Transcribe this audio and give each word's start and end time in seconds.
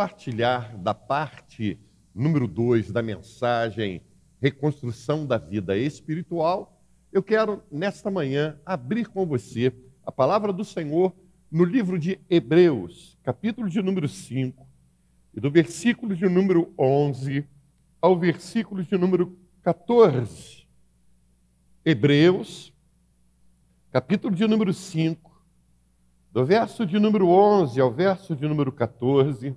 compartilhar 0.00 0.78
da 0.78 0.94
parte 0.94 1.78
número 2.14 2.48
2 2.48 2.90
da 2.90 3.02
mensagem 3.02 4.00
Reconstrução 4.40 5.26
da 5.26 5.36
Vida 5.36 5.76
Espiritual, 5.76 6.82
eu 7.12 7.22
quero, 7.22 7.62
nesta 7.70 8.10
manhã, 8.10 8.58
abrir 8.64 9.08
com 9.08 9.26
você 9.26 9.70
a 10.02 10.10
palavra 10.10 10.54
do 10.54 10.64
Senhor 10.64 11.14
no 11.50 11.64
livro 11.64 11.98
de 11.98 12.18
Hebreus, 12.30 13.18
capítulo 13.22 13.68
de 13.68 13.82
número 13.82 14.08
5, 14.08 14.66
e 15.34 15.38
do 15.38 15.50
versículo 15.50 16.16
de 16.16 16.26
número 16.30 16.72
11 16.78 17.46
ao 18.00 18.18
versículo 18.18 18.82
de 18.82 18.96
número 18.96 19.38
14. 19.60 20.66
Hebreus, 21.84 22.72
capítulo 23.92 24.34
de 24.34 24.46
número 24.46 24.72
5, 24.72 25.44
do 26.32 26.42
verso 26.42 26.86
de 26.86 26.98
número 26.98 27.28
11 27.28 27.78
ao 27.78 27.92
verso 27.92 28.34
de 28.34 28.48
número 28.48 28.72
14, 28.72 29.54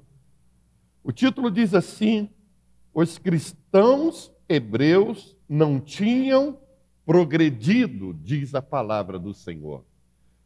o 1.03 1.11
título 1.11 1.51
diz 1.51 1.73
assim: 1.73 2.29
Os 2.93 3.17
cristãos 3.17 4.31
hebreus 4.47 5.37
não 5.47 5.79
tinham 5.79 6.57
progredido, 7.05 8.13
diz 8.13 8.55
a 8.55 8.61
palavra 8.61 9.19
do 9.19 9.33
Senhor. 9.33 9.83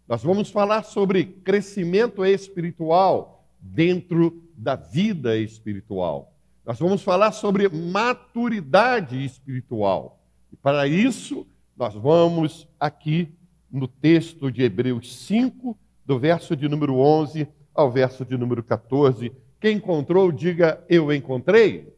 Nós 0.08 0.24
vamos 0.24 0.50
falar 0.50 0.84
sobre 0.84 1.26
crescimento 1.26 2.26
espiritual 2.26 3.46
dentro 3.60 4.42
da 4.56 4.76
vida 4.76 5.38
espiritual. 5.38 6.34
Nós 6.66 6.80
vamos 6.80 7.04
falar 7.04 7.32
sobre 7.32 7.70
maturidade 7.70 9.24
espiritual. 9.24 10.20
E 10.52 10.56
para 10.56 10.88
isso, 10.88 11.46
nós 11.76 11.94
vamos 11.94 12.68
aqui 12.80 13.34
no 13.72 13.88
texto 13.88 14.52
de 14.52 14.64
Hebreus 14.64 15.16
5, 15.26 15.78
do 16.06 16.18
verso 16.18 16.56
de 16.56 16.68
número 16.68 16.96
11 16.96 17.48
ao 17.74 17.92
verso 17.92 18.26
de 18.26 18.38
número 18.38 18.64
14. 18.64 19.32
Quem 19.60 19.78
encontrou, 19.78 20.32
diga 20.32 20.84
eu 20.90 21.12
encontrei. 21.12 21.94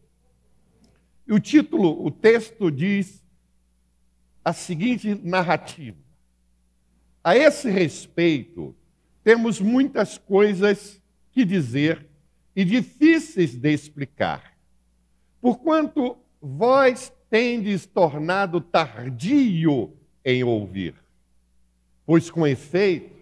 E 1.28 1.34
o 1.34 1.40
título, 1.40 2.06
o 2.06 2.10
texto 2.10 2.72
diz 2.72 3.24
a 4.44 4.54
seguinte 4.54 5.14
narrativa. 5.24 5.98
A 7.24 7.36
esse 7.36 7.70
respeito, 7.70 8.76
temos 9.24 9.60
muitas 9.60 10.18
coisas 10.18 11.02
que 11.32 11.46
dizer 11.46 12.08
e 12.56 12.66
difíceis 12.66 13.56
de 13.56 13.72
explicar. 13.72 14.58
Porquanto 15.42 16.18
vós 16.42 17.14
tendes 17.30 17.86
tornado 17.86 18.60
tardio 18.60 19.94
em 20.26 20.44
ouvir. 20.44 20.96
Pois 22.06 22.32
com 22.32 22.48
efeito, 22.48 23.16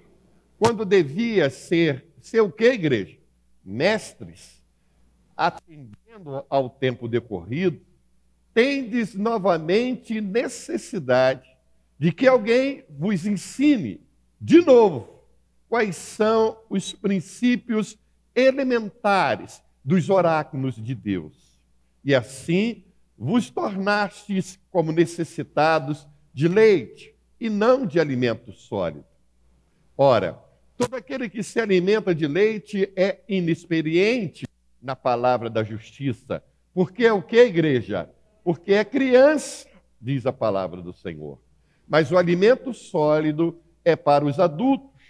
quando 0.58 0.86
devia 0.86 1.50
ser, 1.50 2.06
ser 2.22 2.42
o 2.42 2.52
que, 2.52 2.66
igreja? 2.66 3.18
Mestres, 3.70 4.64
atendendo 5.36 6.46
ao 6.50 6.70
tempo 6.70 7.06
decorrido, 7.06 7.82
tendes 8.54 9.14
novamente 9.14 10.22
necessidade 10.22 11.46
de 12.00 12.14
que 12.14 12.26
alguém 12.26 12.86
vos 12.90 13.26
ensine 13.26 14.00
de 14.40 14.62
novo 14.62 15.22
quais 15.68 15.98
são 15.98 16.58
os 16.70 16.94
princípios 16.94 18.00
elementares 18.34 19.62
dos 19.84 20.10
oráculos 20.10 20.76
de 20.76 20.96
Deus. 20.96 21.60
E 22.06 22.16
assim 22.16 22.86
vos 23.18 23.50
tornastes 23.50 24.58
como 24.72 24.94
necessitados 24.94 26.08
de 26.34 26.48
leite 26.48 27.14
e 27.38 27.50
não 27.50 27.86
de 27.86 28.00
alimento 28.00 28.54
sólido. 28.54 29.06
Ora, 29.98 30.42
Todo 30.78 30.94
aquele 30.94 31.28
que 31.28 31.42
se 31.42 31.60
alimenta 31.60 32.14
de 32.14 32.28
leite 32.28 32.94
é 32.96 33.22
inexperiente 33.28 34.46
na 34.80 34.96
palavra 34.96 35.50
da 35.50 35.64
justiça. 35.64 36.44
Porque 36.72 37.04
é 37.04 37.12
o 37.12 37.22
que, 37.22 37.38
igreja? 37.38 38.08
Porque 38.44 38.74
é 38.74 38.86
criança, 38.86 39.68
diz 40.00 40.28
a 40.28 40.32
palavra 40.32 40.80
do 40.80 40.94
Senhor. 40.94 41.40
Mas 41.88 42.12
o 42.12 42.18
alimento 42.18 42.74
sólido 42.76 43.60
é 43.84 43.96
para 43.96 44.24
os 44.24 44.40
adultos, 44.40 45.02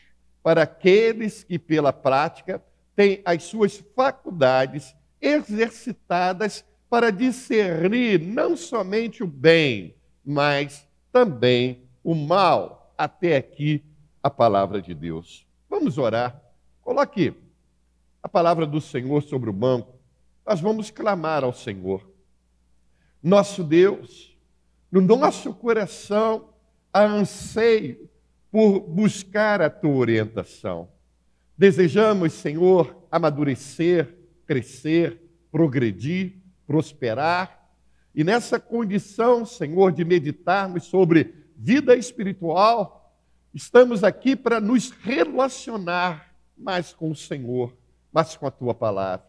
para 0.41 0.63
aqueles 0.63 1.43
que, 1.43 1.59
pela 1.59 1.91
prática, 1.91 2.63
têm 2.95 3.21
as 3.25 3.43
suas 3.43 3.83
faculdades 3.93 4.95
exercitadas 5.21 6.63
para 6.89 7.11
discernir 7.11 8.21
não 8.21 8.55
somente 8.55 9.21
o 9.21 9.27
bem, 9.27 9.95
mas 10.23 10.87
também 11.11 11.83
o 12.03 12.15
mal. 12.15 12.93
Até 12.97 13.35
aqui 13.35 13.83
a 14.23 14.29
palavra 14.29 14.81
de 14.81 14.93
Deus. 14.93 15.46
Vamos 15.77 15.99
orar. 15.99 16.41
Coloque 16.81 17.35
a 18.23 18.27
palavra 18.27 18.65
do 18.65 18.81
Senhor 18.81 19.21
sobre 19.21 19.51
o 19.51 19.53
banco. 19.53 19.93
Nós 20.43 20.59
vamos 20.59 20.89
clamar 20.89 21.43
ao 21.43 21.53
Senhor. 21.53 22.03
Nosso 23.21 23.63
Deus, 23.63 24.35
no 24.91 25.01
nosso 25.01 25.53
coração 25.53 26.49
há 26.91 27.03
anseio 27.03 28.09
por 28.51 28.79
buscar 28.79 29.61
a 29.61 29.69
tua 29.69 29.93
orientação. 29.93 30.89
Desejamos, 31.55 32.33
Senhor, 32.33 33.03
amadurecer, 33.11 34.15
crescer, 34.47 35.21
progredir, 35.51 36.37
prosperar. 36.65 37.69
E 38.15 38.23
nessa 38.23 38.59
condição, 38.59 39.45
Senhor, 39.45 39.91
de 39.91 40.03
meditarmos 40.03 40.85
sobre 40.85 41.35
vida 41.55 41.95
espiritual, 41.95 42.96
Estamos 43.53 44.03
aqui 44.03 44.35
para 44.35 44.59
nos 44.59 44.91
relacionar 44.91 46.33
mais 46.57 46.93
com 46.93 47.11
o 47.11 47.15
Senhor, 47.15 47.75
mais 48.11 48.35
com 48.35 48.45
a 48.45 48.51
tua 48.51 48.73
palavra. 48.73 49.25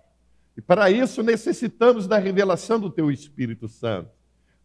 E 0.56 0.60
para 0.60 0.90
isso 0.90 1.22
necessitamos 1.22 2.06
da 2.06 2.18
revelação 2.18 2.80
do 2.80 2.90
teu 2.90 3.10
Espírito 3.10 3.68
Santo, 3.68 4.10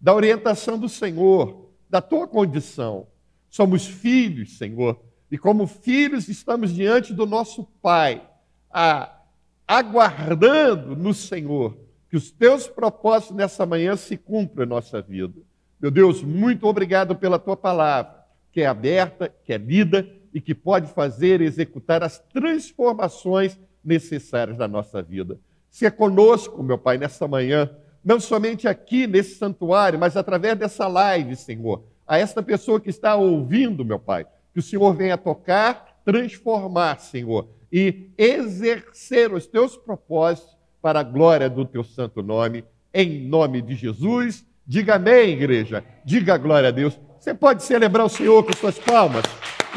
da 0.01 0.13
orientação 0.13 0.77
do 0.77 0.89
Senhor, 0.89 1.69
da 1.89 2.01
tua 2.01 2.27
condição. 2.27 3.07
Somos 3.49 3.85
filhos, 3.85 4.57
Senhor, 4.57 4.99
e 5.29 5.37
como 5.37 5.67
filhos 5.67 6.27
estamos 6.27 6.73
diante 6.73 7.13
do 7.13 7.25
nosso 7.25 7.63
Pai, 7.81 8.27
a, 8.71 9.21
aguardando 9.67 10.95
no 10.95 11.13
Senhor 11.13 11.77
que 12.09 12.17
os 12.17 12.31
teus 12.31 12.67
propósitos 12.67 13.35
nessa 13.35 13.65
manhã 13.65 13.95
se 13.95 14.17
cumpram 14.17 14.65
em 14.65 14.69
nossa 14.69 15.01
vida. 15.01 15.39
Meu 15.79 15.91
Deus, 15.91 16.23
muito 16.23 16.65
obrigado 16.65 17.15
pela 17.15 17.37
tua 17.37 17.55
palavra 17.55 18.22
que 18.53 18.61
é 18.61 18.67
aberta, 18.67 19.33
que 19.43 19.51
é 19.51 19.57
lida 19.57 20.07
e 20.33 20.39
que 20.39 20.53
pode 20.53 20.87
fazer 20.93 21.41
executar 21.41 22.03
as 22.03 22.19
transformações 22.19 23.59
necessárias 23.83 24.57
da 24.57 24.67
nossa 24.67 25.01
vida. 25.01 25.39
Se 25.69 25.85
é 25.85 25.91
conosco, 25.91 26.61
meu 26.61 26.77
Pai, 26.77 26.97
nessa 26.97 27.27
manhã, 27.27 27.69
não 28.05 28.19
somente 28.19 28.67
aqui 28.67 29.07
nesse 29.07 29.35
santuário, 29.35 29.97
mas 29.97 30.15
através 30.15 30.57
dessa 30.57 30.87
live, 30.87 31.35
Senhor, 31.35 31.83
a 32.05 32.17
esta 32.19 32.43
pessoa 32.43 32.79
que 32.79 32.91
está 32.91 33.15
ouvindo, 33.15 33.83
meu 33.83 33.99
Pai, 33.99 34.25
que 34.53 34.59
o 34.59 34.63
Senhor 34.63 34.93
venha 34.93 35.17
tocar, 35.17 36.01
transformar, 36.05 36.99
Senhor, 36.99 37.47
e 37.71 38.11
exercer 38.17 39.33
os 39.33 39.47
teus 39.47 39.75
propósitos 39.75 40.55
para 40.79 40.99
a 40.99 41.03
glória 41.03 41.49
do 41.49 41.65
teu 41.65 41.83
santo 41.83 42.21
nome, 42.21 42.63
em 42.93 43.27
nome 43.27 43.63
de 43.63 43.73
Jesus. 43.73 44.45
Diga 44.67 44.95
amém, 44.95 45.31
igreja. 45.31 45.83
Diga 46.05 46.37
glória 46.37 46.69
a 46.69 46.71
Deus. 46.71 46.99
Você 47.23 47.33
pode 47.33 47.63
celebrar 47.63 48.05
o 48.05 48.09
Senhor 48.09 48.43
com 48.43 48.51
suas 48.51 48.77
palmas? 48.77 49.23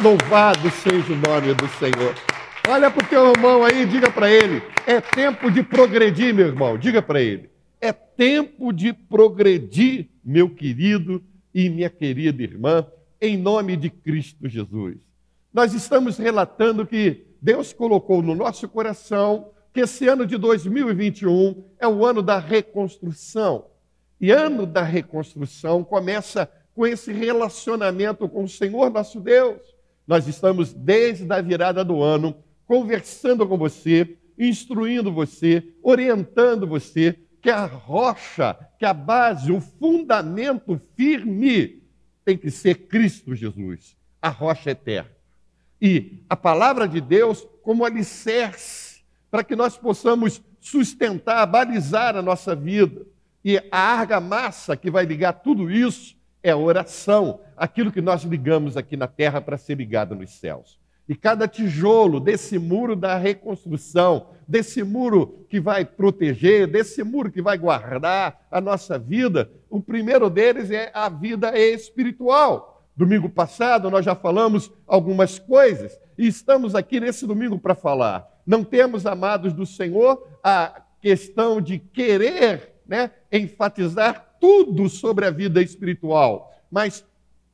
Louvado 0.03 0.69
seja 0.69 1.13
o 1.13 1.17
nome 1.17 1.55
do 1.55 1.69
Senhor. 1.79 2.13
Olha 2.69 2.91
para 2.91 3.05
o 3.05 3.09
teu 3.09 3.31
irmão 3.31 3.63
aí 3.63 3.83
e 3.83 3.87
diga 3.87 4.11
para 4.11 4.29
ele: 4.29 4.61
é 4.85 5.01
tempo 5.01 5.49
de 5.49 5.63
progredir, 5.63 6.35
meu 6.35 6.49
irmão. 6.49 6.77
Diga 6.77 7.01
para 7.01 7.23
ele: 7.23 7.49
é 7.81 7.93
tempo 7.93 8.73
de 8.73 8.93
progredir, 8.93 10.09
meu 10.25 10.51
querido 10.51 11.23
e 11.55 11.71
minha 11.71 11.89
querida 11.89 12.43
irmã, 12.43 12.85
em 13.21 13.37
nome 13.37 13.77
de 13.77 13.91
Cristo 13.91 14.49
Jesus. 14.49 14.97
Nós 15.55 15.73
estamos 15.73 16.19
relatando 16.19 16.85
que 16.85 17.27
Deus 17.41 17.73
colocou 17.73 18.23
no 18.23 18.35
nosso 18.35 18.69
coração 18.69 19.53
que 19.73 19.83
esse 19.83 20.09
ano 20.09 20.27
de 20.27 20.37
2021 20.37 21.63
é 21.79 21.87
o 21.87 22.05
ano 22.05 22.23
da 22.23 22.41
reconstrução. 22.41 23.67
E 24.21 24.33
ano 24.33 24.67
da 24.67 24.83
reconstrução 24.83 25.85
começa 25.85 26.51
com 26.77 26.87
esse 26.87 27.11
relacionamento 27.11 28.29
com 28.29 28.45
o 28.45 28.49
Senhor 28.49 28.91
nosso 28.91 29.19
Deus. 29.19 29.63
Nós 30.07 30.29
estamos 30.29 30.75
desde 30.75 31.33
a 31.33 31.41
virada 31.41 31.83
do 31.83 32.03
ano 32.03 32.37
conversando 32.67 33.49
com 33.49 33.57
você, 33.57 34.19
instruindo 34.39 35.11
você, 35.11 35.73
orientando 35.83 36.67
você 36.67 37.19
que 37.41 37.49
a 37.49 37.65
rocha, 37.65 38.55
que 38.79 38.85
a 38.85 38.93
base, 38.93 39.51
o 39.51 39.61
fundamento 39.61 40.79
firme 40.95 41.83
tem 42.23 42.37
que 42.37 42.51
ser 42.51 42.75
Cristo 42.89 43.35
Jesus, 43.35 43.97
a 44.21 44.29
rocha 44.29 44.73
eterna. 44.73 45.11
E 45.81 46.25
a 46.29 46.37
palavra 46.37 46.87
de 46.87 47.01
Deus 47.01 47.47
como 47.63 47.87
alicerce 47.87 49.01
para 49.31 49.43
que 49.43 49.57
nós 49.57 49.79
possamos 49.79 50.43
sustentar, 50.61 51.47
balizar 51.47 52.17
a 52.17 52.23
nossa 52.23 52.55
vida. 52.55 53.07
E 53.45 53.59
a 53.71 53.79
argamassa 53.79 54.77
que 54.77 54.91
vai 54.91 55.07
ligar 55.07 55.35
tudo 55.35 55.71
isso 55.71 56.16
é 56.47 56.53
a 56.53 56.57
oração, 56.57 57.41
aquilo 57.57 57.91
que 57.91 58.01
nós 58.01 58.23
ligamos 58.23 58.77
aqui 58.77 58.97
na 58.97 59.09
terra 59.09 59.41
para 59.41 59.59
ser 59.59 59.77
ligado 59.79 60.15
nos 60.15 60.31
céus. 60.31 60.79
E 61.09 61.15
cada 61.17 61.49
tijolo 61.49 62.21
desse 62.21 62.57
muro 62.57 62.95
da 62.95 63.17
reconstrução, 63.17 64.29
desse 64.47 64.85
muro 64.85 65.45
que 65.49 65.59
vai 65.59 65.85
proteger, 65.85 66.69
desse 66.69 67.03
muro 67.03 67.33
que 67.33 67.43
vai 67.43 67.59
guardar 67.59 68.47
a 68.49 68.61
nossa 68.61 68.97
vida, 68.97 69.51
o 69.69 69.81
primeiro 69.81 70.31
deles 70.31 70.71
é 70.71 70.93
a 70.95 71.09
vida 71.09 71.59
espiritual. 71.59 72.87
Domingo 72.97 73.29
passado 73.29 73.91
nós 73.91 74.05
já 74.05 74.15
falamos 74.15 74.71
algumas 74.87 75.41
coisas 75.41 75.99
e 76.17 76.29
estamos 76.29 76.77
aqui 76.77 77.01
nesse 77.01 77.27
domingo 77.27 77.59
para 77.59 77.75
falar. 77.75 78.25
Não 78.47 78.63
temos, 78.63 79.05
amados 79.05 79.53
do 79.53 79.67
Senhor, 79.67 80.25
a 80.45 80.81
questão 81.01 81.61
de 81.61 81.81
querer 81.81 82.77
né, 82.87 83.11
enfatizar 83.33 84.26
tudo 84.41 84.89
sobre 84.89 85.27
a 85.27 85.31
vida 85.31 85.63
espiritual, 85.63 86.53
mas 86.71 87.05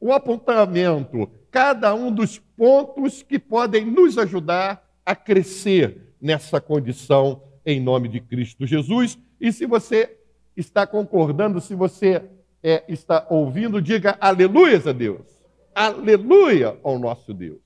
o 0.01 0.13
apontamento, 0.13 1.31
cada 1.51 1.95
um 1.95 2.13
dos 2.13 2.39
pontos 2.39 3.23
que 3.23 3.39
podem 3.39 3.85
nos 3.85 4.19
ajudar 4.19 4.85
a 5.05 5.15
crescer 5.15 6.15
nessa 6.21 6.61
condição 6.61 7.43
em 7.65 7.81
nome 7.81 8.09
de 8.09 8.21
Cristo 8.21 8.67
Jesus. 8.67 9.19
E 9.41 9.53
se 9.53 9.67
você 9.67 10.17
está 10.57 10.87
concordando, 10.87 11.61
se 11.61 11.75
você 11.75 12.23
é, 12.63 12.85
está 12.89 13.27
ouvindo, 13.29 13.81
diga 13.81 14.17
aleluia 14.21 14.81
a 14.87 14.93
Deus. 14.93 15.27
Aleluia 15.75 16.79
ao 16.83 16.99
nosso 16.99 17.33
Deus. 17.33 17.61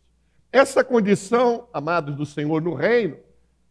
Essa 0.53 0.85
condição, 0.85 1.69
amados 1.73 2.15
do 2.15 2.25
Senhor 2.25 2.63
no 2.63 2.75
reino, 2.75 3.17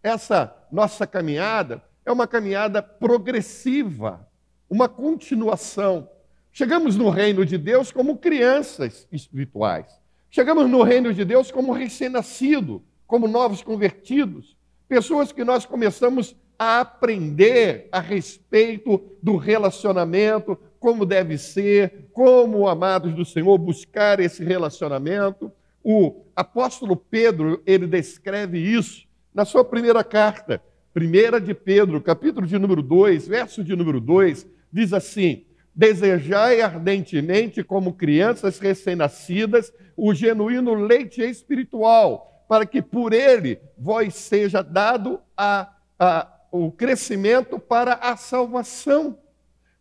essa 0.03 0.55
nossa 0.71 1.07
caminhada 1.07 1.81
é 2.05 2.11
uma 2.11 2.27
caminhada 2.27 2.81
progressiva, 2.83 4.27
uma 4.69 4.89
continuação. 4.89 6.09
Chegamos 6.51 6.95
no 6.95 7.09
reino 7.09 7.45
de 7.45 7.57
Deus 7.57 7.91
como 7.91 8.17
crianças 8.17 9.07
espirituais. 9.11 9.87
Chegamos 10.29 10.69
no 10.69 10.83
reino 10.83 11.13
de 11.13 11.23
Deus 11.23 11.51
como 11.51 11.71
recém-nascido, 11.71 12.83
como 13.07 13.27
novos 13.27 13.61
convertidos, 13.61 14.57
pessoas 14.87 15.31
que 15.31 15.43
nós 15.43 15.65
começamos 15.65 16.35
a 16.57 16.79
aprender 16.79 17.87
a 17.91 17.99
respeito 17.99 19.01
do 19.21 19.35
relacionamento, 19.35 20.57
como 20.79 21.05
deve 21.05 21.37
ser, 21.37 22.07
como 22.13 22.67
amados 22.67 23.13
do 23.13 23.25
Senhor 23.25 23.57
buscar 23.57 24.19
esse 24.19 24.43
relacionamento. 24.43 25.51
O 25.83 26.23
apóstolo 26.35 26.95
Pedro, 26.95 27.61
ele 27.65 27.85
descreve 27.85 28.59
isso 28.59 29.05
na 29.33 29.45
sua 29.45 29.63
primeira 29.63 30.03
carta, 30.03 30.61
primeira 30.93 31.41
de 31.41 31.53
Pedro, 31.53 32.01
capítulo 32.01 32.47
de 32.47 32.57
número 32.57 32.81
2, 32.81 33.27
verso 33.27 33.63
de 33.63 33.75
número 33.75 33.99
2, 33.99 34.47
diz 34.75 34.91
assim: 34.91 35.45
Desejai 35.73 36.59
ardentemente, 36.61 37.63
como 37.63 37.93
crianças 37.93 38.59
recém-nascidas, 38.59 39.73
o 39.95 40.13
genuíno 40.13 40.73
leite 40.73 41.21
espiritual, 41.21 42.45
para 42.49 42.65
que 42.65 42.81
por 42.81 43.13
ele 43.13 43.59
vós 43.77 44.13
seja 44.15 44.61
dado 44.61 45.21
a, 45.35 45.73
a, 45.97 46.29
o 46.51 46.69
crescimento 46.71 47.57
para 47.57 47.93
a 47.93 48.17
salvação. 48.17 49.17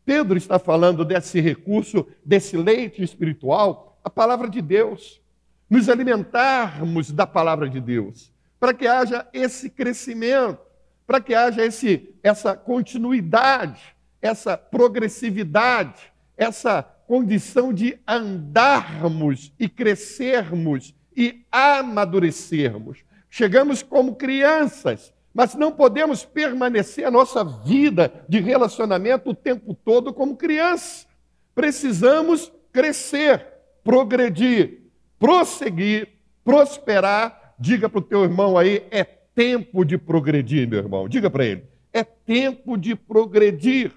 Pedro 0.05 0.37
está 0.37 0.61
falando 0.61 1.05
desse 1.05 1.41
recurso, 1.41 2.07
desse 2.25 2.57
leite 2.57 3.03
espiritual, 3.03 3.99
a 4.05 4.11
palavra 4.11 4.49
de 4.49 4.63
Deus. 4.63 5.21
Nos 5.69 5.89
alimentarmos 5.89 7.11
da 7.11 7.27
palavra 7.27 7.69
de 7.69 7.81
Deus, 7.81 8.33
para 8.61 8.73
que 8.73 8.87
haja 8.87 9.27
esse 9.33 9.71
crescimento, 9.71 10.61
para 11.07 11.21
que 11.21 11.35
haja 11.35 11.65
esse, 11.65 12.15
essa 12.23 12.55
continuidade 12.55 13.94
essa 14.25 14.57
progressividade, 14.57 16.11
essa 16.35 16.83
condição 16.83 17.75
de 17.75 17.99
andarmos 18.09 19.53
e 19.61 19.69
crescermos 19.69 20.95
e 21.15 21.45
amadurecermos. 21.53 23.05
Chegamos 23.29 23.83
como 23.83 24.17
crianças, 24.17 25.13
mas 25.35 25.55
não 25.55 25.71
podemos 25.71 26.25
permanecer 26.25 27.07
a 27.07 27.11
nossa 27.11 27.45
vida 27.45 28.25
de 28.27 28.41
relacionamento 28.41 29.29
o 29.29 29.35
tempo 29.35 29.75
todo 29.75 30.11
como 30.11 30.39
criança. 30.39 31.07
Precisamos 31.55 32.51
crescer, 32.73 33.47
progredir, 33.85 34.85
prosseguir, 35.19 36.09
prosperar. 36.43 37.55
Diga 37.59 37.91
para 37.91 37.99
o 37.99 38.03
teu 38.03 38.25
irmão 38.25 38.57
aí, 38.57 38.87
é 38.91 39.05
tempo 39.05 39.85
de 39.85 39.99
progredir, 39.99 40.67
meu 40.67 40.79
irmão. 40.79 41.07
Diga 41.11 41.29
para 41.29 41.45
ele, 41.45 41.65
é 41.93 42.03
tempo 42.03 42.79
de 42.79 42.95
progredir. 42.95 43.93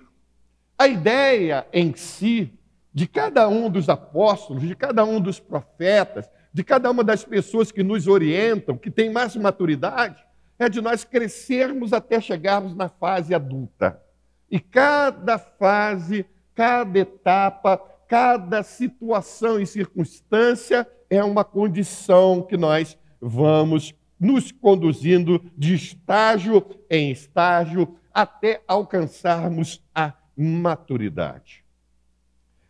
A 0.77 0.87
ideia 0.87 1.65
em 1.73 1.95
si 1.95 2.53
de 2.93 3.07
cada 3.07 3.47
um 3.47 3.69
dos 3.69 3.89
apóstolos, 3.89 4.61
de 4.61 4.75
cada 4.75 5.03
um 5.03 5.19
dos 5.19 5.39
profetas, 5.39 6.29
de 6.53 6.63
cada 6.63 6.91
uma 6.91 7.03
das 7.03 7.23
pessoas 7.23 7.71
que 7.71 7.83
nos 7.83 8.07
orientam, 8.07 8.77
que 8.77 8.91
tem 8.91 9.11
mais 9.11 9.35
maturidade, 9.35 10.23
é 10.59 10.69
de 10.69 10.81
nós 10.81 11.03
crescermos 11.03 11.93
até 11.93 12.19
chegarmos 12.21 12.75
na 12.75 12.89
fase 12.89 13.33
adulta. 13.33 14.01
E 14.49 14.59
cada 14.59 15.37
fase, 15.37 16.25
cada 16.53 16.99
etapa, 16.99 17.81
cada 18.07 18.63
situação 18.63 19.59
e 19.59 19.65
circunstância 19.65 20.87
é 21.09 21.23
uma 21.23 21.43
condição 21.43 22.41
que 22.41 22.57
nós 22.57 22.97
vamos 23.19 23.93
nos 24.19 24.51
conduzindo 24.51 25.43
de 25.55 25.75
estágio 25.75 26.65
em 26.89 27.11
estágio 27.11 27.95
até 28.13 28.61
alcançarmos 28.67 29.83
a 29.93 30.13
maturidade. 30.37 31.63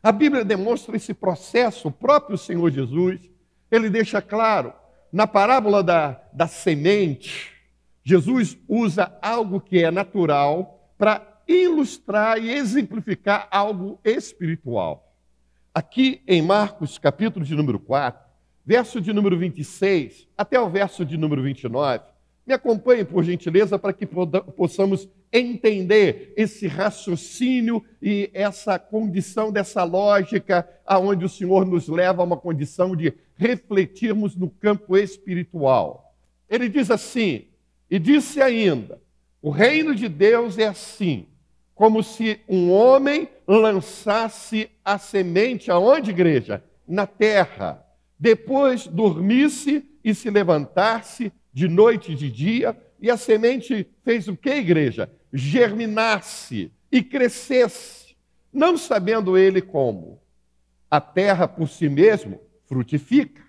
A 0.02 0.12
Bíblia 0.12 0.46
demonstra 0.46 0.96
esse 0.96 1.14
processo, 1.14 1.90
o 1.90 1.92
próprio 1.92 2.38
Senhor 2.38 2.72
Jesus, 2.72 3.20
ele 3.70 3.90
deixa 3.90 4.22
claro, 4.22 4.74
na 5.12 5.28
parábola 5.28 5.84
da, 5.84 6.22
da 6.32 6.48
semente, 6.48 7.52
Jesus 8.04 8.58
usa 8.70 9.12
algo 9.22 9.60
que 9.60 9.84
é 9.84 9.92
natural 9.92 10.94
para 10.98 11.42
ilustrar 11.46 12.38
e 12.38 12.52
exemplificar 12.52 13.48
algo 13.52 14.00
espiritual. 14.04 15.14
Aqui 15.74 16.22
em 16.26 16.42
Marcos, 16.42 16.98
capítulo 16.98 17.46
de 17.46 17.54
número 17.54 17.80
4, 17.80 18.28
verso 18.66 19.02
de 19.02 19.12
número 19.12 19.38
26 19.38 20.28
até 20.38 20.60
o 20.60 20.70
verso 20.70 21.06
de 21.06 21.18
número 21.18 21.44
29, 21.44 22.04
me 22.46 22.54
acompanhe, 22.54 23.04
por 23.04 23.26
gentileza, 23.26 23.78
para 23.78 23.92
que 23.92 24.06
possamos 24.06 25.10
entender 25.32 26.34
esse 26.36 26.68
raciocínio 26.68 27.84
e 28.02 28.30
essa 28.34 28.80
condição 28.80 29.52
dessa 29.52 29.84
lógica 29.84 30.68
aonde 30.86 31.26
o 31.26 31.30
Senhor 31.30 31.66
nos 31.66 31.88
leva 31.88 32.22
a 32.22 32.26
uma 32.26 32.38
condição 32.38 32.96
de 32.96 33.14
refletirmos 33.36 34.36
no 34.36 34.50
campo 34.50 34.98
espiritual. 34.98 36.16
Ele 36.50 36.70
diz 36.70 36.90
assim: 36.90 37.46
"E 37.90 38.00
disse 38.00 38.42
ainda: 38.42 39.02
O 39.42 39.50
reino 39.50 39.94
de 39.94 40.08
Deus 40.08 40.58
é 40.58 40.68
assim, 40.68 41.28
como 41.76 42.02
se 42.02 42.40
um 42.50 42.72
homem 42.72 43.30
lançasse 43.48 44.70
a 44.84 44.98
semente 44.98 45.70
aonde, 45.70 46.10
igreja? 46.10 46.64
Na 46.88 47.06
terra. 47.06 47.86
Depois 48.20 48.88
dormisse 48.88 49.86
e 50.04 50.16
se 50.16 50.30
levantasse 50.30 51.32
de 51.54 51.68
noite 51.68 52.14
e 52.14 52.16
de 52.16 52.32
dia, 52.32 52.76
e 53.00 53.12
a 53.12 53.18
semente 53.18 53.88
fez 54.04 54.28
o 54.28 54.36
que, 54.36 54.50
igreja? 54.50 55.12
Germinasse 55.34 56.72
e 56.92 57.02
crescesse, 57.04 58.16
não 58.52 58.78
sabendo 58.78 59.38
ele 59.38 59.62
como. 59.62 60.20
A 60.90 61.02
terra 61.02 61.48
por 61.48 61.68
si 61.68 61.90
mesmo 61.90 62.40
frutifica. 62.66 63.42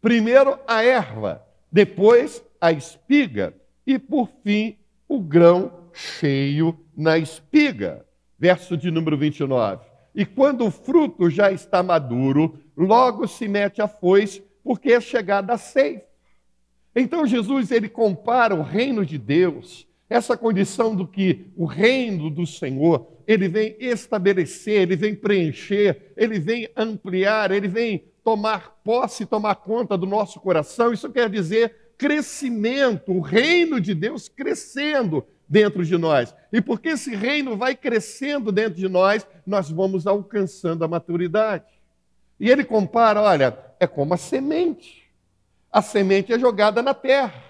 Primeiro 0.00 0.58
a 0.66 0.82
erva, 0.82 1.44
depois 1.70 2.42
a 2.60 2.72
espiga 2.72 3.54
e 3.86 3.98
por 3.98 4.28
fim 4.42 4.76
o 5.08 5.20
grão 5.20 5.90
cheio 5.92 6.78
na 6.96 7.18
espiga. 7.18 8.04
Verso 8.38 8.76
de 8.76 8.90
número 8.90 9.16
29. 9.16 9.84
E 10.14 10.24
quando 10.24 10.66
o 10.66 10.70
fruto 10.70 11.30
já 11.30 11.52
está 11.52 11.82
maduro, 11.82 12.58
logo 12.76 13.28
se 13.28 13.46
mete 13.46 13.80
a 13.80 13.88
foice, 13.88 14.42
porque 14.64 14.92
é 14.92 15.00
chegada 15.00 15.52
a 15.52 15.58
ceifa. 15.58 16.04
Então 16.94 17.26
Jesus 17.26 17.70
ele 17.70 17.88
compara 17.88 18.54
o 18.54 18.62
reino 18.62 19.04
de 19.06 19.16
Deus, 19.16 19.86
essa 20.10 20.36
condição 20.36 20.94
do 20.94 21.06
que 21.06 21.46
o 21.56 21.64
reino 21.64 22.28
do 22.28 22.46
Senhor, 22.46 23.06
ele 23.26 23.48
vem 23.48 23.76
estabelecer, 23.78 24.82
ele 24.82 24.96
vem 24.96 25.14
preencher, 25.14 26.12
ele 26.16 26.38
vem 26.38 26.68
ampliar, 26.76 27.50
ele 27.50 27.68
vem 27.68 28.04
tomar 28.22 28.80
posse, 28.84 29.24
tomar 29.24 29.54
conta 29.54 29.96
do 29.96 30.06
nosso 30.06 30.38
coração. 30.40 30.92
Isso 30.92 31.08
quer 31.10 31.30
dizer 31.30 31.94
crescimento, 31.96 33.12
o 33.12 33.20
reino 33.20 33.80
de 33.80 33.94
Deus 33.94 34.28
crescendo 34.28 35.24
dentro 35.48 35.84
de 35.84 35.96
nós. 35.96 36.34
E 36.52 36.60
porque 36.60 36.88
esse 36.90 37.14
reino 37.14 37.56
vai 37.56 37.74
crescendo 37.74 38.52
dentro 38.52 38.74
de 38.74 38.88
nós, 38.88 39.26
nós 39.46 39.70
vamos 39.70 40.06
alcançando 40.06 40.84
a 40.84 40.88
maturidade. 40.88 41.64
E 42.38 42.50
ele 42.50 42.64
compara, 42.64 43.22
olha, 43.22 43.56
é 43.78 43.86
como 43.86 44.12
a 44.12 44.16
semente 44.16 45.00
a 45.72 45.80
semente 45.80 46.32
é 46.32 46.38
jogada 46.38 46.82
na 46.82 46.92
terra. 46.92 47.44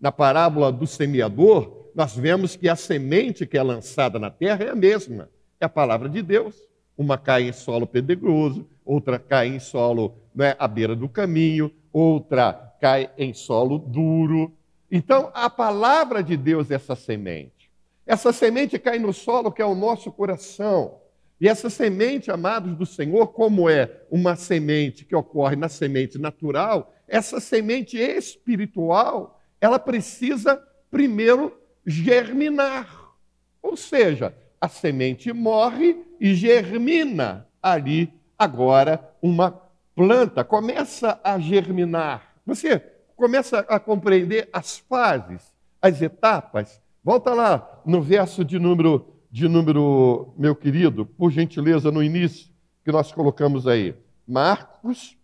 Na 0.00 0.10
parábola 0.10 0.72
do 0.72 0.86
semeador, 0.86 1.79
nós 1.94 2.16
vemos 2.16 2.56
que 2.56 2.68
a 2.68 2.76
semente 2.76 3.46
que 3.46 3.58
é 3.58 3.62
lançada 3.62 4.18
na 4.18 4.30
terra 4.30 4.64
é 4.64 4.70
a 4.70 4.74
mesma, 4.74 5.28
é 5.60 5.64
a 5.64 5.68
palavra 5.68 6.08
de 6.08 6.22
Deus. 6.22 6.56
Uma 6.96 7.16
cai 7.16 7.48
em 7.48 7.52
solo 7.52 7.86
pedregoso, 7.86 8.66
outra 8.84 9.18
cai 9.18 9.48
em 9.48 9.58
solo 9.58 10.16
né, 10.34 10.54
à 10.58 10.68
beira 10.68 10.94
do 10.94 11.08
caminho, 11.08 11.72
outra 11.92 12.52
cai 12.80 13.10
em 13.16 13.32
solo 13.32 13.78
duro. 13.78 14.52
Então, 14.90 15.30
a 15.32 15.48
palavra 15.48 16.22
de 16.22 16.36
Deus 16.36 16.70
é 16.70 16.74
essa 16.74 16.94
semente. 16.94 17.70
Essa 18.06 18.32
semente 18.32 18.78
cai 18.78 18.98
no 18.98 19.12
solo 19.12 19.52
que 19.52 19.62
é 19.62 19.64
o 19.64 19.74
nosso 19.74 20.10
coração. 20.10 20.98
E 21.40 21.48
essa 21.48 21.70
semente, 21.70 22.30
amados 22.30 22.74
do 22.74 22.84
Senhor, 22.84 23.28
como 23.28 23.68
é 23.68 24.02
uma 24.10 24.36
semente 24.36 25.04
que 25.04 25.16
ocorre 25.16 25.56
na 25.56 25.68
semente 25.68 26.18
natural, 26.18 26.92
essa 27.08 27.40
semente 27.40 27.96
espiritual, 27.96 29.40
ela 29.60 29.78
precisa 29.78 30.62
primeiro 30.90 31.59
germinar. 31.86 33.14
Ou 33.62 33.76
seja, 33.76 34.34
a 34.60 34.68
semente 34.68 35.32
morre 35.32 35.96
e 36.20 36.34
germina 36.34 37.46
ali 37.62 38.12
agora 38.38 39.14
uma 39.22 39.50
planta, 39.94 40.42
começa 40.44 41.20
a 41.22 41.38
germinar. 41.38 42.34
Você 42.46 42.78
começa 43.16 43.60
a 43.60 43.78
compreender 43.78 44.48
as 44.52 44.78
fases, 44.78 45.54
as 45.80 46.00
etapas. 46.00 46.80
Volta 47.02 47.34
lá 47.34 47.82
no 47.84 48.00
verso 48.00 48.44
de 48.44 48.58
número 48.58 49.10
de 49.30 49.46
número, 49.46 50.34
meu 50.36 50.56
querido, 50.56 51.06
por 51.06 51.30
gentileza, 51.30 51.92
no 51.92 52.02
início 52.02 52.50
que 52.84 52.90
nós 52.90 53.12
colocamos 53.12 53.66
aí. 53.66 53.94
Marcos 54.26 55.16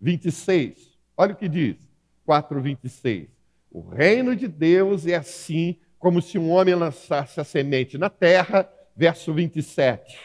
26. 0.00 0.98
Olha 1.16 1.32
o 1.32 1.36
que 1.36 1.48
diz. 1.48 1.76
4:26. 2.24 3.28
O 3.70 3.80
reino 3.80 4.36
de 4.36 4.46
Deus 4.46 5.06
é 5.06 5.16
assim 5.16 5.76
como 6.00 6.22
se 6.22 6.38
um 6.38 6.50
homem 6.50 6.74
lançasse 6.74 7.38
a 7.38 7.44
semente 7.44 7.98
na 7.98 8.08
terra, 8.08 8.68
verso 8.96 9.32
27. 9.34 10.18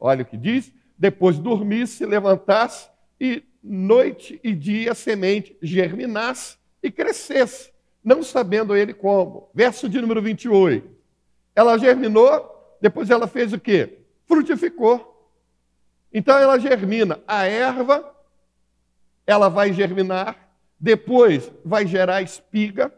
Olha 0.00 0.22
o 0.22 0.24
que 0.24 0.38
diz: 0.38 0.72
depois 0.98 1.38
dormisse, 1.38 2.04
levantasse 2.06 2.88
e 3.20 3.44
noite 3.62 4.40
e 4.42 4.54
dia 4.54 4.92
a 4.92 4.94
semente 4.94 5.56
germinasse 5.62 6.56
e 6.82 6.90
crescesse, 6.90 7.70
não 8.02 8.22
sabendo 8.22 8.74
ele 8.74 8.94
como. 8.94 9.50
Verso 9.54 9.86
de 9.86 10.00
número 10.00 10.22
28. 10.22 10.88
Ela 11.54 11.76
germinou, 11.76 12.76
depois 12.80 13.10
ela 13.10 13.26
fez 13.26 13.52
o 13.52 13.60
quê? 13.60 13.98
Frutificou. 14.26 15.30
Então 16.12 16.38
ela 16.38 16.58
germina. 16.58 17.20
A 17.26 17.44
erva, 17.44 18.16
ela 19.26 19.50
vai 19.50 19.74
germinar, 19.74 20.48
depois 20.80 21.52
vai 21.62 21.86
gerar 21.86 22.22
espiga, 22.22 22.90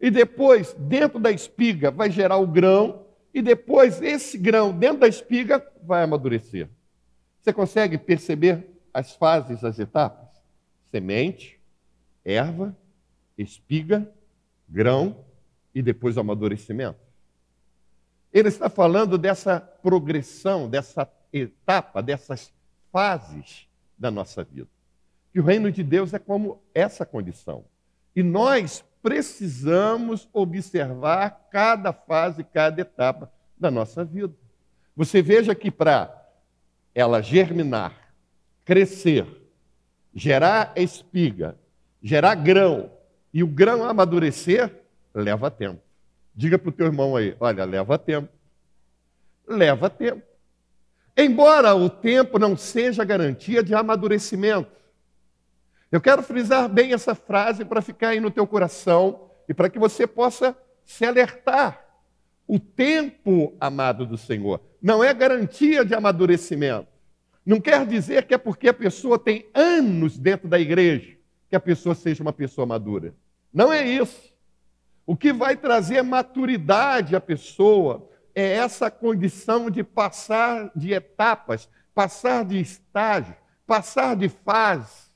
e 0.00 0.10
depois, 0.10 0.74
dentro 0.74 1.18
da 1.18 1.30
espiga, 1.30 1.90
vai 1.90 2.10
gerar 2.10 2.36
o 2.36 2.46
grão, 2.46 3.04
e 3.34 3.42
depois 3.42 4.00
esse 4.00 4.38
grão, 4.38 4.76
dentro 4.76 5.00
da 5.00 5.08
espiga, 5.08 5.64
vai 5.82 6.02
amadurecer. 6.02 6.68
Você 7.40 7.52
consegue 7.52 7.98
perceber 7.98 8.66
as 8.92 9.14
fases, 9.14 9.64
as 9.64 9.78
etapas? 9.78 10.28
Semente, 10.90 11.58
erva, 12.24 12.76
espiga, 13.36 14.10
grão 14.68 15.24
e 15.74 15.82
depois 15.82 16.16
o 16.16 16.20
amadurecimento. 16.20 16.98
Ele 18.32 18.48
está 18.48 18.68
falando 18.68 19.16
dessa 19.16 19.60
progressão, 19.60 20.68
dessa 20.68 21.10
etapa, 21.32 22.02
dessas 22.02 22.52
fases 22.92 23.68
da 23.98 24.10
nossa 24.10 24.44
vida. 24.44 24.68
Que 25.32 25.40
o 25.40 25.44
reino 25.44 25.70
de 25.70 25.82
Deus 25.82 26.12
é 26.14 26.18
como 26.18 26.60
essa 26.74 27.04
condição. 27.04 27.64
E 28.14 28.22
nós 28.22 28.84
precisamos 29.02 30.28
observar 30.32 31.48
cada 31.50 31.92
fase, 31.92 32.44
cada 32.44 32.80
etapa 32.80 33.30
da 33.58 33.70
nossa 33.70 34.04
vida. 34.04 34.34
Você 34.96 35.22
veja 35.22 35.54
que 35.54 35.70
para 35.70 36.14
ela 36.94 37.20
germinar, 37.20 37.92
crescer, 38.64 39.26
gerar 40.14 40.72
espiga, 40.76 41.56
gerar 42.02 42.34
grão 42.34 42.90
e 43.32 43.42
o 43.42 43.46
grão 43.46 43.84
amadurecer, 43.84 44.72
leva 45.14 45.50
tempo. 45.50 45.80
Diga 46.34 46.58
para 46.58 46.68
o 46.68 46.72
teu 46.72 46.86
irmão 46.86 47.16
aí: 47.16 47.36
olha, 47.40 47.64
leva 47.64 47.98
tempo. 47.98 48.28
Leva 49.46 49.88
tempo. 49.88 50.22
Embora 51.16 51.74
o 51.74 51.90
tempo 51.90 52.38
não 52.38 52.56
seja 52.56 53.04
garantia 53.04 53.62
de 53.62 53.74
amadurecimento. 53.74 54.70
Eu 55.90 56.00
quero 56.00 56.22
frisar 56.22 56.68
bem 56.68 56.92
essa 56.92 57.14
frase 57.14 57.64
para 57.64 57.80
ficar 57.80 58.08
aí 58.08 58.20
no 58.20 58.30
teu 58.30 58.46
coração 58.46 59.30
e 59.48 59.54
para 59.54 59.70
que 59.70 59.78
você 59.78 60.06
possa 60.06 60.56
se 60.84 61.04
alertar. 61.04 61.82
O 62.46 62.58
tempo, 62.58 63.56
amado 63.60 64.06
do 64.06 64.16
Senhor, 64.16 64.60
não 64.80 65.02
é 65.02 65.12
garantia 65.14 65.84
de 65.84 65.94
amadurecimento. 65.94 66.88
Não 67.44 67.60
quer 67.60 67.86
dizer 67.86 68.26
que 68.26 68.34
é 68.34 68.38
porque 68.38 68.68
a 68.68 68.74
pessoa 68.74 69.18
tem 69.18 69.48
anos 69.54 70.18
dentro 70.18 70.48
da 70.48 70.58
igreja 70.60 71.16
que 71.48 71.56
a 71.56 71.60
pessoa 71.60 71.94
seja 71.94 72.22
uma 72.22 72.32
pessoa 72.32 72.66
madura. 72.66 73.14
Não 73.52 73.72
é 73.72 73.86
isso. 73.86 74.34
O 75.06 75.16
que 75.16 75.32
vai 75.32 75.56
trazer 75.56 76.02
maturidade 76.02 77.16
à 77.16 77.20
pessoa 77.20 78.10
é 78.34 78.52
essa 78.52 78.90
condição 78.90 79.70
de 79.70 79.82
passar 79.82 80.70
de 80.76 80.92
etapas, 80.92 81.68
passar 81.94 82.44
de 82.44 82.60
estágio, 82.60 83.34
passar 83.66 84.14
de 84.14 84.28
fase. 84.28 85.07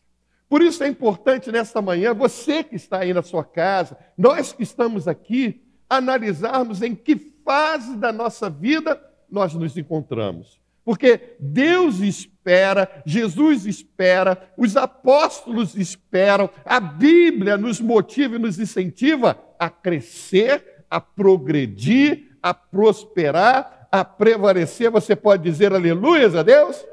Por 0.52 0.60
isso 0.60 0.84
é 0.84 0.86
importante 0.86 1.50
nesta 1.50 1.80
manhã, 1.80 2.12
você 2.12 2.62
que 2.62 2.76
está 2.76 2.98
aí 2.98 3.14
na 3.14 3.22
sua 3.22 3.42
casa, 3.42 3.96
nós 4.18 4.52
que 4.52 4.62
estamos 4.62 5.08
aqui, 5.08 5.62
analisarmos 5.88 6.82
em 6.82 6.94
que 6.94 7.16
fase 7.42 7.96
da 7.96 8.12
nossa 8.12 8.50
vida 8.50 9.02
nós 9.30 9.54
nos 9.54 9.74
encontramos. 9.78 10.60
Porque 10.84 11.36
Deus 11.40 12.00
espera, 12.00 13.02
Jesus 13.06 13.64
espera, 13.64 14.52
os 14.54 14.76
apóstolos 14.76 15.74
esperam, 15.74 16.50
a 16.66 16.78
Bíblia 16.78 17.56
nos 17.56 17.80
motiva 17.80 18.36
e 18.36 18.38
nos 18.38 18.58
incentiva 18.58 19.42
a 19.58 19.70
crescer, 19.70 20.84
a 20.90 21.00
progredir, 21.00 22.36
a 22.42 22.52
prosperar, 22.52 23.88
a 23.90 24.04
prevalecer. 24.04 24.90
Você 24.90 25.16
pode 25.16 25.44
dizer 25.44 25.72
aleluia 25.72 26.26
a 26.38 26.42
Deus? 26.42 26.84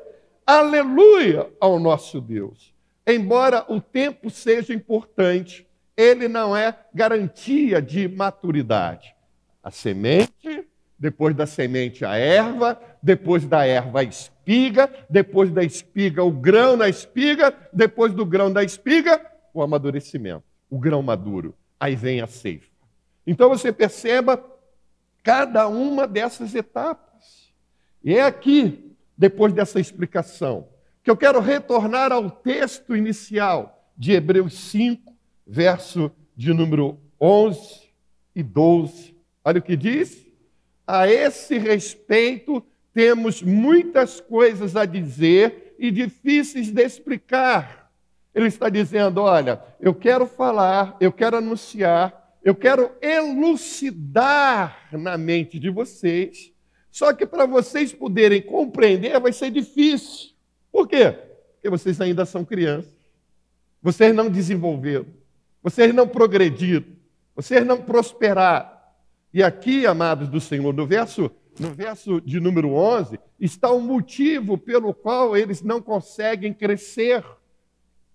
Aleluia 0.47 1.51
ao 1.59 1.77
nosso 1.77 2.21
Deus. 2.21 2.78
Embora 3.11 3.65
o 3.67 3.81
tempo 3.81 4.29
seja 4.29 4.73
importante, 4.73 5.67
ele 5.97 6.27
não 6.27 6.55
é 6.55 6.77
garantia 6.93 7.81
de 7.81 8.07
maturidade. 8.07 9.15
A 9.63 9.71
semente, 9.71 10.67
depois 10.97 11.35
da 11.35 11.47
semente 11.47 12.05
a 12.05 12.15
erva, 12.15 12.79
depois 13.01 13.45
da 13.45 13.65
erva 13.65 14.01
a 14.01 14.03
espiga, 14.03 14.89
depois 15.09 15.51
da 15.51 15.63
espiga 15.63 16.23
o 16.23 16.31
grão 16.31 16.77
na 16.77 16.87
espiga, 16.87 17.53
depois 17.73 18.13
do 18.13 18.25
grão 18.25 18.51
da 18.51 18.63
espiga 18.63 19.19
o 19.53 19.61
amadurecimento, 19.61 20.43
o 20.69 20.77
grão 20.77 21.01
maduro 21.01 21.55
aí 21.79 21.95
vem 21.95 22.21
a 22.21 22.27
ceifa. 22.27 22.69
Então 23.25 23.49
você 23.49 23.71
perceba 23.71 24.43
cada 25.23 25.67
uma 25.67 26.05
dessas 26.07 26.53
etapas. 26.53 27.51
E 28.03 28.15
é 28.15 28.21
aqui, 28.21 28.95
depois 29.17 29.53
dessa 29.53 29.79
explicação, 29.79 30.67
que 31.09 31.11
eu 31.11 31.17
quero 31.17 31.39
retornar 31.39 32.11
ao 32.11 32.29
texto 32.29 32.95
inicial 32.95 33.91
de 33.97 34.11
Hebreus 34.11 34.53
5, 34.53 35.11
verso 35.47 36.11
de 36.35 36.53
número 36.53 36.99
11 37.19 37.89
e 38.35 38.43
12. 38.43 39.15
Olha 39.43 39.57
o 39.57 39.63
que 39.63 39.75
diz. 39.75 40.23
A 40.85 41.07
esse 41.07 41.57
respeito, 41.57 42.63
temos 42.93 43.41
muitas 43.41 44.21
coisas 44.21 44.75
a 44.75 44.85
dizer 44.85 45.75
e 45.79 45.89
difíceis 45.89 46.71
de 46.71 46.83
explicar 46.83 47.91
ele 48.31 48.47
está 48.47 48.69
dizendo: 48.69 49.19
olha, 49.21 49.59
eu 49.79 49.95
quero 49.95 50.27
falar, 50.27 50.95
eu 51.01 51.11
quero 51.11 51.37
anunciar, 51.37 52.37
eu 52.43 52.53
quero 52.53 52.91
elucidar 53.01 54.87
na 54.91 55.17
mente 55.17 55.57
de 55.57 55.71
vocês, 55.71 56.53
só 56.91 57.11
que 57.13 57.25
para 57.25 57.47
vocês 57.47 57.91
poderem 57.91 58.43
compreender 58.43 59.19
vai 59.19 59.33
ser 59.33 59.49
difícil. 59.49 60.37
Por 60.71 60.87
quê? 60.87 61.11
Porque 61.53 61.69
vocês 61.69 61.99
ainda 61.99 62.25
são 62.25 62.45
crianças, 62.45 62.95
vocês 63.81 64.13
não 64.15 64.29
desenvolveram, 64.29 65.07
vocês 65.61 65.93
não 65.93 66.07
progrediram, 66.07 66.85
vocês 67.35 67.65
não 67.65 67.81
prosperaram. 67.81 68.69
E 69.33 69.43
aqui, 69.43 69.85
amados 69.85 70.27
do 70.29 70.39
Senhor, 70.39 70.73
no 70.73 70.85
verso, 70.87 71.29
no 71.59 71.69
verso 71.69 72.19
de 72.21 72.39
número 72.39 72.73
11, 72.73 73.19
está 73.39 73.69
o 73.69 73.79
motivo 73.79 74.57
pelo 74.57 74.93
qual 74.93 75.37
eles 75.37 75.61
não 75.61 75.81
conseguem 75.81 76.53
crescer. 76.53 77.23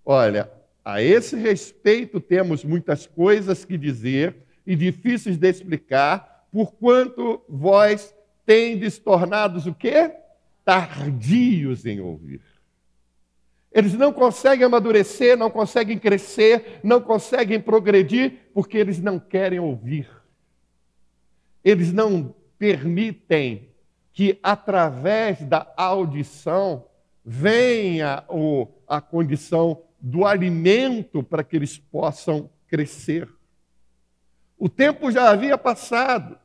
Olha, 0.04 0.50
a 0.84 1.00
esse 1.02 1.36
respeito 1.36 2.20
temos 2.20 2.64
muitas 2.64 3.06
coisas 3.06 3.64
que 3.64 3.78
dizer 3.78 4.36
e 4.66 4.74
difíceis 4.74 5.36
de 5.36 5.48
explicar, 5.48 6.46
porquanto 6.50 7.42
vós 7.48 8.14
tendes 8.44 8.98
tornados 8.98 9.66
o 9.66 9.74
quê? 9.74 10.12
Tardios 10.64 11.84
em 11.84 12.00
ouvir. 12.00 12.40
Eles 13.72 13.94
não 13.94 14.12
conseguem 14.12 14.64
amadurecer, 14.64 15.36
não 15.36 15.50
conseguem 15.50 15.98
crescer, 15.98 16.80
não 16.82 17.00
conseguem 17.00 17.60
progredir, 17.60 18.50
porque 18.54 18.78
eles 18.78 19.00
não 19.00 19.18
querem 19.18 19.58
ouvir. 19.58 20.08
Eles 21.64 21.92
não 21.92 22.34
permitem 22.56 23.68
que, 24.12 24.38
através 24.42 25.44
da 25.44 25.72
audição, 25.76 26.86
venha 27.24 28.22
o, 28.28 28.68
a 28.86 29.00
condição 29.00 29.82
do 30.00 30.24
alimento 30.24 31.22
para 31.22 31.42
que 31.42 31.56
eles 31.56 31.76
possam 31.76 32.48
crescer. 32.68 33.28
O 34.56 34.68
tempo 34.68 35.10
já 35.10 35.30
havia 35.30 35.58
passado, 35.58 36.38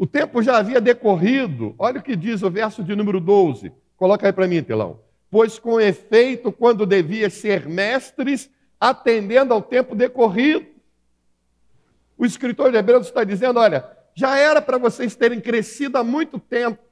o 0.00 0.06
tempo 0.06 0.42
já 0.42 0.56
havia 0.56 0.80
decorrido. 0.80 1.74
Olha 1.78 2.00
o 2.00 2.02
que 2.02 2.16
diz 2.16 2.42
o 2.42 2.50
verso 2.50 2.82
de 2.82 2.96
número 2.96 3.20
12. 3.20 3.70
Coloca 3.98 4.26
aí 4.26 4.32
para 4.32 4.48
mim, 4.48 4.62
telão. 4.62 4.98
Pois 5.30 5.58
com 5.58 5.78
efeito, 5.78 6.50
quando 6.50 6.86
devia 6.86 7.28
ser 7.28 7.68
mestres, 7.68 8.48
atendendo 8.80 9.52
ao 9.52 9.60
tempo 9.60 9.94
decorrido. 9.94 10.64
O 12.16 12.24
escritor 12.24 12.70
de 12.70 12.78
Hebreus 12.78 13.08
está 13.08 13.24
dizendo: 13.24 13.60
olha, 13.60 13.86
já 14.14 14.38
era 14.38 14.62
para 14.62 14.78
vocês 14.78 15.14
terem 15.14 15.38
crescido 15.38 15.98
há 15.98 16.02
muito 16.02 16.38
tempo, 16.38 16.82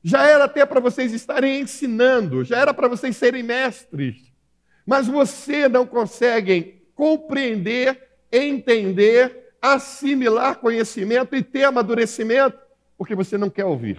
já 0.00 0.24
era 0.24 0.44
até 0.44 0.64
para 0.64 0.78
vocês 0.78 1.12
estarem 1.12 1.62
ensinando, 1.62 2.44
já 2.44 2.60
era 2.60 2.72
para 2.72 2.86
vocês 2.86 3.16
serem 3.16 3.42
mestres, 3.42 4.32
mas 4.86 5.08
você 5.08 5.68
não 5.68 5.84
conseguem 5.84 6.80
compreender, 6.94 8.00
entender, 8.30 9.45
assimilar 9.60 10.58
conhecimento 10.58 11.34
e 11.34 11.42
ter 11.42 11.64
amadurecimento, 11.64 12.58
porque 12.96 13.14
você 13.14 13.36
não 13.36 13.50
quer 13.50 13.64
ouvir. 13.64 13.98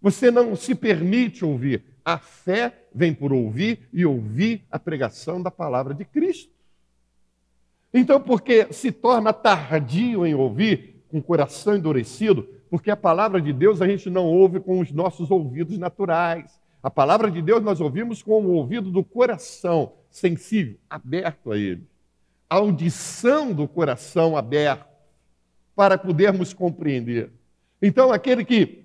Você 0.00 0.30
não 0.30 0.54
se 0.54 0.74
permite 0.74 1.44
ouvir. 1.44 1.82
A 2.04 2.18
fé 2.18 2.86
vem 2.94 3.14
por 3.14 3.32
ouvir 3.32 3.88
e 3.92 4.04
ouvir 4.04 4.62
a 4.70 4.78
pregação 4.78 5.42
da 5.42 5.50
palavra 5.50 5.94
de 5.94 6.04
Cristo. 6.04 6.52
Então, 7.92 8.20
porque 8.20 8.72
se 8.72 8.92
torna 8.92 9.32
tardio 9.32 10.26
em 10.26 10.34
ouvir, 10.34 11.04
com 11.08 11.18
o 11.18 11.22
coração 11.22 11.76
endurecido, 11.76 12.46
porque 12.68 12.90
a 12.90 12.96
palavra 12.96 13.40
de 13.40 13.52
Deus 13.52 13.80
a 13.80 13.86
gente 13.86 14.10
não 14.10 14.26
ouve 14.26 14.58
com 14.58 14.80
os 14.80 14.90
nossos 14.90 15.30
ouvidos 15.30 15.78
naturais. 15.78 16.60
A 16.82 16.90
palavra 16.90 17.30
de 17.30 17.40
Deus 17.40 17.62
nós 17.62 17.80
ouvimos 17.80 18.22
com 18.22 18.44
o 18.44 18.50
ouvido 18.50 18.90
do 18.90 19.04
coração 19.04 19.92
sensível, 20.10 20.76
aberto 20.90 21.52
a 21.52 21.56
ele. 21.56 21.86
Audição 22.48 23.52
do 23.52 23.66
coração 23.66 24.36
aberto 24.36 24.86
para 25.74 25.98
podermos 25.98 26.52
compreender. 26.52 27.30
Então, 27.82 28.12
aquele 28.12 28.44
que 28.44 28.84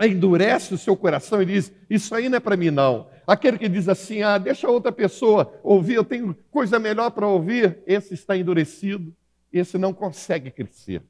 endurece 0.00 0.74
o 0.74 0.78
seu 0.78 0.96
coração 0.96 1.42
e 1.42 1.46
diz: 1.46 1.72
Isso 1.88 2.14
aí 2.14 2.28
não 2.28 2.36
é 2.36 2.40
para 2.40 2.56
mim, 2.56 2.70
não. 2.70 3.08
Aquele 3.26 3.58
que 3.58 3.68
diz 3.68 3.88
assim: 3.88 4.22
Ah, 4.22 4.38
deixa 4.38 4.68
outra 4.68 4.92
pessoa 4.92 5.58
ouvir, 5.62 5.94
eu 5.94 6.04
tenho 6.04 6.36
coisa 6.50 6.78
melhor 6.78 7.10
para 7.10 7.26
ouvir. 7.26 7.78
Esse 7.86 8.14
está 8.14 8.36
endurecido, 8.36 9.14
esse 9.52 9.78
não 9.78 9.92
consegue 9.92 10.50
crescer, 10.50 11.02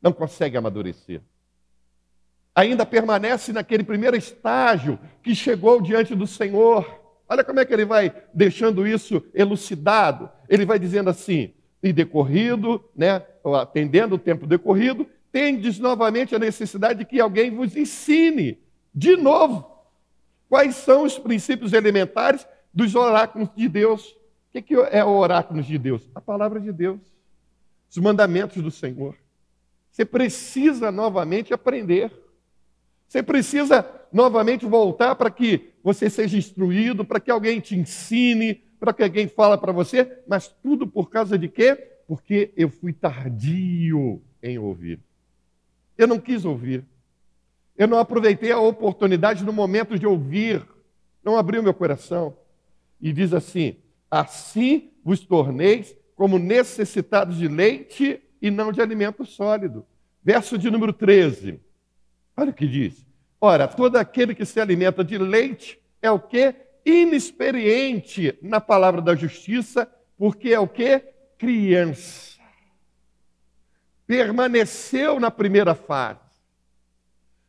não 0.00 0.12
consegue 0.12 0.56
amadurecer. 0.56 1.20
Ainda 2.54 2.84
permanece 2.84 3.52
naquele 3.52 3.82
primeiro 3.82 4.16
estágio 4.16 4.98
que 5.22 5.34
chegou 5.34 5.80
diante 5.80 6.14
do 6.14 6.26
Senhor. 6.26 7.01
Olha 7.32 7.42
como 7.42 7.58
é 7.60 7.64
que 7.64 7.72
ele 7.72 7.86
vai 7.86 8.14
deixando 8.34 8.86
isso 8.86 9.24
elucidado. 9.32 10.28
Ele 10.50 10.66
vai 10.66 10.78
dizendo 10.78 11.08
assim: 11.08 11.54
e 11.82 11.90
decorrido, 11.90 12.84
né, 12.94 13.22
atendendo 13.58 14.16
o 14.16 14.18
tempo 14.18 14.46
decorrido, 14.46 15.06
tendes 15.32 15.78
novamente 15.78 16.34
a 16.34 16.38
necessidade 16.38 16.98
de 16.98 17.04
que 17.06 17.18
alguém 17.18 17.50
vos 17.50 17.74
ensine 17.74 18.58
de 18.94 19.16
novo 19.16 19.66
quais 20.46 20.76
são 20.76 21.04
os 21.04 21.18
princípios 21.18 21.72
elementares 21.72 22.46
dos 22.70 22.94
oráculos 22.94 23.48
de 23.56 23.66
Deus. 23.66 24.14
O 24.54 24.62
que 24.62 24.74
é 24.90 25.02
o 25.02 25.16
oráculo 25.16 25.62
de 25.62 25.78
Deus? 25.78 26.10
A 26.14 26.20
palavra 26.20 26.60
de 26.60 26.70
Deus, 26.70 27.00
os 27.90 27.96
mandamentos 27.96 28.62
do 28.62 28.70
Senhor. 28.70 29.16
Você 29.90 30.04
precisa 30.04 30.92
novamente 30.92 31.54
aprender. 31.54 32.12
Você 33.12 33.22
precisa 33.22 33.84
novamente 34.10 34.64
voltar 34.64 35.14
para 35.16 35.30
que 35.30 35.74
você 35.84 36.08
seja 36.08 36.38
instruído, 36.38 37.04
para 37.04 37.20
que 37.20 37.30
alguém 37.30 37.60
te 37.60 37.76
ensine, 37.76 38.54
para 38.80 38.90
que 38.90 39.02
alguém 39.02 39.28
fale 39.28 39.58
para 39.58 39.70
você, 39.70 40.20
mas 40.26 40.48
tudo 40.62 40.86
por 40.86 41.10
causa 41.10 41.36
de 41.36 41.46
quê? 41.46 41.74
Porque 42.08 42.54
eu 42.56 42.70
fui 42.70 42.90
tardio 42.90 44.22
em 44.42 44.56
ouvir. 44.56 44.98
Eu 45.98 46.06
não 46.06 46.18
quis 46.18 46.46
ouvir. 46.46 46.86
Eu 47.76 47.86
não 47.86 47.98
aproveitei 47.98 48.50
a 48.50 48.58
oportunidade 48.58 49.44
no 49.44 49.52
momento 49.52 49.98
de 49.98 50.06
ouvir. 50.06 50.66
Não 51.22 51.36
abriu 51.36 51.62
meu 51.62 51.74
coração. 51.74 52.34
E 52.98 53.12
diz 53.12 53.34
assim: 53.34 53.76
Assim 54.10 54.90
vos 55.04 55.20
torneis 55.20 55.94
como 56.16 56.38
necessitados 56.38 57.36
de 57.36 57.46
leite 57.46 58.22
e 58.40 58.50
não 58.50 58.72
de 58.72 58.80
alimento 58.80 59.22
sólido. 59.26 59.84
Verso 60.24 60.56
de 60.56 60.70
número 60.70 60.94
13. 60.94 61.60
Olha 62.36 62.50
o 62.50 62.54
que 62.54 62.66
diz. 62.66 63.06
Ora, 63.40 63.66
todo 63.66 63.96
aquele 63.96 64.34
que 64.34 64.44
se 64.44 64.60
alimenta 64.60 65.02
de 65.02 65.18
leite 65.18 65.78
é 66.00 66.10
o 66.10 66.18
que? 66.18 66.54
Inexperiente 66.84 68.38
na 68.42 68.60
palavra 68.60 69.00
da 69.00 69.14
justiça, 69.14 69.88
porque 70.16 70.50
é 70.50 70.58
o 70.60 70.68
que? 70.68 71.00
Criança 71.38 72.32
permaneceu 74.12 75.18
na 75.18 75.30
primeira 75.30 75.74
fase. 75.74 76.20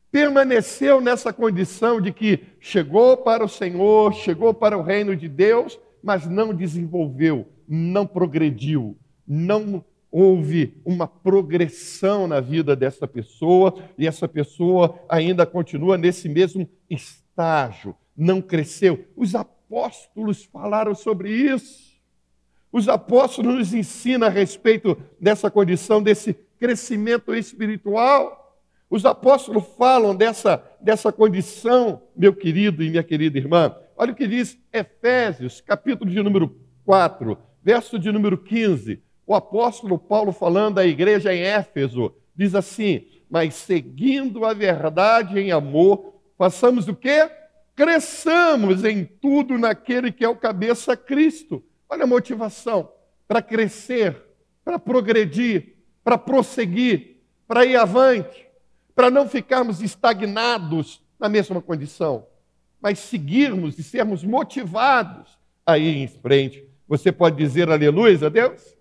Permaneceu 0.10 1.02
nessa 1.02 1.34
condição 1.34 2.00
de 2.00 2.14
que 2.14 2.40
chegou 2.58 3.18
para 3.18 3.44
o 3.44 3.50
Senhor, 3.50 4.14
chegou 4.14 4.54
para 4.54 4.78
o 4.78 4.82
reino 4.82 5.14
de 5.14 5.28
Deus, 5.28 5.78
mas 6.02 6.26
não 6.26 6.54
desenvolveu, 6.54 7.50
não 7.68 8.08
progrediu, 8.08 8.98
não 9.28 9.84
houve 10.14 10.80
uma 10.86 11.08
progressão 11.08 12.28
na 12.28 12.40
vida 12.40 12.76
dessa 12.76 13.08
pessoa 13.08 13.74
e 13.98 14.06
essa 14.06 14.28
pessoa 14.28 15.04
ainda 15.10 15.44
continua 15.44 15.98
nesse 15.98 16.30
mesmo 16.30 16.70
estágio, 16.88 17.96
não 18.16 18.40
cresceu. 18.40 19.08
Os 19.16 19.34
apóstolos 19.34 20.44
falaram 20.44 20.94
sobre 20.94 21.32
isso. 21.32 22.00
Os 22.72 22.88
apóstolos 22.88 23.56
nos 23.56 23.74
ensinam 23.74 24.28
a 24.28 24.30
respeito 24.30 24.96
dessa 25.20 25.50
condição, 25.50 26.02
desse 26.02 26.36
crescimento 26.60 27.34
espiritual. 27.34 28.62
Os 28.92 29.08
apóstolos 29.08 29.64
falam 29.76 30.16
dessa, 30.16 30.64
dessa 30.80 31.12
condição, 31.12 32.04
meu 32.16 32.36
querido 32.36 32.84
e 32.84 32.90
minha 32.92 33.04
querida 33.04 33.40
irmã. 33.40 33.76
Olha 33.98 34.12
o 34.12 34.16
que 34.16 34.28
diz 34.28 34.60
Efésios, 34.72 35.60
capítulo 35.60 36.12
de 36.12 36.22
número 36.22 36.56
4, 36.86 37.36
verso 37.64 37.98
de 37.98 38.12
número 38.12 38.38
15. 38.38 39.02
O 39.26 39.34
apóstolo 39.34 39.98
Paulo 39.98 40.32
falando 40.32 40.80
à 40.80 40.86
igreja 40.86 41.34
em 41.34 41.42
Éfeso, 41.42 42.14
diz 42.36 42.54
assim: 42.56 43.08
Mas 43.30 43.54
seguindo 43.54 44.46
a 44.46 44.54
verdade 44.54 45.40
em 45.40 45.52
amor, 45.52 46.16
façamos 46.38 46.88
o 46.88 46.96
quê? 46.96 47.30
Cresçamos 47.76 48.84
em 48.84 49.06
tudo 49.06 49.58
naquele 49.58 50.12
que 50.12 50.24
é 50.24 50.30
o 50.30 50.36
cabeça 50.36 50.96
Cristo. 50.96 51.64
Olha 51.90 52.04
a 52.04 52.08
motivação 52.08 52.90
para 53.28 53.42
crescer, 53.42 54.22
para 54.64 54.78
progredir, 54.78 55.78
para 56.04 56.18
prosseguir, 56.18 57.22
para 57.48 57.66
ir 57.66 57.76
avante, 57.76 58.48
para 58.94 59.10
não 59.10 59.28
ficarmos 59.28 59.82
estagnados 59.82 61.02
na 61.20 61.30
mesma 61.30 61.62
condição, 61.62 62.28
mas 62.82 63.00
seguirmos 63.00 63.80
e 63.80 63.84
sermos 63.84 64.24
motivados 64.24 65.38
a 65.66 65.78
ir 65.78 65.96
em 65.98 66.08
frente. 66.08 66.68
Você 66.88 67.12
pode 67.12 67.38
dizer 67.38 67.70
aleluia 67.70 68.26
a 68.26 68.30
Deus? 68.30 68.76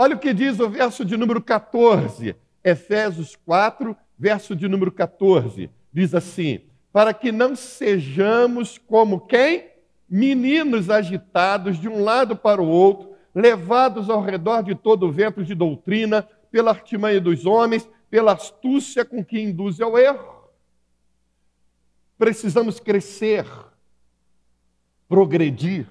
Olha 0.00 0.14
o 0.14 0.18
que 0.20 0.32
diz 0.32 0.60
o 0.60 0.70
verso 0.70 1.04
de 1.04 1.16
número 1.16 1.42
14, 1.42 2.36
Efésios 2.62 3.34
4, 3.34 3.96
verso 4.16 4.54
de 4.54 4.68
número 4.68 4.92
14. 4.92 5.68
Diz 5.92 6.14
assim: 6.14 6.60
Para 6.92 7.12
que 7.12 7.32
não 7.32 7.56
sejamos 7.56 8.78
como 8.78 9.26
quem? 9.26 9.72
Meninos 10.08 10.88
agitados 10.88 11.80
de 11.80 11.88
um 11.88 12.04
lado 12.04 12.36
para 12.36 12.62
o 12.62 12.68
outro, 12.68 13.10
levados 13.34 14.08
ao 14.08 14.22
redor 14.22 14.62
de 14.62 14.76
todo 14.76 15.08
o 15.08 15.10
vento 15.10 15.42
de 15.42 15.52
doutrina, 15.52 16.22
pela 16.48 16.70
artimanha 16.70 17.20
dos 17.20 17.44
homens, 17.44 17.90
pela 18.08 18.34
astúcia 18.34 19.04
com 19.04 19.24
que 19.24 19.40
induz 19.40 19.80
ao 19.80 19.98
erro. 19.98 20.44
Precisamos 22.16 22.78
crescer, 22.78 23.44
progredir, 25.08 25.88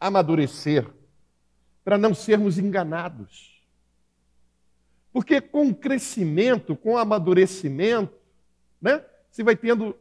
amadurecer, 0.00 0.86
para 1.84 1.98
não 1.98 2.14
sermos 2.14 2.58
enganados. 2.58 3.60
Porque 5.12 5.40
com 5.40 5.68
o 5.68 5.74
crescimento, 5.74 6.76
com 6.76 6.92
o 6.92 6.98
amadurecimento, 6.98 8.14
né, 8.80 9.04
você 9.30 9.42
vai 9.42 9.56
tendo 9.56 9.96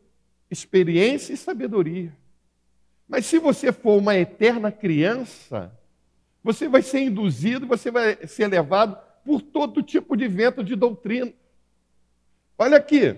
experiência 0.50 1.34
e 1.34 1.38
sabedoria. 1.38 2.16
Mas 3.08 3.26
se 3.26 3.40
você 3.40 3.72
for 3.72 3.98
uma 3.98 4.16
eterna 4.16 4.72
criança, 4.72 5.72
você 6.44 6.68
vai 6.68 6.82
ser 6.82 7.00
induzido, 7.00 7.66
você 7.66 7.90
vai 7.90 8.28
ser 8.28 8.48
levado 8.48 8.98
por 9.26 9.42
todo 9.42 9.82
tipo 9.82 10.16
de 10.16 10.28
vento 10.28 10.64
de 10.64 10.76
doutrina. 10.76 11.34
Olha 12.58 12.78
aqui, 12.78 13.18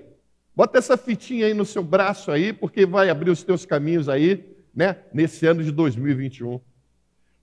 bota 0.55 0.77
essa 0.77 0.95
fitinha 0.95 1.45
aí 1.45 1.53
no 1.53 1.65
seu 1.65 1.83
braço 1.83 2.31
aí, 2.31 2.53
porque 2.53 2.85
vai 2.85 3.09
abrir 3.09 3.31
os 3.31 3.43
teus 3.43 3.65
caminhos 3.65 4.07
aí, 4.07 4.55
né, 4.73 4.97
nesse 5.13 5.45
ano 5.45 5.63
de 5.63 5.71
2021. 5.71 6.59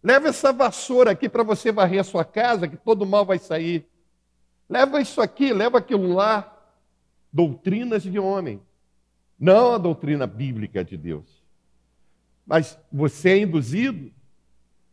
Leva 0.02 0.28
essa 0.28 0.52
vassoura 0.52 1.10
aqui 1.10 1.28
para 1.28 1.42
você 1.42 1.72
varrer 1.72 2.00
a 2.00 2.04
sua 2.04 2.24
casa, 2.24 2.68
que 2.68 2.76
todo 2.76 3.06
mal 3.06 3.24
vai 3.24 3.38
sair. 3.38 3.86
Leva 4.68 5.00
isso 5.00 5.20
aqui, 5.20 5.52
leva 5.52 5.78
aquilo 5.78 6.12
lá. 6.12 6.54
Doutrinas 7.32 8.02
de 8.02 8.18
homem, 8.18 8.62
não 9.38 9.74
a 9.74 9.78
doutrina 9.78 10.26
bíblica 10.26 10.84
de 10.84 10.96
Deus. 10.96 11.42
Mas 12.46 12.78
você 12.90 13.30
é 13.30 13.38
induzido. 13.40 14.10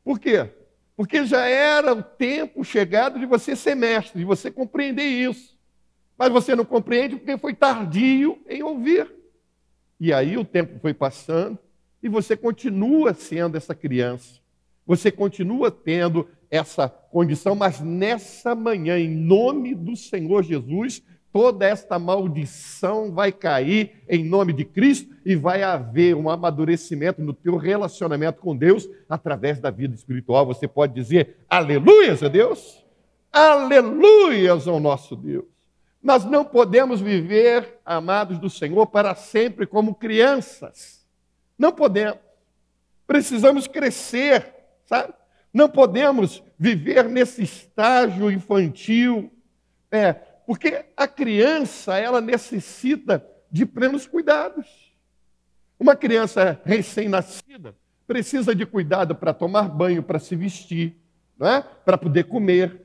Por 0.04 0.20
quê? 0.20 0.50
Porque 0.96 1.26
já 1.26 1.46
era 1.46 1.94
o 1.94 2.04
tempo 2.04 2.64
chegado 2.64 3.20
de 3.20 3.26
você 3.26 3.56
ser 3.56 3.76
mestre, 3.76 4.20
de 4.20 4.26
você 4.26 4.52
compreender 4.52 5.06
isso. 5.06 5.56
Mas 6.18 6.32
você 6.32 6.56
não 6.56 6.66
compreende 6.66 7.16
porque 7.18 7.38
foi 7.38 7.54
tardio 7.54 8.40
em 8.48 8.64
ouvir. 8.64 9.12
E 10.00 10.14
aí 10.14 10.38
o 10.38 10.46
tempo 10.46 10.80
foi 10.80 10.94
passando 10.94 11.58
e 12.02 12.10
você 12.10 12.36
continua 12.38 13.14
sendo 13.14 13.58
essa 13.58 13.74
criança. 13.74 14.45
Você 14.86 15.12
continua 15.12 15.72
tendo 15.72 16.28
essa 16.50 16.88
condição, 16.88 17.56
mas 17.56 17.82
nessa 17.82 18.54
manhã, 18.54 18.98
em 19.00 19.10
nome 19.10 19.74
do 19.74 19.96
Senhor 19.96 20.44
Jesus, 20.44 21.02
toda 21.36 21.66
esta 21.66 22.00
maldição 22.00 23.12
vai 23.12 23.32
cair 23.32 24.04
em 24.08 24.24
nome 24.24 24.54
de 24.54 24.64
Cristo 24.64 25.14
e 25.26 25.36
vai 25.36 25.64
haver 25.64 26.16
um 26.16 26.30
amadurecimento 26.30 27.22
no 27.22 27.34
teu 27.34 27.58
relacionamento 27.58 28.40
com 28.40 28.56
Deus 28.56 28.88
através 29.10 29.60
da 29.60 29.70
vida 29.70 29.94
espiritual. 29.94 30.46
Você 30.46 30.68
pode 30.68 30.94
dizer 30.94 31.38
aleluias 31.50 32.24
a 32.24 32.30
Deus? 32.30 32.86
Aleluias 33.34 34.66
ao 34.66 34.80
nosso 34.80 35.14
Deus. 35.14 35.44
Nós 36.02 36.24
não 36.24 36.46
podemos 36.46 37.02
viver, 37.02 37.80
amados 37.84 38.38
do 38.38 38.50
Senhor, 38.50 38.88
para 38.88 39.14
sempre 39.14 39.66
como 39.66 39.96
crianças. 39.96 41.06
Não 41.58 41.74
podemos. 41.74 42.20
Precisamos 43.06 43.68
crescer, 43.68 44.55
sabe? 44.86 45.14
Não 45.54 45.70
podemos 45.70 46.44
viver 46.58 47.06
nesse 47.06 47.44
estágio 47.44 48.30
infantil. 48.32 49.32
É, 49.92 50.14
porque 50.14 50.86
a 50.96 51.08
criança, 51.08 51.98
ela 51.98 52.22
necessita 52.22 53.26
de 53.52 53.66
plenos 53.66 54.06
cuidados. 54.06 54.66
Uma 55.80 55.96
criança 55.96 56.60
recém-nascida 56.64 57.76
precisa 58.08 58.54
de 58.54 58.66
cuidado 58.66 59.16
para 59.16 59.34
tomar 59.34 59.68
banho, 59.70 60.04
para 60.04 60.20
se 60.20 60.36
vestir, 60.36 60.96
é? 61.42 61.62
para 61.62 61.98
poder 61.98 62.26
comer. 62.26 62.82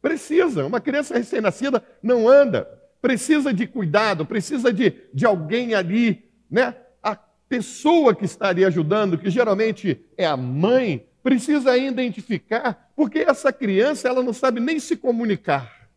Precisa. 0.00 0.64
Uma 0.64 0.80
criança 0.80 1.16
recém-nascida 1.16 1.82
não 2.02 2.28
anda. 2.28 2.68
Precisa 3.00 3.52
de 3.52 3.66
cuidado, 3.66 4.24
precisa 4.24 4.72
de, 4.72 4.94
de 5.12 5.26
alguém 5.26 5.74
ali, 5.74 6.24
né? 6.50 6.74
A 7.02 7.16
pessoa 7.16 8.14
que 8.14 8.24
está 8.24 8.48
ali 8.48 8.64
ajudando, 8.64 9.18
que 9.18 9.28
geralmente 9.28 10.02
é 10.16 10.26
a 10.26 10.36
mãe, 10.36 11.06
precisa 11.24 11.74
identificar, 11.78 12.92
porque 12.94 13.20
essa 13.20 13.50
criança 13.50 14.06
ela 14.06 14.22
não 14.22 14.34
sabe 14.34 14.60
nem 14.60 14.78
se 14.78 14.94
comunicar. 14.94 15.88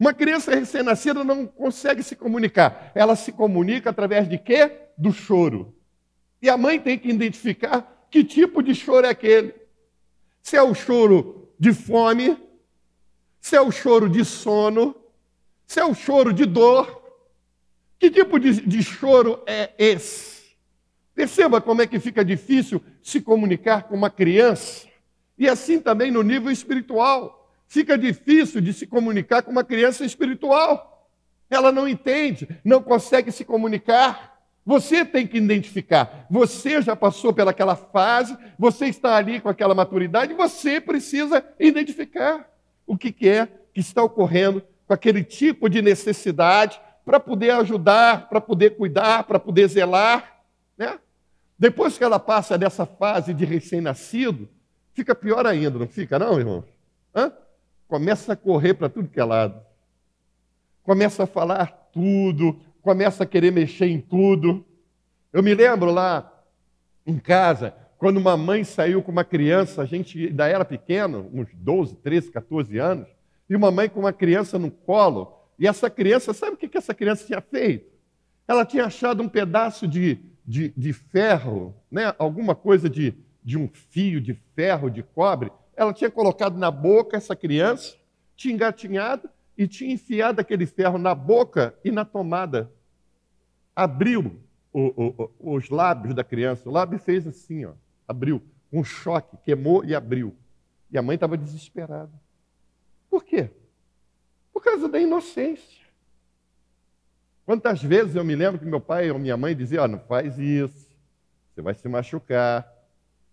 Uma 0.00 0.14
criança 0.14 0.54
recém-nascida 0.54 1.22
não 1.22 1.46
consegue 1.46 2.02
se 2.02 2.16
comunicar. 2.16 2.90
Ela 2.94 3.14
se 3.16 3.32
comunica 3.32 3.90
através 3.90 4.26
de 4.26 4.38
quê? 4.38 4.72
Do 4.96 5.12
choro. 5.12 5.74
E 6.40 6.48
a 6.48 6.56
mãe 6.56 6.80
tem 6.80 6.98
que 6.98 7.10
identificar 7.10 8.06
que 8.10 8.24
tipo 8.24 8.62
de 8.62 8.74
choro 8.74 9.06
é 9.06 9.10
aquele. 9.10 9.54
Se 10.42 10.56
é 10.56 10.62
o 10.62 10.74
choro 10.74 11.50
de 11.58 11.74
fome, 11.74 12.38
se 13.38 13.56
é 13.56 13.60
o 13.60 13.70
choro 13.70 14.08
de 14.08 14.24
sono, 14.24 14.96
se 15.66 15.80
é 15.80 15.84
o 15.84 15.94
choro 15.94 16.32
de 16.32 16.46
dor. 16.46 17.02
Que 17.98 18.10
tipo 18.10 18.38
de, 18.38 18.62
de 18.62 18.82
choro 18.82 19.42
é 19.46 19.70
esse? 19.78 20.35
Perceba 21.16 21.62
como 21.62 21.80
é 21.80 21.86
que 21.86 21.98
fica 21.98 22.22
difícil 22.22 22.80
se 23.02 23.22
comunicar 23.22 23.84
com 23.84 23.96
uma 23.96 24.10
criança. 24.10 24.86
E 25.38 25.48
assim 25.48 25.80
também 25.80 26.10
no 26.10 26.22
nível 26.22 26.50
espiritual. 26.50 27.50
Fica 27.66 27.96
difícil 27.96 28.60
de 28.60 28.74
se 28.74 28.86
comunicar 28.86 29.42
com 29.42 29.50
uma 29.50 29.64
criança 29.64 30.04
espiritual. 30.04 31.08
Ela 31.48 31.72
não 31.72 31.88
entende, 31.88 32.46
não 32.62 32.82
consegue 32.82 33.32
se 33.32 33.46
comunicar. 33.46 34.38
Você 34.64 35.06
tem 35.06 35.26
que 35.26 35.38
identificar. 35.38 36.26
Você 36.30 36.82
já 36.82 36.94
passou 36.94 37.32
pelaquela 37.32 37.76
fase, 37.76 38.36
você 38.58 38.86
está 38.86 39.16
ali 39.16 39.40
com 39.40 39.48
aquela 39.48 39.74
maturidade, 39.74 40.34
você 40.34 40.82
precisa 40.82 41.42
identificar 41.58 42.46
o 42.86 42.96
que 42.96 43.26
é 43.26 43.48
que 43.72 43.80
está 43.80 44.02
ocorrendo 44.02 44.62
com 44.86 44.92
aquele 44.92 45.24
tipo 45.24 45.70
de 45.70 45.80
necessidade 45.80 46.78
para 47.06 47.18
poder 47.18 47.52
ajudar, 47.52 48.28
para 48.28 48.40
poder 48.40 48.76
cuidar, 48.76 49.24
para 49.24 49.38
poder 49.38 49.66
zelar. 49.68 50.35
Depois 51.58 51.96
que 51.96 52.04
ela 52.04 52.18
passa 52.18 52.58
dessa 52.58 52.84
fase 52.84 53.32
de 53.32 53.44
recém-nascido, 53.44 54.48
fica 54.92 55.14
pior 55.14 55.46
ainda, 55.46 55.78
não 55.78 55.88
fica, 55.88 56.18
não, 56.18 56.38
irmão? 56.38 56.64
Hã? 57.14 57.32
começa 57.86 58.32
a 58.32 58.36
correr 58.36 58.74
para 58.74 58.88
tudo 58.88 59.08
que 59.08 59.20
é 59.20 59.24
lado. 59.24 59.60
Começa 60.82 61.24
a 61.24 61.26
falar 61.26 61.88
tudo, 61.92 62.58
começa 62.82 63.24
a 63.24 63.26
querer 63.26 63.50
mexer 63.50 63.86
em 63.86 64.00
tudo. 64.00 64.64
Eu 65.32 65.42
me 65.42 65.54
lembro 65.54 65.90
lá 65.90 66.32
em 67.06 67.18
casa, 67.18 67.74
quando 67.98 68.18
uma 68.18 68.36
mãe 68.36 68.64
saiu 68.64 69.02
com 69.02 69.12
uma 69.12 69.24
criança, 69.24 69.82
a 69.82 69.86
gente 69.86 70.26
ainda 70.26 70.46
era 70.46 70.64
pequeno, 70.64 71.30
uns 71.32 71.48
12, 71.54 71.96
13, 71.96 72.30
14 72.30 72.78
anos, 72.78 73.08
e 73.48 73.54
uma 73.54 73.70
mãe 73.70 73.88
com 73.88 74.00
uma 74.00 74.12
criança 74.12 74.58
no 74.58 74.70
colo, 74.70 75.32
e 75.58 75.66
essa 75.66 75.88
criança, 75.88 76.34
sabe 76.34 76.54
o 76.54 76.56
que 76.56 76.76
essa 76.76 76.94
criança 76.94 77.24
tinha 77.24 77.40
feito? 77.40 77.90
Ela 78.46 78.64
tinha 78.64 78.84
achado 78.84 79.22
um 79.22 79.28
pedaço 79.28 79.86
de, 79.88 80.18
de, 80.46 80.72
de 80.76 80.92
ferro, 80.92 81.74
né? 81.90 82.14
alguma 82.18 82.54
coisa 82.54 82.88
de, 82.88 83.14
de 83.42 83.58
um 83.58 83.68
fio 83.68 84.20
de 84.20 84.34
ferro, 84.54 84.88
de 84.88 85.02
cobre, 85.02 85.50
ela 85.74 85.92
tinha 85.92 86.10
colocado 86.10 86.56
na 86.56 86.70
boca 86.70 87.16
essa 87.16 87.34
criança, 87.34 87.96
tinha 88.36 88.54
engatinhado 88.54 89.28
e 89.58 89.66
tinha 89.66 89.92
enfiado 89.92 90.40
aquele 90.40 90.66
ferro 90.66 90.98
na 90.98 91.14
boca 91.14 91.74
e 91.84 91.90
na 91.90 92.04
tomada. 92.04 92.70
Abriu 93.74 94.40
o, 94.72 95.30
o, 95.40 95.54
os 95.56 95.68
lábios 95.68 96.14
da 96.14 96.22
criança. 96.22 96.68
O 96.68 96.72
lábio 96.72 96.98
fez 96.98 97.26
assim, 97.26 97.64
ó, 97.64 97.72
abriu. 98.06 98.42
Um 98.72 98.84
choque, 98.84 99.36
queimou 99.38 99.84
e 99.84 99.94
abriu. 99.94 100.34
E 100.90 100.98
a 100.98 101.02
mãe 101.02 101.14
estava 101.14 101.36
desesperada. 101.36 102.12
Por 103.08 103.24
quê? 103.24 103.50
Por 104.52 104.62
causa 104.62 104.88
da 104.88 104.98
inocência. 104.98 105.85
Quantas 107.46 107.80
vezes 107.80 108.16
eu 108.16 108.24
me 108.24 108.34
lembro 108.34 108.58
que 108.58 108.66
meu 108.66 108.80
pai 108.80 109.08
ou 109.08 109.20
minha 109.20 109.36
mãe 109.36 109.54
diziam, 109.54 109.84
oh, 109.84 109.88
não 109.88 110.00
faz 110.00 110.36
isso, 110.36 110.90
você 111.54 111.62
vai 111.62 111.74
se 111.74 111.88
machucar. 111.88 112.68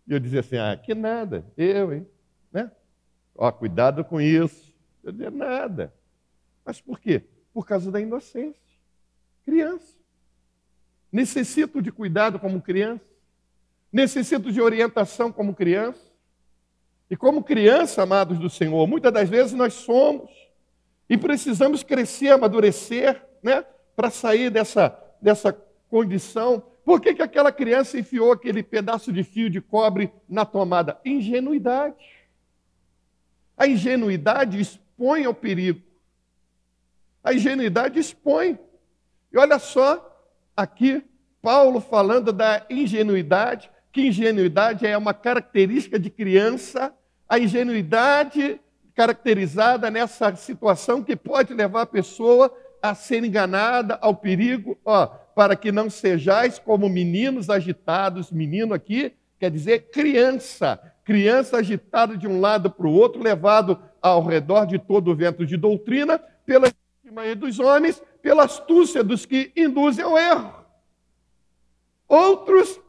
E 0.08 0.14
eu 0.14 0.20
dizia 0.20 0.42
assim, 0.42 0.56
ah, 0.56 0.78
que 0.78 0.94
nada, 0.94 1.44
eu, 1.58 1.92
hein? 1.92 2.08
Né? 2.52 2.72
Ó, 3.36 3.52
cuidado 3.52 4.06
com 4.06 4.22
isso. 4.22 4.72
Eu 5.04 5.12
dizia, 5.12 5.32
nada. 5.32 5.92
Mas 6.64 6.80
por 6.80 7.00
quê? 7.00 7.24
Por 7.52 7.66
causa 7.66 7.92
da 7.92 8.00
inocência. 8.00 8.62
Criança. 9.44 9.98
Necessito 11.12 11.82
de 11.82 11.92
cuidado 11.92 12.40
como 12.40 12.62
criança. 12.62 13.04
Necessito 13.92 14.52
de 14.52 14.62
orientação 14.62 15.32
como 15.32 15.56
criança. 15.56 16.14
E 17.10 17.18
como 17.18 17.44
criança, 17.44 18.04
amados 18.04 18.38
do 18.38 18.50
Senhor, 18.50 18.88
muitas 18.88 19.12
das 19.12 19.28
vezes 19.28 19.54
nós 19.54 19.74
somos 19.74 20.32
e 21.10 21.18
precisamos 21.18 21.84
crescer, 21.84 22.30
amadurecer, 22.30 23.22
né? 23.42 23.66
Para 23.96 24.10
sair 24.10 24.50
dessa, 24.50 24.98
dessa 25.22 25.54
condição. 25.90 26.64
Por 26.84 27.00
que, 27.00 27.14
que 27.14 27.22
aquela 27.22 27.52
criança 27.52 27.98
enfiou 27.98 28.32
aquele 28.32 28.64
pedaço 28.64 29.12
de 29.14 29.24
fio 29.24 29.50
de 29.50 29.62
cobre 29.62 30.12
na 30.28 30.46
tomada? 30.46 31.00
Ingenuidade. 31.06 31.96
A 33.58 33.68
ingenuidade 33.68 34.60
expõe 34.60 35.26
ao 35.26 35.34
perigo. 35.34 35.82
A 37.24 37.34
ingenuidade 37.34 38.00
expõe. 38.00 38.60
E 39.32 39.38
olha 39.38 39.58
só, 39.60 40.28
aqui, 40.58 41.04
Paulo 41.42 41.80
falando 41.80 42.34
da 42.34 42.66
ingenuidade, 42.70 43.72
que 43.92 44.08
ingenuidade 44.08 44.86
é 44.86 44.98
uma 44.98 45.14
característica 45.14 46.00
de 46.00 46.10
criança, 46.10 46.94
a 47.30 47.40
ingenuidade 47.40 48.60
caracterizada 48.94 49.90
nessa 49.90 50.36
situação 50.36 51.04
que 51.04 51.16
pode 51.16 51.54
levar 51.54 51.82
a 51.82 51.88
pessoa 51.88 52.56
a 52.84 52.94
ser 52.94 53.24
enganada, 53.24 53.98
ao 54.02 54.14
perigo, 54.14 54.78
ó, 54.84 55.06
para 55.08 55.56
que 55.56 55.72
não 55.72 55.90
sejais 55.90 56.60
como 56.60 56.90
meninos 56.90 57.50
agitados, 57.50 58.30
menino 58.30 58.74
aqui 58.74 59.14
quer 59.40 59.50
dizer 59.50 59.90
criança, 59.90 60.78
criança 61.06 61.58
agitada 61.58 62.18
de 62.18 62.28
um 62.28 62.42
lado 62.42 62.70
para 62.70 62.86
o 62.86 62.94
outro, 62.94 63.24
levado 63.24 63.82
ao 64.02 64.22
redor 64.22 64.66
de 64.66 64.78
todo 64.78 65.12
o 65.12 65.16
vento 65.16 65.46
de 65.46 65.56
doutrina, 65.56 66.20
pela 66.46 66.70
maioria 67.10 67.38
dos 67.38 67.58
homens, 67.58 68.04
pela 68.22 68.44
astúcia 68.44 69.02
dos 69.02 69.26
que 69.26 69.54
induzem 69.56 70.04
ao 70.04 70.18
erro. 70.18 70.54
Outros 72.08 72.82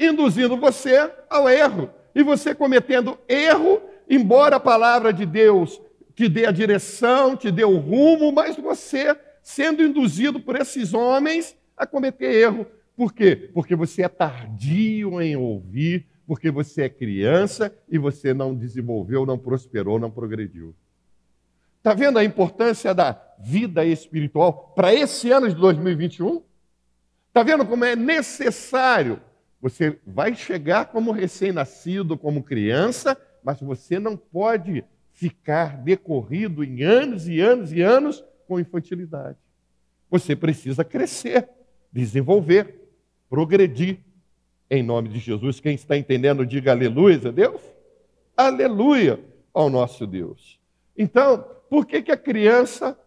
induzindo 0.00 0.56
você 0.56 1.12
ao 1.28 1.50
erro, 1.50 1.90
e 2.14 2.22
você 2.22 2.54
cometendo 2.54 3.18
erro, 3.28 3.80
embora 4.08 4.56
a 4.56 4.60
palavra 4.60 5.12
de 5.12 5.26
Deus 5.26 5.80
te 6.14 6.28
dê 6.28 6.46
a 6.46 6.50
direção, 6.50 7.36
te 7.36 7.50
dê 7.50 7.64
o 7.64 7.76
rumo, 7.76 8.32
mas 8.32 8.56
você 8.56 9.14
sendo 9.44 9.84
induzido 9.84 10.40
por 10.40 10.56
esses 10.56 10.92
homens 10.92 11.56
a 11.76 11.86
cometer 11.86 12.34
erro. 12.34 12.66
Por 12.96 13.12
quê? 13.12 13.50
Porque 13.54 13.76
você 13.76 14.02
é 14.02 14.08
tardio 14.08 15.20
em 15.20 15.36
ouvir 15.36 16.06
porque 16.26 16.50
você 16.50 16.82
é 16.82 16.88
criança 16.88 17.74
e 17.88 17.98
você 17.98 18.32
não 18.32 18.54
desenvolveu, 18.54 19.26
não 19.26 19.38
prosperou, 19.38 19.98
não 19.98 20.10
progrediu. 20.10 20.74
Está 21.78 21.92
vendo 21.92 22.18
a 22.18 22.24
importância 22.24 22.94
da 22.94 23.20
vida 23.38 23.84
espiritual 23.84 24.72
para 24.74 24.94
esse 24.94 25.30
ano 25.30 25.48
de 25.48 25.54
2021? 25.54 26.42
Está 27.28 27.42
vendo 27.42 27.66
como 27.66 27.84
é 27.84 27.94
necessário? 27.94 29.20
Você 29.60 29.98
vai 30.06 30.34
chegar 30.34 30.86
como 30.86 31.12
recém-nascido, 31.12 32.16
como 32.16 32.42
criança, 32.42 33.16
mas 33.42 33.60
você 33.60 33.98
não 33.98 34.16
pode 34.16 34.84
ficar 35.12 35.76
decorrido 35.82 36.64
em 36.64 36.82
anos 36.82 37.28
e 37.28 37.40
anos 37.40 37.72
e 37.72 37.82
anos 37.82 38.24
com 38.46 38.60
infantilidade. 38.60 39.38
Você 40.10 40.36
precisa 40.36 40.84
crescer, 40.84 41.48
desenvolver, 41.92 42.88
progredir. 43.28 43.98
Em 44.70 44.82
nome 44.82 45.08
de 45.08 45.18
Jesus, 45.18 45.60
quem 45.60 45.74
está 45.74 45.96
entendendo, 45.96 46.46
diga 46.46 46.72
aleluia 46.72 47.28
a 47.28 47.30
Deus. 47.30 47.60
Aleluia 48.36 49.20
ao 49.52 49.68
nosso 49.70 50.06
Deus. 50.06 50.58
Então, 50.96 51.44
por 51.68 51.86
que, 51.86 52.02
que 52.02 52.12
a 52.12 52.16
criança 52.16 52.98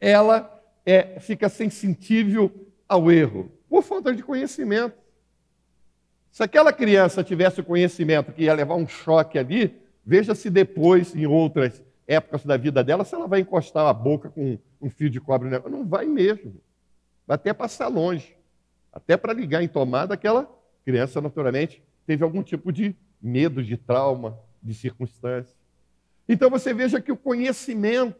ela 0.00 0.62
é, 0.84 1.18
fica 1.20 1.48
sensível 1.48 2.50
ao 2.88 3.10
erro? 3.10 3.50
Por 3.68 3.82
falta 3.82 4.14
de 4.14 4.22
conhecimento. 4.22 4.96
Se 6.30 6.42
aquela 6.42 6.72
criança 6.72 7.24
tivesse 7.24 7.60
o 7.60 7.64
conhecimento 7.64 8.32
que 8.32 8.44
ia 8.44 8.54
levar 8.54 8.74
um 8.74 8.86
choque 8.86 9.38
ali, 9.38 9.74
veja 10.04 10.34
se 10.34 10.48
depois, 10.48 11.14
em 11.14 11.26
outras 11.26 11.82
épocas 12.08 12.42
da 12.44 12.56
vida 12.56 12.82
dela, 12.82 13.04
se 13.04 13.14
ela 13.14 13.28
vai 13.28 13.40
encostar 13.40 13.86
a 13.86 13.92
boca 13.92 14.30
com 14.30 14.58
um 14.80 14.88
fio 14.88 15.10
de 15.10 15.20
cobre. 15.20 15.50
Não 15.68 15.86
vai 15.86 16.06
mesmo. 16.06 16.58
Vai 17.26 17.34
até 17.34 17.52
passar 17.52 17.88
longe. 17.88 18.34
Até 18.90 19.16
para 19.16 19.34
ligar 19.34 19.62
em 19.62 19.68
tomada, 19.68 20.14
aquela 20.14 20.50
criança, 20.84 21.20
naturalmente, 21.20 21.82
teve 22.06 22.24
algum 22.24 22.42
tipo 22.42 22.72
de 22.72 22.96
medo, 23.20 23.62
de 23.62 23.76
trauma, 23.76 24.38
de 24.62 24.72
circunstância. 24.72 25.54
Então 26.26 26.48
você 26.48 26.72
veja 26.72 27.00
que 27.00 27.12
o 27.12 27.16
conhecimento. 27.16 28.16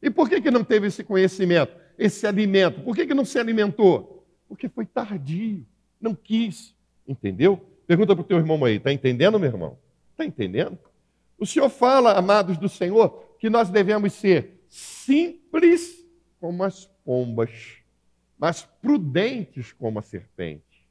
E 0.00 0.08
por 0.08 0.26
que, 0.26 0.40
que 0.40 0.50
não 0.50 0.64
teve 0.64 0.86
esse 0.86 1.04
conhecimento, 1.04 1.76
esse 1.98 2.26
alimento? 2.26 2.80
Por 2.80 2.96
que, 2.96 3.06
que 3.06 3.12
não 3.12 3.26
se 3.26 3.38
alimentou? 3.38 4.26
Porque 4.48 4.66
foi 4.66 4.86
tardio, 4.86 5.66
não 6.00 6.14
quis. 6.14 6.74
Entendeu? 7.06 7.60
Pergunta 7.86 8.14
para 8.14 8.22
o 8.22 8.24
teu 8.24 8.38
irmão 8.38 8.64
aí, 8.64 8.76
está 8.76 8.90
entendendo, 8.90 9.38
meu 9.38 9.50
irmão? 9.50 9.78
Está 10.12 10.24
entendendo? 10.24 10.78
O 11.40 11.46
Senhor 11.46 11.70
fala, 11.70 12.12
amados 12.12 12.58
do 12.58 12.68
Senhor, 12.68 13.34
que 13.38 13.48
nós 13.48 13.70
devemos 13.70 14.12
ser 14.12 14.62
simples 14.68 16.06
como 16.38 16.62
as 16.62 16.84
pombas, 17.02 17.78
mas 18.38 18.62
prudentes 18.82 19.72
como 19.72 19.98
a 19.98 20.02
serpente. 20.02 20.86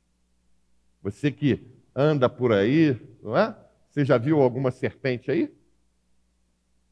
Você 1.03 1.31
que 1.31 1.67
anda 1.95 2.27
por 2.27 2.51
aí, 2.51 2.99
não 3.21 3.37
é? 3.37 3.55
Você 3.91 4.03
já 4.03 4.17
viu 4.17 4.41
alguma 4.41 4.71
serpente 4.71 5.29
aí? 5.29 5.55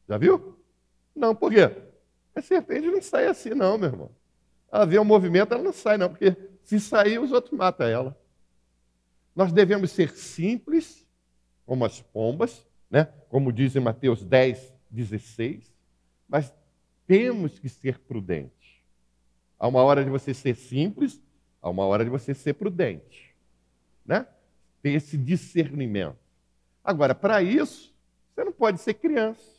Já 0.08 0.16
viu? 0.16 0.56
Não, 1.12 1.34
por 1.34 1.52
quê? 1.52 1.68
A 2.36 2.40
serpente 2.40 2.86
não 2.86 3.02
sai 3.02 3.26
assim, 3.26 3.50
não, 3.50 3.76
meu 3.76 3.88
irmão. 3.88 4.10
Ela 4.70 4.86
vê 4.86 5.00
um 5.00 5.04
movimento, 5.04 5.52
ela 5.52 5.64
não 5.64 5.72
sai, 5.72 5.98
não, 5.98 6.10
porque 6.10 6.36
se 6.62 6.78
sair, 6.78 7.18
os 7.18 7.32
outros 7.32 7.58
matam 7.58 7.88
ela. 7.88 8.16
Nós 9.34 9.52
devemos 9.52 9.90
ser 9.90 10.10
simples, 10.10 11.04
como 11.66 11.84
as 11.84 12.00
pombas, 12.00 12.67
né? 12.90 13.08
como 13.28 13.52
diz 13.52 13.76
em 13.76 13.80
Mateus 13.80 14.24
10, 14.24 14.74
16, 14.90 15.72
mas 16.28 16.52
temos 17.06 17.58
que 17.58 17.68
ser 17.68 17.98
prudentes. 17.98 18.82
Há 19.58 19.66
uma 19.66 19.82
hora 19.82 20.04
de 20.04 20.10
você 20.10 20.32
ser 20.32 20.54
simples, 20.54 21.20
há 21.60 21.68
uma 21.68 21.84
hora 21.84 22.04
de 22.04 22.10
você 22.10 22.34
ser 22.34 22.54
prudente. 22.54 23.34
Né? 24.04 24.26
Ter 24.82 24.90
esse 24.90 25.16
discernimento. 25.16 26.18
Agora, 26.84 27.14
para 27.14 27.42
isso, 27.42 27.94
você 28.34 28.44
não 28.44 28.52
pode 28.52 28.80
ser 28.80 28.94
criança. 28.94 29.58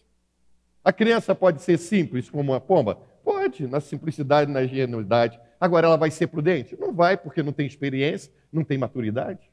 A 0.83 0.93
criança 0.93 1.35
pode 1.35 1.61
ser 1.61 1.77
simples 1.77 2.29
como 2.29 2.51
uma 2.53 2.61
pomba? 2.61 2.95
Pode, 3.23 3.67
na 3.67 3.79
simplicidade, 3.79 4.51
na 4.51 4.63
ingenuidade. 4.63 5.39
Agora, 5.59 5.87
ela 5.87 5.97
vai 5.97 6.09
ser 6.09 6.27
prudente? 6.27 6.77
Não 6.79 6.93
vai, 6.93 7.17
porque 7.17 7.43
não 7.43 7.51
tem 7.51 7.67
experiência, 7.67 8.31
não 8.51 8.63
tem 8.63 8.77
maturidade. 8.77 9.49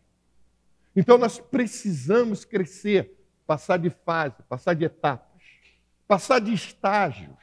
Então 0.95 1.19
nós 1.19 1.39
precisamos 1.39 2.45
crescer, 2.45 3.13
passar 3.47 3.79
de 3.79 3.91
fase, 3.91 4.43
passar 4.49 4.75
de 4.75 4.85
etapas, 4.85 5.43
passar 6.07 6.41
de 6.41 6.53
estágios. 6.53 7.37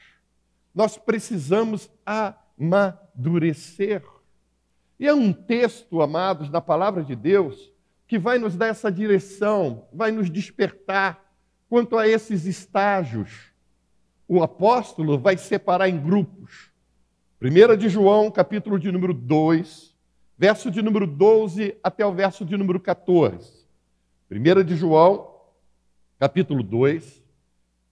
Nós 0.74 0.98
precisamos 0.98 1.90
amadurecer. 2.04 4.02
E 4.98 5.08
é 5.08 5.14
um 5.14 5.32
texto, 5.32 6.02
amados, 6.02 6.48
da 6.48 6.60
palavra 6.60 7.02
de 7.02 7.16
Deus, 7.16 7.72
que 8.06 8.18
vai 8.18 8.38
nos 8.38 8.56
dar 8.56 8.66
essa 8.68 8.92
direção, 8.92 9.86
vai 9.92 10.10
nos 10.10 10.30
despertar 10.30 11.24
quanto 11.68 11.96
a 11.96 12.06
esses 12.06 12.44
estágios. 12.44 13.52
O 14.28 14.42
apóstolo 14.42 15.18
vai 15.18 15.36
separar 15.36 15.88
em 15.88 15.98
grupos. 15.98 16.70
1 17.40 17.76
de 17.76 17.88
João, 17.88 18.30
capítulo 18.30 18.78
de 18.78 18.90
número 18.90 19.12
2, 19.12 19.94
verso 20.36 20.70
de 20.70 20.80
número 20.80 21.06
12 21.06 21.76
até 21.82 22.04
o 22.06 22.12
verso 22.12 22.44
de 22.44 22.56
número 22.56 22.80
14. 22.80 23.66
1 24.30 24.64
de 24.64 24.76
João, 24.76 25.33
capítulo 26.24 26.62
2, 26.62 27.22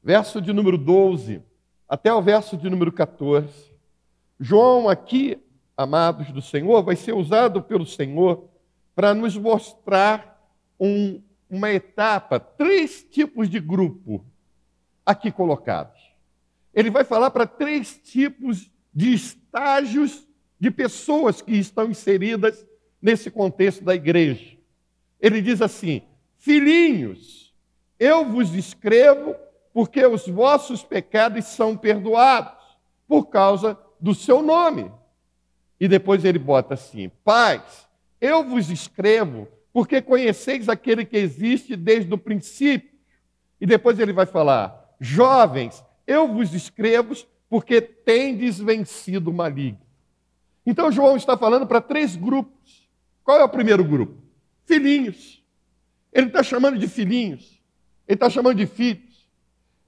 verso 0.03 0.41
de 0.41 0.55
número 0.55 0.79
12 0.79 1.43
até 1.87 2.11
o 2.15 2.23
verso 2.23 2.57
de 2.57 2.71
número 2.71 2.91
14. 2.91 3.71
João, 4.41 4.89
aqui, 4.89 5.39
amados 5.77 6.33
do 6.33 6.41
Senhor, 6.41 6.83
vai 6.83 6.97
ser 6.97 7.13
usado 7.13 7.63
pelo 7.63 7.85
Senhor 7.85 8.49
para 8.95 9.13
nos 9.13 9.37
mostrar 9.37 10.51
um, 10.81 11.21
uma 11.51 11.71
etapa, 11.73 12.41
três 12.41 13.05
tipos 13.05 13.51
de 13.51 13.61
grupo 13.61 14.25
aqui 15.05 15.31
colocados. 15.31 16.01
Ele 16.73 16.89
vai 16.89 17.05
falar 17.05 17.31
para 17.33 17.47
três 17.47 18.01
tipos 18.03 18.71
de 18.95 19.13
estágios 19.13 20.27
de 20.59 20.71
pessoas 20.71 21.43
que 21.43 21.53
estão 21.53 21.91
inseridas 21.91 22.67
nesse 23.03 23.31
contexto 23.31 23.85
da 23.85 23.95
igreja. 23.95 24.57
Ele 25.21 25.43
diz 25.43 25.61
assim: 25.61 26.01
Filhinhos, 26.39 27.42
eu 28.03 28.25
vos 28.25 28.53
escrevo 28.53 29.37
porque 29.73 30.05
os 30.05 30.27
vossos 30.27 30.83
pecados 30.83 31.45
são 31.45 31.77
perdoados 31.77 32.77
por 33.07 33.27
causa 33.27 33.79
do 34.01 34.13
seu 34.13 34.43
nome. 34.43 34.91
E 35.79 35.87
depois 35.87 36.25
ele 36.25 36.39
bota 36.39 36.75
assim: 36.75 37.13
Pais, 37.23 37.89
eu 38.21 38.43
vos 38.43 38.71
escrevo 38.71 39.47
porque 39.73 40.03
conheceis 40.03 40.69
aquele 40.69 41.05
que 41.05 41.17
existe 41.17 41.77
desde 41.77 42.13
o 42.13 42.19
princípio. 42.19 42.91
E 43.61 43.67
depois 43.67 44.01
ele 44.01 44.13
vai 44.13 44.27
falar: 44.27 44.97
Jovens, 44.99 45.85
eu 46.05 46.27
vos 46.27 46.53
escrevo 46.53 47.15
porque 47.49 47.81
tendes 47.81 48.59
vencido 48.59 49.31
o 49.31 49.35
maligno. 49.35 49.81
Então 50.67 50.91
João 50.91 51.17
está 51.17 51.39
falando 51.39 51.69
para 51.69 51.81
três 51.81 52.17
grupos. 52.17 52.89
Qual 53.23 53.39
é 53.39 53.45
o 53.45 53.49
primeiro 53.49 53.85
grupo? 53.85 54.21
Filhinhos. 54.65 55.41
Ele 56.13 56.27
está 56.27 56.43
chamando 56.43 56.77
de 56.77 56.89
filhinhos. 56.89 57.62
Ele 58.07 58.17
está 58.17 58.29
chamando 58.29 58.57
de 58.57 58.67
filhos. 58.67 59.29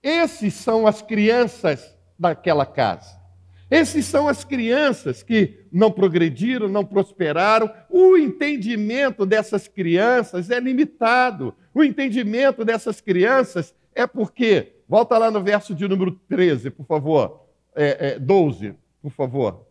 Esses 0.02 0.54
são 0.54 0.86
as 0.86 1.02
crianças 1.02 1.96
daquela 2.18 2.66
casa. 2.66 3.24
Esses 3.70 4.04
são 4.04 4.28
as 4.28 4.44
crianças 4.44 5.22
que 5.22 5.66
não 5.72 5.90
progrediram, 5.90 6.68
não 6.68 6.84
prosperaram. 6.84 7.70
O 7.88 8.16
entendimento 8.16 9.24
dessas 9.24 9.66
crianças 9.66 10.50
é 10.50 10.60
limitado. 10.60 11.54
O 11.72 11.82
entendimento 11.82 12.64
dessas 12.64 13.00
crianças 13.00 13.74
é 13.94 14.06
porque, 14.06 14.74
volta 14.88 15.18
lá 15.18 15.30
no 15.30 15.42
verso 15.42 15.74
de 15.74 15.88
número 15.88 16.12
13, 16.28 16.70
por 16.70 16.86
favor, 16.86 17.46
é, 17.74 18.14
é, 18.14 18.18
12, 18.18 18.74
por 19.02 19.10
favor. 19.10 19.66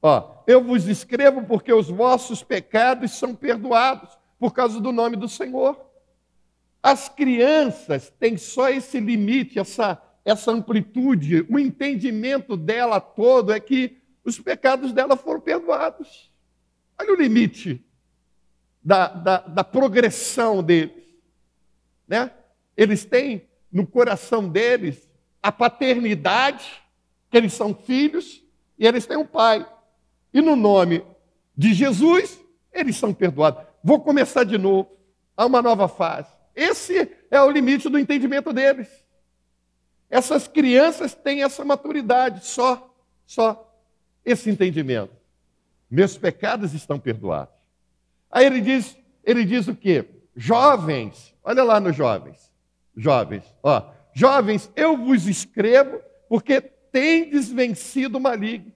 Ó, 0.00 0.42
eu 0.46 0.62
vos 0.62 0.86
escrevo 0.86 1.42
porque 1.42 1.72
os 1.72 1.88
vossos 1.88 2.42
pecados 2.42 3.12
são 3.12 3.34
perdoados 3.34 4.18
por 4.38 4.54
causa 4.54 4.80
do 4.80 4.92
nome 4.92 5.16
do 5.16 5.28
Senhor. 5.28 5.89
As 6.82 7.08
crianças 7.08 8.10
têm 8.18 8.36
só 8.36 8.70
esse 8.70 8.98
limite, 8.98 9.58
essa, 9.58 10.00
essa 10.24 10.50
amplitude, 10.50 11.46
o 11.50 11.58
entendimento 11.58 12.56
dela 12.56 13.00
todo 13.00 13.52
é 13.52 13.60
que 13.60 13.98
os 14.24 14.38
pecados 14.38 14.92
dela 14.92 15.16
foram 15.16 15.40
perdoados. 15.40 16.30
Olha 16.98 17.12
o 17.12 17.16
limite 17.16 17.84
da, 18.82 19.08
da, 19.08 19.38
da 19.38 19.64
progressão 19.64 20.62
deles. 20.62 21.04
Né? 22.08 22.30
Eles 22.76 23.04
têm 23.04 23.48
no 23.70 23.86
coração 23.86 24.48
deles 24.48 25.08
a 25.42 25.52
paternidade, 25.52 26.82
que 27.30 27.36
eles 27.36 27.52
são 27.52 27.74
filhos, 27.74 28.42
e 28.78 28.86
eles 28.86 29.06
têm 29.06 29.16
um 29.16 29.26
pai. 29.26 29.66
E 30.32 30.40
no 30.40 30.56
nome 30.56 31.04
de 31.56 31.74
Jesus, 31.74 32.40
eles 32.72 32.96
são 32.96 33.12
perdoados. 33.12 33.64
Vou 33.82 34.00
começar 34.00 34.44
de 34.44 34.58
novo. 34.58 34.90
Há 35.36 35.46
uma 35.46 35.62
nova 35.62 35.88
fase. 35.88 36.39
Esse 36.54 37.10
é 37.30 37.40
o 37.40 37.50
limite 37.50 37.88
do 37.88 37.98
entendimento 37.98 38.52
deles. 38.52 38.88
Essas 40.08 40.48
crianças 40.48 41.14
têm 41.14 41.42
essa 41.42 41.64
maturidade, 41.64 42.44
só, 42.44 42.94
só 43.24 43.72
esse 44.24 44.50
entendimento. 44.50 45.12
Meus 45.90 46.18
pecados 46.18 46.74
estão 46.74 46.98
perdoados. 46.98 47.54
Aí 48.30 48.46
ele 48.46 48.60
diz, 48.60 48.96
ele 49.24 49.44
diz 49.44 49.68
o 49.68 49.74
quê? 49.74 50.04
Jovens, 50.36 51.34
olha 51.42 51.62
lá 51.62 51.80
nos 51.80 51.94
jovens. 51.94 52.50
Jovens, 52.96 53.44
ó, 53.62 53.90
jovens, 54.12 54.70
eu 54.74 54.96
vos 54.96 55.26
escrevo 55.26 56.00
porque 56.28 56.60
tendes 56.60 57.48
vencido 57.50 58.18
o 58.18 58.20
maligno. 58.20 58.72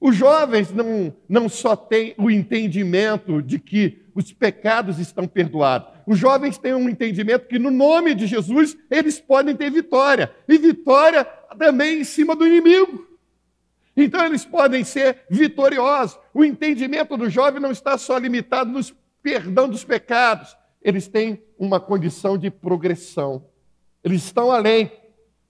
Os 0.00 0.16
jovens 0.16 0.72
não, 0.72 1.14
não 1.28 1.48
só 1.48 1.76
têm 1.76 2.14
o 2.16 2.30
entendimento 2.30 3.42
de 3.42 3.58
que 3.58 4.06
os 4.14 4.32
pecados 4.32 4.98
estão 4.98 5.28
perdoados. 5.28 5.99
Os 6.10 6.18
jovens 6.18 6.58
têm 6.58 6.74
um 6.74 6.88
entendimento 6.88 7.46
que 7.46 7.56
no 7.56 7.70
nome 7.70 8.16
de 8.16 8.26
Jesus 8.26 8.76
eles 8.90 9.20
podem 9.20 9.54
ter 9.54 9.70
vitória, 9.70 10.34
e 10.48 10.58
vitória 10.58 11.24
também 11.56 12.00
em 12.00 12.04
cima 12.04 12.34
do 12.34 12.44
inimigo. 12.44 13.06
Então 13.96 14.26
eles 14.26 14.44
podem 14.44 14.82
ser 14.82 15.18
vitoriosos. 15.30 16.18
O 16.34 16.44
entendimento 16.44 17.16
do 17.16 17.30
jovem 17.30 17.62
não 17.62 17.70
está 17.70 17.96
só 17.96 18.18
limitado 18.18 18.72
no 18.72 18.80
perdão 19.22 19.68
dos 19.68 19.84
pecados, 19.84 20.56
eles 20.82 21.06
têm 21.06 21.44
uma 21.56 21.78
condição 21.78 22.36
de 22.36 22.50
progressão. 22.50 23.46
Eles 24.02 24.24
estão 24.24 24.50
além. 24.50 24.90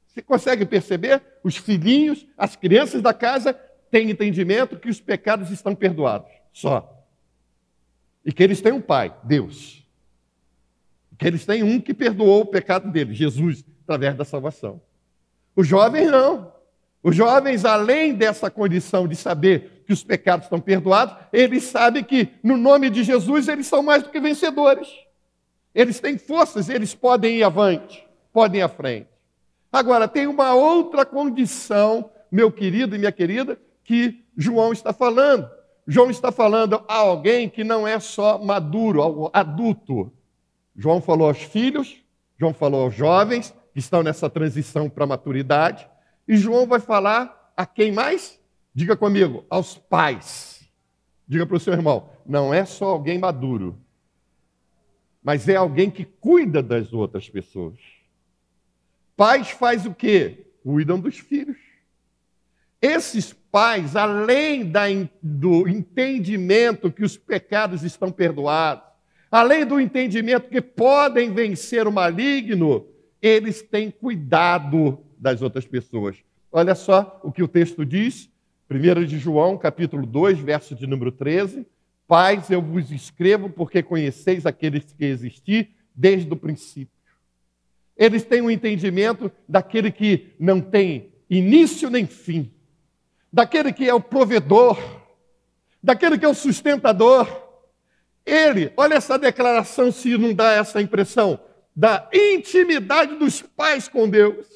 Você 0.08 0.20
consegue 0.20 0.66
perceber? 0.66 1.22
Os 1.42 1.56
filhinhos, 1.56 2.26
as 2.36 2.54
crianças 2.54 3.00
da 3.00 3.14
casa 3.14 3.54
têm 3.90 4.10
entendimento 4.10 4.78
que 4.78 4.90
os 4.90 5.00
pecados 5.00 5.50
estão 5.50 5.74
perdoados. 5.74 6.30
Só. 6.52 7.02
E 8.22 8.30
que 8.30 8.42
eles 8.42 8.60
têm 8.60 8.72
um 8.72 8.82
pai, 8.82 9.16
Deus. 9.24 9.79
Que 11.20 11.26
eles 11.26 11.44
têm 11.44 11.62
um 11.62 11.78
que 11.78 11.92
perdoou 11.92 12.40
o 12.40 12.46
pecado 12.46 12.90
deles, 12.90 13.14
Jesus, 13.14 13.62
através 13.84 14.16
da 14.16 14.24
salvação. 14.24 14.80
Os 15.54 15.66
jovens 15.66 16.10
não. 16.10 16.50
Os 17.02 17.14
jovens, 17.14 17.66
além 17.66 18.14
dessa 18.14 18.50
condição 18.50 19.06
de 19.06 19.14
saber 19.14 19.84
que 19.86 19.92
os 19.92 20.02
pecados 20.02 20.46
estão 20.46 20.58
perdoados, 20.58 21.14
eles 21.30 21.64
sabem 21.64 22.02
que 22.02 22.30
no 22.42 22.56
nome 22.56 22.88
de 22.88 23.04
Jesus 23.04 23.48
eles 23.48 23.66
são 23.66 23.82
mais 23.82 24.02
do 24.02 24.08
que 24.08 24.18
vencedores. 24.18 24.88
Eles 25.74 26.00
têm 26.00 26.16
forças, 26.16 26.70
eles 26.70 26.94
podem 26.94 27.36
ir 27.36 27.42
avante, 27.42 28.02
podem 28.32 28.60
ir 28.60 28.64
à 28.64 28.68
frente. 28.68 29.08
Agora, 29.70 30.08
tem 30.08 30.26
uma 30.26 30.54
outra 30.54 31.04
condição, 31.04 32.10
meu 32.32 32.50
querido 32.50 32.96
e 32.96 32.98
minha 32.98 33.12
querida, 33.12 33.60
que 33.84 34.24
João 34.34 34.72
está 34.72 34.90
falando. 34.90 35.50
João 35.86 36.08
está 36.08 36.32
falando 36.32 36.82
a 36.88 36.94
alguém 36.94 37.46
que 37.46 37.62
não 37.62 37.86
é 37.86 38.00
só 38.00 38.38
maduro, 38.38 39.28
adulto. 39.34 40.10
João 40.80 41.02
falou 41.02 41.28
aos 41.28 41.42
filhos, 41.42 42.02
João 42.38 42.54
falou 42.54 42.84
aos 42.84 42.94
jovens 42.94 43.54
que 43.74 43.78
estão 43.78 44.02
nessa 44.02 44.30
transição 44.30 44.88
para 44.88 45.04
a 45.04 45.06
maturidade, 45.06 45.86
e 46.26 46.38
João 46.38 46.66
vai 46.66 46.80
falar 46.80 47.52
a 47.54 47.66
quem 47.66 47.92
mais? 47.92 48.40
Diga 48.74 48.96
comigo, 48.96 49.44
aos 49.50 49.76
pais. 49.76 50.66
Diga 51.28 51.44
para 51.44 51.58
o 51.58 51.60
seu 51.60 51.74
irmão, 51.74 52.08
não 52.24 52.54
é 52.54 52.64
só 52.64 52.86
alguém 52.86 53.18
maduro, 53.18 53.78
mas 55.22 55.50
é 55.50 55.56
alguém 55.56 55.90
que 55.90 56.06
cuida 56.06 56.62
das 56.62 56.94
outras 56.94 57.28
pessoas. 57.28 57.78
Pais 59.14 59.50
faz 59.50 59.84
o 59.84 59.92
quê? 59.92 60.46
Cuidam 60.62 60.98
dos 60.98 61.18
filhos. 61.18 61.58
Esses 62.80 63.34
pais, 63.34 63.96
além 63.96 64.64
da, 64.64 64.84
do 65.22 65.68
entendimento 65.68 66.90
que 66.90 67.04
os 67.04 67.18
pecados 67.18 67.82
estão 67.82 68.10
perdoados, 68.10 68.89
além 69.30 69.64
do 69.64 69.80
entendimento 69.80 70.48
que 70.48 70.60
podem 70.60 71.32
vencer 71.32 71.86
o 71.86 71.92
maligno, 71.92 72.86
eles 73.22 73.62
têm 73.62 73.90
cuidado 73.90 74.98
das 75.18 75.42
outras 75.42 75.66
pessoas. 75.66 76.16
Olha 76.50 76.74
só 76.74 77.20
o 77.22 77.30
que 77.30 77.42
o 77.42 77.48
texto 77.48 77.84
diz, 77.84 78.28
1 78.70 79.04
de 79.04 79.18
João, 79.18 79.56
capítulo 79.58 80.06
2, 80.06 80.38
verso 80.38 80.74
de 80.74 80.86
número 80.86 81.12
13. 81.12 81.66
Pais, 82.06 82.50
eu 82.50 82.60
vos 82.60 82.90
escrevo 82.90 83.48
porque 83.48 83.82
conheceis 83.82 84.46
aqueles 84.46 84.92
que 84.92 85.04
existi 85.04 85.70
desde 85.94 86.32
o 86.32 86.36
princípio. 86.36 86.98
Eles 87.96 88.24
têm 88.24 88.40
um 88.40 88.50
entendimento 88.50 89.30
daquele 89.48 89.92
que 89.92 90.34
não 90.38 90.60
tem 90.60 91.12
início 91.28 91.90
nem 91.90 92.06
fim, 92.06 92.50
daquele 93.32 93.72
que 93.72 93.88
é 93.88 93.94
o 93.94 94.00
provedor, 94.00 94.78
daquele 95.82 96.18
que 96.18 96.24
é 96.24 96.28
o 96.28 96.34
sustentador. 96.34 97.49
Ele, 98.30 98.72
olha 98.76 98.94
essa 98.94 99.18
declaração 99.18 99.90
se 99.90 100.16
não 100.16 100.32
dá 100.32 100.52
essa 100.52 100.80
impressão, 100.80 101.40
da 101.74 102.08
intimidade 102.12 103.16
dos 103.16 103.42
pais 103.42 103.88
com 103.88 104.08
Deus. 104.08 104.46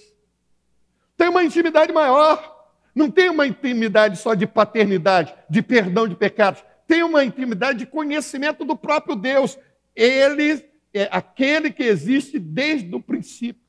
Tem 1.17 1.29
uma 1.29 1.43
intimidade 1.43 1.93
maior. 1.93 2.53
Não 2.95 3.11
tem 3.11 3.29
uma 3.29 3.45
intimidade 3.45 4.17
só 4.19 4.35
de 4.35 4.47
paternidade, 4.47 5.35
de 5.51 5.61
perdão 5.61 6.07
de 6.07 6.15
pecados. 6.15 6.63
Tem 6.87 7.03
uma 7.03 7.25
intimidade 7.25 7.81
de 7.81 7.87
conhecimento 7.87 8.65
do 8.65 8.77
próprio 8.77 9.17
Deus. 9.17 9.59
Ele 9.97 10.65
é 10.93 11.09
aquele 11.11 11.73
que 11.73 11.83
existe 11.83 12.39
desde 12.39 12.95
o 12.95 13.01
princípio. 13.01 13.61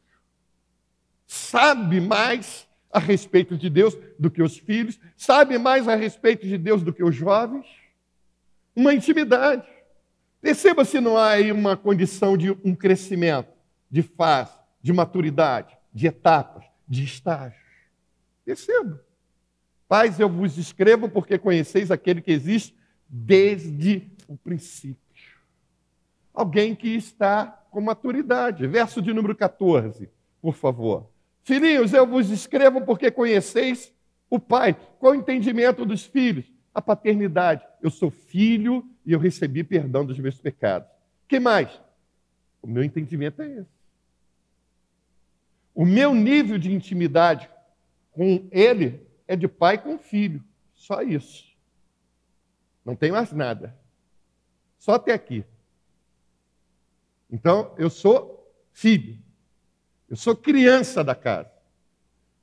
Sabe 1.26 2.00
mais 2.00 2.68
a 2.92 3.00
respeito 3.00 3.58
de 3.58 3.72
Deus 3.72 3.98
do 4.20 4.30
que 4.30 4.44
os 4.44 4.56
filhos, 4.56 5.00
sabe 5.18 5.58
mais 5.58 5.88
a 5.88 5.96
respeito 5.96 6.46
de 6.46 6.60
Deus 6.60 6.84
do 6.84 6.94
que 6.94 7.04
os 7.04 7.16
jovens. 7.16 7.66
Uma 8.76 8.94
intimidade. 8.94 9.75
Perceba 10.46 10.86
se 10.86 11.02
não 11.02 11.18
há 11.18 11.30
aí 11.30 11.52
uma 11.52 11.76
condição 11.76 12.38
de 12.38 12.52
um 12.64 12.76
crescimento, 12.76 13.50
de 13.90 14.04
fase, 14.04 14.54
de 14.80 14.94
maturidade, 14.94 15.76
de 15.92 16.06
etapas, 16.06 16.64
de 16.88 17.04
estágios. 17.04 17.60
Perceba. 18.46 19.04
Pais, 19.88 20.20
eu 20.20 20.30
vos 20.30 20.60
escrevo 20.60 21.10
porque 21.10 21.40
conheceis 21.40 21.90
aquele 21.90 22.22
que 22.22 22.32
existe 22.32 22.76
desde 23.10 24.08
o 24.28 24.38
princípio. 24.38 25.02
Alguém 26.32 26.76
que 26.76 26.90
está 26.90 27.48
com 27.72 27.82
maturidade. 27.82 28.68
Verso 28.68 29.02
de 29.02 29.12
número 29.16 29.36
14, 29.36 30.08
por 30.40 30.54
favor. 30.54 31.10
Filhinhos, 31.42 31.92
eu 31.92 32.06
vos 32.06 32.30
escrevo 32.30 32.82
porque 32.82 33.10
conheceis 33.10 33.92
o 34.30 34.40
Pai. 34.40 34.78
Qual 35.00 35.14
o 35.14 35.16
entendimento 35.16 35.84
dos 35.84 36.06
filhos? 36.06 36.46
A 36.76 36.82
paternidade. 36.82 37.66
Eu 37.82 37.90
sou 37.90 38.12
filho 38.12 38.88
e 39.06 39.14
eu 39.14 39.20
recebi 39.20 39.64
perdão 39.64 40.06
dos 40.06 40.20
meus 40.20 40.38
pecados. 40.38 40.88
que 41.28 41.40
mais? 41.40 41.82
O 42.62 42.68
meu 42.68 42.84
entendimento 42.84 43.42
é 43.42 43.50
esse. 43.60 43.76
O 45.74 45.86
meu 45.86 46.14
nível 46.14 46.58
de 46.58 46.72
intimidade 46.72 47.50
com 48.12 48.48
ele 48.52 49.06
é 49.28 49.36
de 49.36 49.48
pai 49.48 49.82
com 49.82 49.98
filho. 49.98 50.44
Só 50.74 51.02
isso. 51.02 51.46
Não 52.84 52.96
tem 52.96 53.12
mais 53.12 53.32
nada. 53.32 53.78
Só 54.78 54.94
até 54.94 55.14
aqui. 55.14 55.44
Então, 57.32 57.74
eu 57.78 57.90
sou 57.90 58.54
filho. 58.72 59.18
Eu 60.08 60.16
sou 60.16 60.36
criança 60.36 61.04
da 61.04 61.16
casa. 61.16 61.52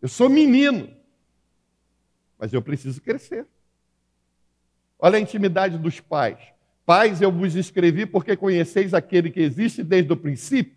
Eu 0.00 0.08
sou 0.08 0.28
menino. 0.28 0.94
Mas 2.38 2.52
eu 2.52 2.60
preciso 2.60 3.00
crescer. 3.00 3.46
Olha 5.04 5.18
a 5.18 5.20
intimidade 5.20 5.76
dos 5.78 5.98
pais. 5.98 6.38
Pais, 6.86 7.20
eu 7.20 7.32
vos 7.32 7.56
escrevi 7.56 8.06
porque 8.06 8.36
conheceis 8.36 8.94
aquele 8.94 9.32
que 9.32 9.40
existe 9.40 9.82
desde 9.82 10.12
o 10.12 10.16
princípio. 10.16 10.76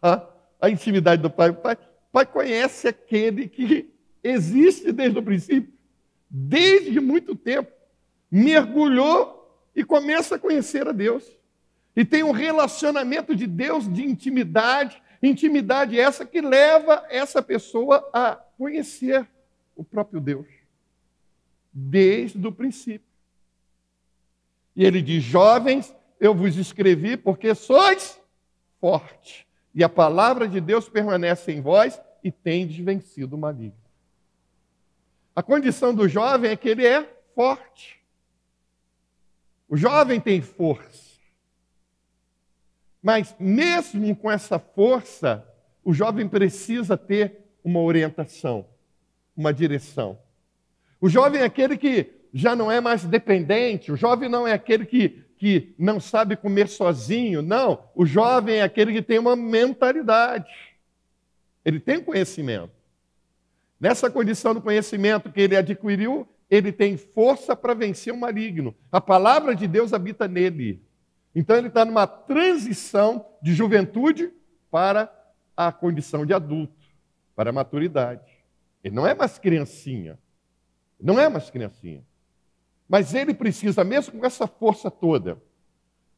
A 0.00 0.70
intimidade 0.70 1.20
do 1.20 1.28
pai. 1.28 1.50
O 1.50 1.54
pai, 1.54 1.76
pai 2.12 2.26
conhece 2.26 2.86
aquele 2.86 3.48
que 3.48 3.92
existe 4.22 4.92
desde 4.92 5.18
o 5.18 5.22
princípio, 5.22 5.72
desde 6.30 7.00
muito 7.00 7.34
tempo. 7.34 7.72
Mergulhou 8.30 9.66
e 9.74 9.82
começa 9.82 10.36
a 10.36 10.38
conhecer 10.38 10.86
a 10.86 10.92
Deus. 10.92 11.24
E 11.96 12.04
tem 12.04 12.22
um 12.22 12.30
relacionamento 12.30 13.34
de 13.34 13.48
Deus 13.48 13.92
de 13.92 14.04
intimidade, 14.04 15.02
intimidade 15.20 15.98
essa 15.98 16.24
que 16.24 16.40
leva 16.40 17.04
essa 17.10 17.42
pessoa 17.42 18.08
a 18.12 18.36
conhecer 18.56 19.26
o 19.74 19.82
próprio 19.82 20.20
Deus, 20.20 20.46
desde 21.72 22.46
o 22.46 22.52
princípio. 22.52 23.07
E 24.78 24.84
ele 24.84 25.02
diz: 25.02 25.24
Jovens, 25.24 25.92
eu 26.20 26.32
vos 26.32 26.56
escrevi 26.56 27.16
porque 27.16 27.52
sois 27.52 28.20
fortes, 28.80 29.44
e 29.74 29.82
a 29.82 29.88
palavra 29.88 30.46
de 30.46 30.60
Deus 30.60 30.88
permanece 30.88 31.50
em 31.50 31.60
vós 31.60 32.00
e 32.22 32.30
tendes 32.30 32.78
vencido 32.78 33.34
o 33.34 33.38
maligno. 33.38 33.76
A 35.34 35.42
condição 35.42 35.92
do 35.92 36.08
jovem 36.08 36.52
é 36.52 36.56
que 36.56 36.68
ele 36.68 36.86
é 36.86 37.02
forte. 37.34 38.00
O 39.68 39.76
jovem 39.76 40.20
tem 40.20 40.40
força. 40.40 41.18
Mas 43.02 43.34
mesmo 43.38 44.14
com 44.14 44.30
essa 44.30 44.60
força, 44.60 45.44
o 45.84 45.92
jovem 45.92 46.28
precisa 46.28 46.96
ter 46.96 47.40
uma 47.64 47.80
orientação, 47.80 48.64
uma 49.36 49.52
direção. 49.52 50.18
O 51.00 51.08
jovem 51.08 51.40
é 51.40 51.44
aquele 51.44 51.76
que 51.76 52.17
já 52.32 52.54
não 52.54 52.70
é 52.70 52.80
mais 52.80 53.04
dependente, 53.04 53.92
o 53.92 53.96
jovem 53.96 54.28
não 54.28 54.46
é 54.46 54.52
aquele 54.52 54.84
que, 54.84 55.24
que 55.36 55.74
não 55.78 55.98
sabe 56.00 56.36
comer 56.36 56.68
sozinho, 56.68 57.42
não. 57.42 57.84
O 57.94 58.04
jovem 58.04 58.56
é 58.56 58.62
aquele 58.62 58.92
que 58.92 59.02
tem 59.02 59.18
uma 59.18 59.36
mentalidade, 59.36 60.50
ele 61.64 61.80
tem 61.80 62.00
conhecimento. 62.00 62.72
Nessa 63.80 64.10
condição 64.10 64.54
do 64.54 64.60
conhecimento 64.60 65.30
que 65.30 65.40
ele 65.40 65.56
adquiriu, 65.56 66.28
ele 66.50 66.72
tem 66.72 66.96
força 66.96 67.54
para 67.54 67.74
vencer 67.74 68.12
o 68.12 68.16
maligno. 68.16 68.74
A 68.90 69.00
palavra 69.00 69.54
de 69.54 69.66
Deus 69.66 69.92
habita 69.92 70.26
nele. 70.26 70.82
Então 71.34 71.56
ele 71.56 71.68
está 71.68 71.84
numa 71.84 72.06
transição 72.06 73.24
de 73.40 73.54
juventude 73.54 74.32
para 74.70 75.12
a 75.56 75.70
condição 75.70 76.24
de 76.24 76.32
adulto, 76.32 76.74
para 77.36 77.50
a 77.50 77.52
maturidade. 77.52 78.32
Ele 78.82 78.94
não 78.94 79.06
é 79.06 79.14
mais 79.14 79.38
criancinha. 79.38 80.18
Não 81.00 81.18
é 81.18 81.28
mais 81.28 81.50
criancinha. 81.50 82.02
Mas 82.88 83.14
ele 83.14 83.34
precisa, 83.34 83.84
mesmo 83.84 84.18
com 84.18 84.26
essa 84.26 84.46
força 84.46 84.90
toda, 84.90 85.40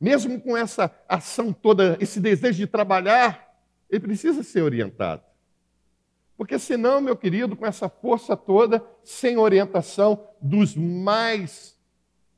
mesmo 0.01 0.41
com 0.41 0.57
essa 0.57 0.91
ação 1.09 1.53
toda, 1.53 1.97
esse 2.01 2.21
desejo 2.21 2.59
de 2.59 2.67
trabalhar, 2.67 3.55
ele 3.91 4.01
precisa 4.01 4.43
ser 4.43 4.63
orientado. 4.63 5.23
Porque 6.37 6.59
senão, 6.59 7.03
meu 7.03 7.17
querido, 7.17 7.55
com 7.55 7.67
essa 7.67 7.89
força 7.89 8.35
toda, 8.35 8.83
sem 9.05 9.37
orientação 9.37 10.27
dos 10.41 10.75
mais 10.75 11.77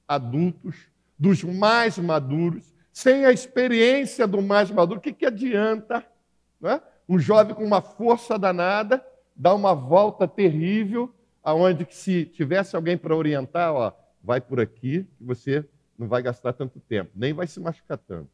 adultos, 0.08 0.88
dos 1.16 1.44
mais 1.44 1.98
maduros, 1.98 2.74
sem 2.92 3.24
a 3.24 3.30
experiência 3.30 4.26
do 4.26 4.42
mais 4.42 4.70
maduro, 4.70 4.98
o 4.98 5.02
que, 5.02 5.12
que 5.12 5.24
adianta? 5.24 6.04
Não 6.60 6.70
é? 6.70 6.82
Um 7.08 7.18
jovem 7.18 7.54
com 7.54 7.64
uma 7.64 7.80
força 7.80 8.38
danada 8.38 9.04
dá 9.36 9.54
uma 9.54 9.74
volta 9.74 10.26
terrível, 10.26 11.14
aonde 11.42 11.86
se 11.90 12.26
tivesse 12.26 12.74
alguém 12.74 12.96
para 12.96 13.16
orientar, 13.16 13.72
ó, 13.72 13.92
vai 14.22 14.40
por 14.40 14.60
aqui, 14.60 15.06
que 15.18 15.24
você 15.24 15.64
não 15.98 16.08
vai 16.08 16.22
gastar 16.22 16.52
tanto 16.52 16.80
tempo, 16.80 17.10
nem 17.14 17.32
vai 17.32 17.46
se 17.46 17.60
machucar 17.60 17.98
tanto. 17.98 18.30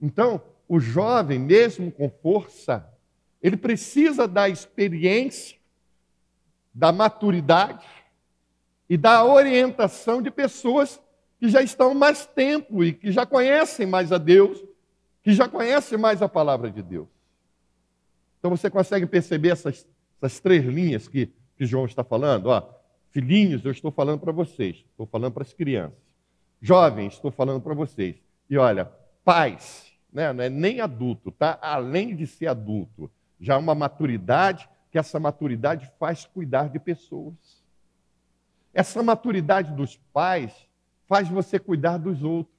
Então, 0.00 0.42
o 0.68 0.78
jovem, 0.78 1.38
mesmo 1.38 1.90
com 1.90 2.10
força, 2.10 2.86
ele 3.42 3.56
precisa 3.56 4.26
da 4.26 4.48
experiência, 4.48 5.56
da 6.74 6.92
maturidade 6.92 7.86
e 8.88 8.96
da 8.96 9.24
orientação 9.24 10.20
de 10.20 10.30
pessoas 10.30 11.00
que 11.38 11.48
já 11.48 11.62
estão 11.62 11.94
mais 11.94 12.26
tempo 12.26 12.82
e 12.82 12.92
que 12.92 13.10
já 13.10 13.26
conhecem 13.26 13.86
mais 13.86 14.12
a 14.12 14.18
Deus, 14.18 14.62
que 15.22 15.32
já 15.32 15.48
conhecem 15.48 15.98
mais 15.98 16.22
a 16.22 16.28
palavra 16.28 16.70
de 16.70 16.82
Deus. 16.82 17.08
Então 18.38 18.50
você 18.50 18.70
consegue 18.70 19.06
perceber 19.06 19.50
essas, 19.50 19.86
essas 20.20 20.40
três 20.40 20.64
linhas 20.64 21.08
que, 21.08 21.32
que 21.56 21.66
João 21.66 21.86
está 21.86 22.04
falando? 22.04 22.46
Ó, 22.46 22.75
filhinhos, 23.16 23.64
eu 23.64 23.70
estou 23.70 23.90
falando 23.90 24.20
para 24.20 24.30
vocês, 24.30 24.84
estou 24.90 25.06
falando 25.06 25.32
para 25.32 25.42
as 25.42 25.54
crianças. 25.54 25.96
Jovens, 26.60 27.14
estou 27.14 27.30
falando 27.30 27.62
para 27.62 27.72
vocês. 27.72 28.16
E 28.50 28.58
olha, 28.58 28.84
pais, 29.24 29.90
né, 30.12 30.34
não 30.34 30.44
é 30.44 30.50
nem 30.50 30.82
adulto, 30.82 31.30
tá? 31.30 31.58
Além 31.62 32.14
de 32.14 32.26
ser 32.26 32.48
adulto, 32.48 33.10
já 33.40 33.54
é 33.54 33.56
uma 33.56 33.74
maturidade, 33.74 34.68
que 34.90 34.98
essa 34.98 35.18
maturidade 35.18 35.90
faz 35.98 36.26
cuidar 36.26 36.68
de 36.68 36.78
pessoas. 36.78 37.64
Essa 38.74 39.02
maturidade 39.02 39.72
dos 39.72 39.96
pais 40.12 40.52
faz 41.06 41.26
você 41.26 41.58
cuidar 41.58 41.96
dos 41.96 42.22
outros. 42.22 42.54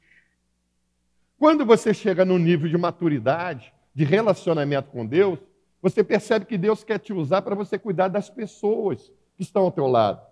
Quando 1.37 1.67
você 1.67 1.93
chega 1.93 2.25
no 2.25 2.39
nível 2.39 2.67
de 2.67 2.77
maturidade, 2.79 3.71
de 3.93 4.03
relacionamento 4.03 4.89
com 4.89 5.05
Deus, 5.05 5.37
você 5.83 6.03
percebe 6.03 6.47
que 6.47 6.57
Deus 6.57 6.83
quer 6.83 6.97
te 6.97 7.13
usar 7.13 7.43
para 7.43 7.53
você 7.53 7.77
cuidar 7.77 8.07
das 8.07 8.27
pessoas 8.27 9.11
que 9.35 9.43
estão 9.43 9.61
ao 9.61 9.71
teu 9.71 9.85
lado. 9.85 10.26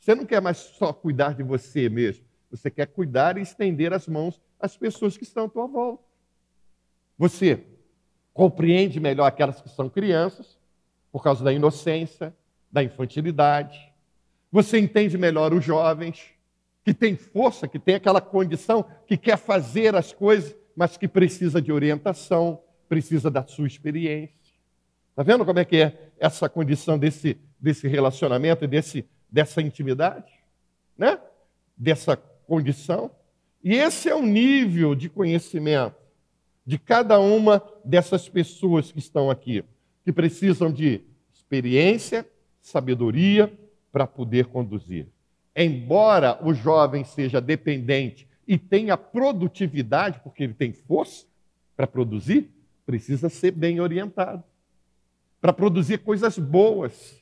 Você 0.00 0.14
não 0.14 0.24
quer 0.24 0.40
mais 0.40 0.56
só 0.56 0.92
cuidar 0.92 1.34
de 1.34 1.42
você 1.42 1.88
mesmo, 1.88 2.24
você 2.50 2.70
quer 2.70 2.86
cuidar 2.86 3.36
e 3.38 3.42
estender 3.42 3.92
as 3.92 4.08
mãos 4.08 4.40
às 4.58 4.76
pessoas 4.76 5.16
que 5.16 5.22
estão 5.22 5.44
à 5.44 5.48
tua 5.48 5.66
volta. 5.66 6.02
Você 7.16 7.62
compreende 8.32 8.98
melhor 8.98 9.26
aquelas 9.26 9.60
que 9.60 9.68
são 9.68 9.88
crianças, 9.88 10.58
por 11.12 11.22
causa 11.22 11.44
da 11.44 11.52
inocência, 11.52 12.34
da 12.72 12.82
infantilidade. 12.82 13.92
Você 14.50 14.78
entende 14.78 15.18
melhor 15.18 15.52
os 15.52 15.64
jovens, 15.64 16.32
que 16.82 16.94
têm 16.94 17.14
força, 17.14 17.68
que 17.68 17.78
têm 17.78 17.96
aquela 17.96 18.20
condição, 18.20 18.84
que 19.06 19.16
quer 19.16 19.36
fazer 19.36 19.94
as 19.94 20.12
coisas, 20.12 20.56
mas 20.74 20.96
que 20.96 21.06
precisa 21.06 21.60
de 21.60 21.70
orientação, 21.70 22.60
precisa 22.88 23.30
da 23.30 23.46
sua 23.46 23.66
experiência. 23.66 24.34
Está 25.10 25.22
vendo 25.22 25.44
como 25.44 25.58
é 25.58 25.64
que 25.64 25.76
é 25.76 26.10
essa 26.18 26.48
condição 26.48 26.98
desse, 26.98 27.36
desse 27.60 27.86
relacionamento 27.86 28.64
e 28.64 28.68
desse, 28.68 29.04
dessa 29.30 29.60
intimidade? 29.60 30.32
Né? 30.96 31.18
Dessa 31.76 32.16
condição. 32.16 33.10
E 33.62 33.74
esse 33.74 34.08
é 34.08 34.14
o 34.14 34.22
nível 34.22 34.94
de 34.94 35.08
conhecimento 35.08 35.96
de 36.66 36.78
cada 36.78 37.18
uma 37.18 37.62
dessas 37.84 38.28
pessoas 38.28 38.92
que 38.92 38.98
estão 38.98 39.30
aqui, 39.30 39.64
que 40.04 40.12
precisam 40.12 40.70
de 40.70 41.00
experiência, 41.32 42.26
sabedoria 42.60 43.52
para 43.90 44.06
poder 44.06 44.46
conduzir. 44.46 45.08
Embora 45.54 46.38
o 46.44 46.54
jovem 46.54 47.04
seja 47.04 47.40
dependente 47.40 48.28
e 48.46 48.56
tenha 48.56 48.96
produtividade, 48.96 50.20
porque 50.22 50.44
ele 50.44 50.54
tem 50.54 50.72
força 50.72 51.26
para 51.76 51.86
produzir, 51.86 52.50
precisa 52.86 53.28
ser 53.28 53.52
bem 53.52 53.80
orientado 53.80 54.44
para 55.40 55.52
produzir 55.52 55.98
coisas 55.98 56.38
boas, 56.38 57.19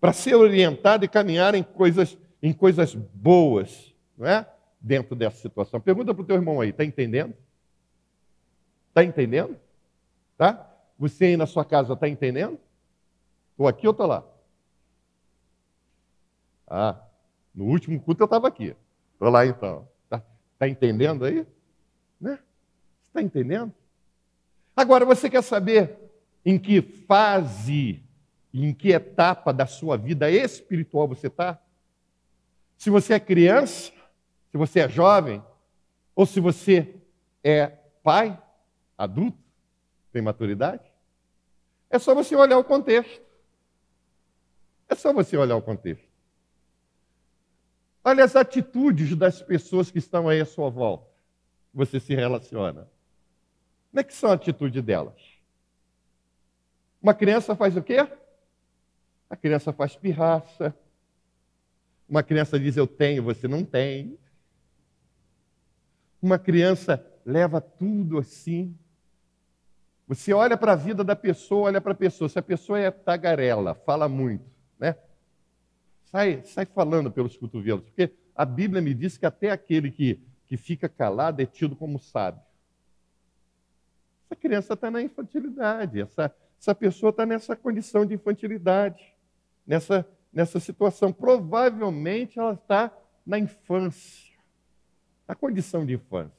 para 0.00 0.12
ser 0.12 0.34
orientado 0.34 1.04
e 1.04 1.08
caminhar 1.08 1.54
em 1.54 1.62
coisas, 1.62 2.16
em 2.42 2.52
coisas 2.52 2.94
boas, 2.94 3.94
não 4.16 4.26
é? 4.26 4.46
Dentro 4.80 5.16
dessa 5.16 5.38
situação. 5.38 5.80
Pergunta 5.80 6.14
para 6.14 6.22
o 6.22 6.26
teu 6.26 6.36
irmão 6.36 6.60
aí, 6.60 6.70
está 6.70 6.84
entendendo? 6.84 7.34
Está 8.88 9.02
entendendo? 9.04 9.56
Tá? 10.36 10.70
Você 10.98 11.26
aí 11.26 11.36
na 11.36 11.46
sua 11.46 11.64
casa 11.64 11.92
está 11.92 12.08
entendendo? 12.08 12.58
Estou 13.52 13.68
aqui 13.68 13.86
ou 13.86 13.90
estou 13.90 14.06
lá? 14.06 14.24
Ah, 16.66 17.00
no 17.54 17.64
último 17.64 18.00
culto 18.00 18.22
eu 18.22 18.26
estava 18.26 18.48
aqui. 18.48 18.76
Estou 19.12 19.30
lá 19.30 19.46
então. 19.46 19.88
Está 20.04 20.22
tá 20.58 20.68
entendendo 20.68 21.24
aí? 21.24 21.46
Né? 22.20 22.38
Está 23.04 23.22
entendendo? 23.22 23.72
Agora 24.76 25.04
você 25.04 25.30
quer 25.30 25.42
saber 25.42 25.98
em 26.44 26.58
que 26.58 26.82
fase, 26.82 28.02
em 28.64 28.72
que 28.72 28.90
etapa 28.90 29.52
da 29.52 29.66
sua 29.66 29.96
vida 29.96 30.30
espiritual 30.30 31.06
você 31.06 31.26
está? 31.26 31.60
Se 32.76 32.90
você 32.90 33.14
é 33.14 33.20
criança, 33.20 33.92
se 34.50 34.56
você 34.56 34.80
é 34.80 34.88
jovem, 34.88 35.42
ou 36.14 36.24
se 36.24 36.40
você 36.40 36.94
é 37.42 37.66
pai, 38.02 38.40
adulto, 38.96 39.38
tem 40.12 40.22
maturidade, 40.22 40.90
é 41.90 41.98
só 41.98 42.14
você 42.14 42.34
olhar 42.34 42.58
o 42.58 42.64
contexto. 42.64 43.20
É 44.88 44.94
só 44.94 45.12
você 45.12 45.36
olhar 45.36 45.56
o 45.56 45.62
contexto. 45.62 46.06
Olha 48.04 48.24
as 48.24 48.36
atitudes 48.36 49.16
das 49.16 49.42
pessoas 49.42 49.90
que 49.90 49.98
estão 49.98 50.28
aí 50.28 50.40
à 50.40 50.46
sua 50.46 50.70
volta. 50.70 51.10
Você 51.74 51.98
se 51.98 52.14
relaciona. 52.14 52.88
Como 53.90 54.00
é 54.00 54.04
que 54.04 54.14
são 54.14 54.30
a 54.30 54.34
atitude 54.34 54.80
delas? 54.80 55.20
Uma 57.02 57.14
criança 57.14 57.54
faz 57.56 57.76
o 57.76 57.82
quê? 57.82 58.06
A 59.28 59.36
criança 59.36 59.72
faz 59.72 59.96
pirraça. 59.96 60.74
Uma 62.08 62.22
criança 62.22 62.58
diz 62.58 62.76
eu 62.76 62.86
tenho, 62.86 63.22
você 63.22 63.48
não 63.48 63.64
tem. 63.64 64.18
Uma 66.22 66.38
criança 66.38 67.04
leva 67.24 67.60
tudo 67.60 68.18
assim. 68.18 68.76
Você 70.06 70.32
olha 70.32 70.56
para 70.56 70.72
a 70.72 70.76
vida 70.76 71.02
da 71.02 71.16
pessoa, 71.16 71.66
olha 71.66 71.80
para 71.80 71.92
a 71.92 71.96
pessoa. 71.96 72.28
Se 72.28 72.38
a 72.38 72.42
pessoa 72.42 72.78
é 72.78 72.90
tagarela, 72.90 73.74
fala 73.74 74.08
muito, 74.08 74.44
né? 74.78 74.96
Sai, 76.04 76.42
sai 76.44 76.64
falando 76.64 77.10
pelos 77.10 77.36
cotovelos, 77.36 77.84
porque 77.84 78.12
a 78.34 78.44
Bíblia 78.44 78.80
me 78.80 78.94
diz 78.94 79.18
que 79.18 79.26
até 79.26 79.50
aquele 79.50 79.90
que, 79.90 80.20
que 80.46 80.56
fica 80.56 80.88
calado 80.88 81.42
é 81.42 81.46
tido 81.46 81.74
como 81.74 81.98
sábio. 81.98 82.40
Essa 84.24 84.36
criança 84.36 84.74
está 84.74 84.90
na 84.90 85.02
infantilidade, 85.02 86.00
essa, 86.00 86.34
essa 86.60 86.74
pessoa 86.74 87.10
está 87.10 87.26
nessa 87.26 87.56
condição 87.56 88.06
de 88.06 88.14
infantilidade, 88.14 89.15
nessa, 89.66 90.06
nessa 90.32 90.60
situação. 90.60 91.12
Provavelmente 91.12 92.38
ela 92.38 92.52
está 92.52 92.90
na 93.26 93.38
infância, 93.38 94.34
na 95.26 95.34
condição 95.34 95.84
de 95.84 95.94
infância. 95.94 96.36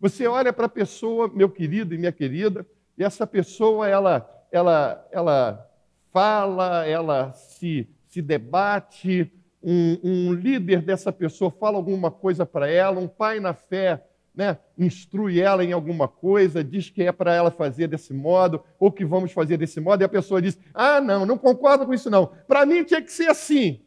Você 0.00 0.26
olha 0.26 0.52
para 0.52 0.66
a 0.66 0.68
pessoa, 0.68 1.28
meu 1.28 1.48
querido 1.48 1.94
e 1.94 1.98
minha 1.98 2.12
querida, 2.12 2.66
e 2.96 3.04
essa 3.04 3.26
pessoa, 3.26 3.88
ela, 3.88 4.28
ela, 4.50 5.06
ela 5.10 5.70
fala, 6.10 6.86
ela 6.86 7.32
se, 7.32 7.88
se 8.06 8.20
debate, 8.20 9.30
um, 9.62 9.98
um 10.02 10.32
líder 10.32 10.82
dessa 10.82 11.12
pessoa 11.12 11.50
fala 11.50 11.76
alguma 11.76 12.10
coisa 12.10 12.46
para 12.46 12.68
ela, 12.68 12.98
um 12.98 13.08
pai 13.08 13.40
na 13.40 13.52
fé 13.52 14.02
né, 14.34 14.58
instrui 14.78 15.40
ela 15.40 15.64
em 15.64 15.72
alguma 15.72 16.06
coisa, 16.08 16.62
diz 16.62 16.88
que 16.88 17.02
é 17.02 17.12
para 17.12 17.34
ela 17.34 17.50
fazer 17.50 17.88
desse 17.88 18.12
modo, 18.12 18.62
ou 18.78 18.90
que 18.90 19.04
vamos 19.04 19.32
fazer 19.32 19.56
desse 19.56 19.80
modo, 19.80 20.02
e 20.02 20.04
a 20.04 20.08
pessoa 20.08 20.40
diz: 20.40 20.58
Ah, 20.72 21.00
não, 21.00 21.26
não 21.26 21.36
concordo 21.36 21.86
com 21.86 21.94
isso, 21.94 22.08
não. 22.10 22.26
Para 22.46 22.64
mim 22.64 22.84
tinha 22.84 23.02
que 23.02 23.12
ser 23.12 23.28
assim. 23.28 23.80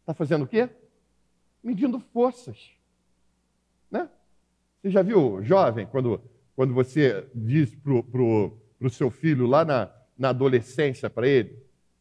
Está 0.00 0.14
fazendo 0.14 0.44
o 0.44 0.48
quê? 0.48 0.68
Medindo 1.62 2.00
forças. 2.00 2.70
Né? 3.90 4.08
Você 4.80 4.90
já 4.90 5.02
viu, 5.02 5.42
jovem, 5.42 5.86
quando, 5.86 6.20
quando 6.56 6.72
você 6.72 7.28
diz 7.34 7.74
para 7.74 7.92
o 7.92 8.90
seu 8.90 9.10
filho 9.10 9.46
lá 9.46 9.64
na, 9.64 9.90
na 10.18 10.30
adolescência 10.30 11.08
para 11.10 11.28
ele, 11.28 11.56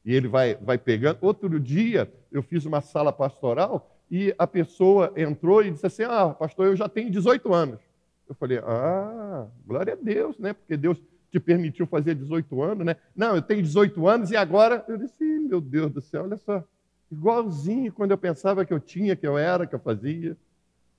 e 0.06 0.16
ele 0.16 0.28
vai, 0.28 0.56
vai 0.56 0.78
pegando. 0.78 1.20
Outro 1.22 1.60
dia 1.60 2.12
eu 2.32 2.42
fiz 2.42 2.66
uma 2.66 2.82
sala 2.82 3.12
pastoral 3.12 3.99
e 4.10 4.34
a 4.38 4.48
pessoa 4.48 5.14
entrou 5.16 5.64
e 5.64 5.72
disse 5.72 5.86
assim: 5.86 6.04
Ah, 6.04 6.30
pastor, 6.30 6.68
eu 6.68 6.76
já 6.76 6.90
tenho 6.90 7.12
18 7.12 7.54
anos. 7.54 7.80
Eu 8.28 8.36
falei: 8.36 8.60
Ah, 8.60 9.48
glória 9.66 9.94
a 9.94 9.96
Deus, 9.96 10.38
né? 10.40 10.54
Porque 10.54 10.76
Deus 10.76 11.02
te 11.32 11.40
permitiu 11.40 11.86
fazer 11.86 12.16
18 12.16 12.62
anos, 12.62 12.86
né? 12.86 12.96
Não, 13.16 13.36
eu 13.36 13.42
tenho 13.42 13.62
18 13.62 14.08
anos 14.08 14.32
e 14.32 14.38
agora. 14.38 14.84
Eu 14.88 14.98
disse: 14.98 15.24
Meu 15.24 15.62
Deus 15.62 15.92
do 15.92 16.02
céu, 16.02 16.24
olha 16.24 16.38
só. 16.38 16.64
Igualzinho 17.12 17.92
quando 17.92 18.12
eu 18.12 18.18
pensava 18.18 18.66
que 18.66 18.74
eu 18.74 18.80
tinha, 18.80 19.16
que 19.16 19.26
eu 19.26 19.38
era, 19.38 19.66
que 19.66 19.76
eu 19.76 19.80
fazia. 19.80 20.36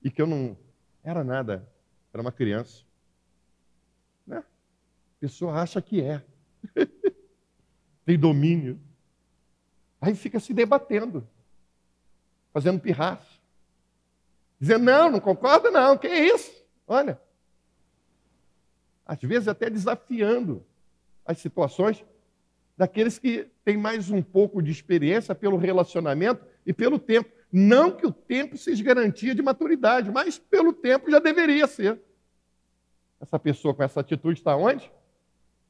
e 0.03 0.09
que 0.09 0.21
eu 0.21 0.27
não 0.27 0.57
era 1.03 1.23
nada, 1.23 1.67
era 2.13 2.21
uma 2.21 2.31
criança. 2.31 2.83
Né? 4.25 4.37
A 4.37 5.19
pessoa 5.19 5.61
acha 5.61 5.81
que 5.81 6.01
é. 6.01 6.23
Tem 8.05 8.17
domínio. 8.17 8.79
Aí 9.99 10.15
fica 10.15 10.39
se 10.39 10.53
debatendo, 10.53 11.27
fazendo 12.53 12.79
pirraça. 12.79 13.39
Dizendo, 14.59 14.85
não, 14.85 15.09
não 15.09 15.19
concorda 15.19 15.71
não, 15.71 15.97
que 15.97 16.07
isso? 16.07 16.51
Olha. 16.87 17.19
Às 19.05 19.19
vezes 19.21 19.47
até 19.47 19.69
desafiando 19.69 20.63
as 21.25 21.39
situações 21.39 22.03
daqueles 22.77 23.17
que 23.19 23.47
têm 23.63 23.77
mais 23.77 24.09
um 24.09 24.21
pouco 24.21 24.61
de 24.61 24.71
experiência 24.71 25.35
pelo 25.35 25.57
relacionamento 25.57 26.45
e 26.65 26.73
pelo 26.73 26.99
tempo. 26.99 27.29
Não 27.51 27.91
que 27.91 28.05
o 28.05 28.11
tempo 28.11 28.57
seja 28.57 28.83
garantia 28.83 29.35
de 29.35 29.41
maturidade, 29.41 30.09
mas 30.09 30.39
pelo 30.39 30.71
tempo 30.73 31.11
já 31.11 31.19
deveria 31.19 31.67
ser. 31.67 31.99
Essa 33.19 33.37
pessoa 33.37 33.73
com 33.73 33.83
essa 33.83 33.99
atitude 33.99 34.39
está 34.39 34.55
onde? 34.55 34.91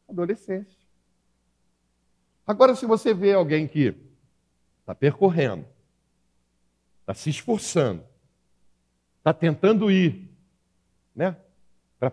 Adolescência. 0.07 0.77
Agora, 2.45 2.75
se 2.75 2.86
você 2.86 3.13
vê 3.13 3.34
alguém 3.34 3.67
que 3.67 3.95
está 4.82 4.93
percorrendo, 4.93 5.65
está 7.12 7.14
se 7.14 7.30
esforçando, 7.30 8.03
está 9.18 9.34
tentando 9.34 9.91
ir 9.91 10.30
né, 11.14 11.36
para 11.99 12.12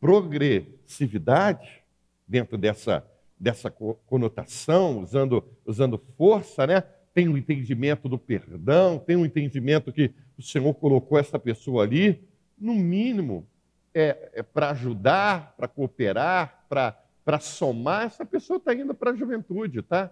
progressividade 0.00 1.82
dentro 2.26 2.56
dessa, 2.56 3.06
dessa 3.38 3.70
conotação, 3.70 5.00
usando, 5.00 5.44
usando 5.66 5.98
força, 6.16 6.66
né? 6.66 6.82
tem 7.14 7.28
um 7.28 7.36
entendimento 7.36 8.08
do 8.08 8.18
perdão, 8.18 8.98
tem 8.98 9.16
um 9.16 9.26
entendimento 9.26 9.92
que 9.92 10.10
o 10.38 10.42
Senhor 10.42 10.72
colocou 10.74 11.18
essa 11.18 11.38
pessoa 11.38 11.84
ali, 11.84 12.26
no 12.58 12.74
mínimo, 12.74 13.46
é, 13.92 14.30
é 14.32 14.42
para 14.42 14.70
ajudar, 14.70 15.54
para 15.58 15.68
cooperar, 15.68 16.64
para 16.68 17.38
somar, 17.38 18.06
essa 18.06 18.24
pessoa 18.24 18.56
está 18.56 18.72
indo 18.72 18.94
para 18.94 19.10
a 19.10 19.14
juventude, 19.14 19.80
está 19.80 20.10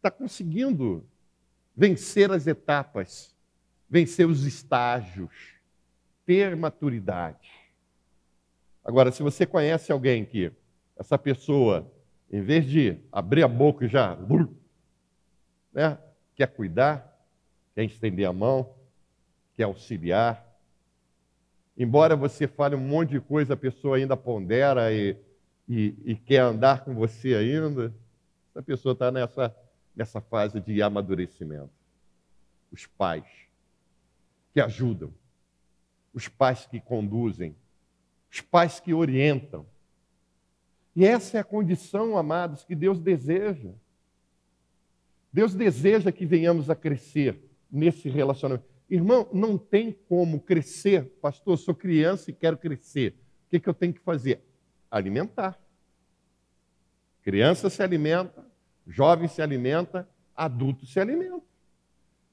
tá 0.00 0.08
conseguindo 0.08 1.04
vencer 1.76 2.30
as 2.30 2.46
etapas, 2.46 3.35
vencer 3.88 4.26
os 4.26 4.44
estágios, 4.44 5.54
ter 6.24 6.56
maturidade. 6.56 7.50
Agora, 8.84 9.10
se 9.12 9.22
você 9.22 9.46
conhece 9.46 9.90
alguém 9.90 10.24
que 10.24 10.52
essa 10.96 11.18
pessoa, 11.18 11.90
em 12.30 12.42
vez 12.42 12.66
de 12.66 12.98
abrir 13.10 13.42
a 13.42 13.48
boca 13.48 13.84
e 13.84 13.88
já 13.88 14.16
né, 15.72 15.98
quer 16.34 16.48
cuidar, 16.48 17.16
quer 17.74 17.84
estender 17.84 18.26
a 18.26 18.32
mão, 18.32 18.74
quer 19.54 19.64
auxiliar. 19.64 20.44
Embora 21.76 22.16
você 22.16 22.48
fale 22.48 22.74
um 22.74 22.80
monte 22.80 23.10
de 23.10 23.20
coisa, 23.20 23.54
a 23.54 23.56
pessoa 23.56 23.96
ainda 23.96 24.16
pondera 24.16 24.92
e, 24.92 25.16
e, 25.68 25.94
e 26.04 26.16
quer 26.16 26.38
andar 26.38 26.84
com 26.84 26.94
você 26.94 27.34
ainda. 27.34 27.92
Essa 28.50 28.62
pessoa 28.62 28.94
está 28.94 29.10
nessa, 29.10 29.54
nessa 29.94 30.20
fase 30.20 30.60
de 30.60 30.80
amadurecimento. 30.80 31.70
Os 32.72 32.86
pais 32.86 33.45
que 34.56 34.60
ajudam, 34.62 35.12
os 36.14 36.28
pais 36.28 36.64
que 36.64 36.80
conduzem, 36.80 37.54
os 38.32 38.40
pais 38.40 38.80
que 38.80 38.94
orientam. 38.94 39.66
E 40.94 41.04
essa 41.04 41.36
é 41.36 41.40
a 41.42 41.44
condição, 41.44 42.16
amados, 42.16 42.64
que 42.64 42.74
Deus 42.74 42.98
deseja. 42.98 43.68
Deus 45.30 45.54
deseja 45.54 46.10
que 46.10 46.24
venhamos 46.24 46.70
a 46.70 46.74
crescer 46.74 47.38
nesse 47.70 48.08
relacionamento. 48.08 48.66
Irmão, 48.88 49.28
não 49.30 49.58
tem 49.58 49.92
como 49.92 50.40
crescer, 50.40 51.04
pastor, 51.20 51.58
sou 51.58 51.74
criança 51.74 52.30
e 52.30 52.34
quero 52.34 52.56
crescer. 52.56 53.14
O 53.46 53.50
que, 53.50 53.60
que 53.60 53.68
eu 53.68 53.74
tenho 53.74 53.92
que 53.92 54.00
fazer? 54.00 54.40
Alimentar. 54.90 55.60
Criança 57.20 57.68
se 57.68 57.82
alimenta, 57.82 58.42
jovem 58.86 59.28
se 59.28 59.42
alimenta, 59.42 60.08
adulto 60.34 60.86
se 60.86 60.98
alimenta. 60.98 61.44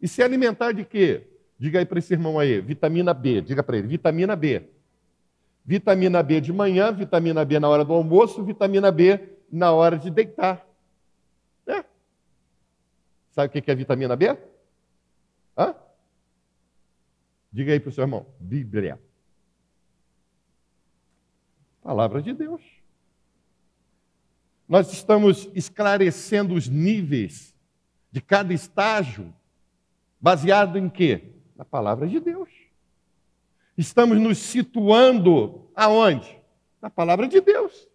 E 0.01 0.07
se 0.07 0.23
alimentar 0.23 0.71
de 0.71 0.85
quê? 0.85 1.32
Diga 1.63 1.79
aí 1.79 1.85
para 1.85 1.97
esse 1.97 2.11
irmão 2.11 2.37
aí, 2.37 2.59
vitamina 2.59 3.13
B, 3.13 3.39
diga 3.39 3.63
para 3.63 3.77
ele, 3.77 3.87
vitamina 3.87 4.35
B. 4.35 4.67
Vitamina 5.63 6.21
B 6.21 6.41
de 6.41 6.51
manhã, 6.51 6.91
vitamina 6.91 7.45
B 7.45 7.57
na 7.57 7.69
hora 7.69 7.85
do 7.85 7.93
almoço, 7.93 8.43
vitamina 8.43 8.91
B 8.91 9.37
na 9.49 9.71
hora 9.71 9.97
de 9.97 10.11
deitar. 10.11 10.67
Sabe 13.31 13.47
o 13.47 13.61
que 13.61 13.71
é 13.71 13.75
vitamina 13.75 14.13
B? 14.13 14.37
Hã? 15.57 15.73
Diga 17.49 17.71
aí 17.71 17.79
para 17.79 17.91
o 17.91 17.93
seu 17.93 18.03
irmão: 18.03 18.25
Bíblia. 18.41 19.01
Palavra 21.81 22.21
de 22.21 22.33
Deus. 22.33 22.61
Nós 24.67 24.91
estamos 24.91 25.49
esclarecendo 25.55 26.55
os 26.55 26.67
níveis 26.67 27.55
de 28.11 28.19
cada 28.19 28.53
estágio, 28.53 29.33
baseado 30.19 30.77
em 30.77 30.89
quê? 30.89 31.32
Na 31.55 31.65
palavra 31.65 32.07
de 32.07 32.19
Deus. 32.19 32.49
Estamos 33.77 34.19
nos 34.19 34.37
situando 34.37 35.69
aonde? 35.75 36.39
Na 36.81 36.89
palavra 36.89 37.27
de 37.27 37.41
Deus. 37.41 37.87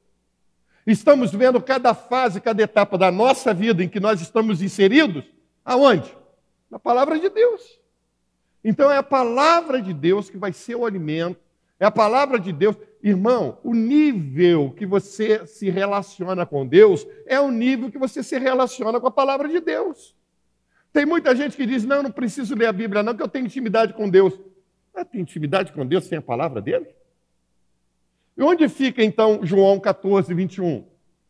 Estamos 0.86 1.32
vendo 1.32 1.60
cada 1.60 1.94
fase, 1.94 2.40
cada 2.40 2.62
etapa 2.62 2.96
da 2.96 3.10
nossa 3.10 3.52
vida 3.52 3.84
em 3.84 3.88
que 3.88 4.00
nós 4.00 4.20
estamos 4.20 4.62
inseridos, 4.62 5.24
aonde? 5.64 6.16
Na 6.70 6.78
palavra 6.78 7.18
de 7.18 7.28
Deus. 7.28 7.78
Então 8.64 8.90
é 8.90 8.96
a 8.96 9.02
palavra 9.02 9.80
de 9.80 9.92
Deus 9.92 10.30
que 10.30 10.36
vai 10.36 10.52
ser 10.52 10.74
o 10.74 10.86
alimento, 10.86 11.40
é 11.78 11.86
a 11.86 11.90
palavra 11.90 12.40
de 12.40 12.52
Deus. 12.52 12.76
Irmão, 13.02 13.58
o 13.62 13.74
nível 13.74 14.72
que 14.76 14.84
você 14.84 15.46
se 15.46 15.70
relaciona 15.70 16.44
com 16.44 16.66
Deus 16.66 17.06
é 17.26 17.38
o 17.38 17.50
nível 17.50 17.90
que 17.90 17.98
você 17.98 18.22
se 18.22 18.36
relaciona 18.38 18.98
com 18.98 19.06
a 19.06 19.10
palavra 19.10 19.48
de 19.48 19.60
Deus. 19.60 20.16
Tem 20.92 21.04
muita 21.04 21.34
gente 21.34 21.56
que 21.56 21.66
diz: 21.66 21.84
não, 21.84 22.02
não 22.02 22.10
preciso 22.10 22.54
ler 22.54 22.66
a 22.66 22.72
Bíblia, 22.72 23.02
não, 23.02 23.14
que 23.14 23.22
eu 23.22 23.28
tenho 23.28 23.46
intimidade 23.46 23.92
com 23.92 24.08
Deus. 24.08 24.38
Ah, 24.94 25.04
tem 25.04 25.20
intimidade 25.20 25.72
com 25.72 25.86
Deus 25.86 26.04
sem 26.04 26.18
a 26.18 26.22
palavra 26.22 26.60
dele? 26.60 26.86
E 28.36 28.42
onde 28.42 28.68
fica 28.68 29.02
então 29.02 29.40
João 29.44 29.78
14, 29.78 30.32
21? 30.32 30.84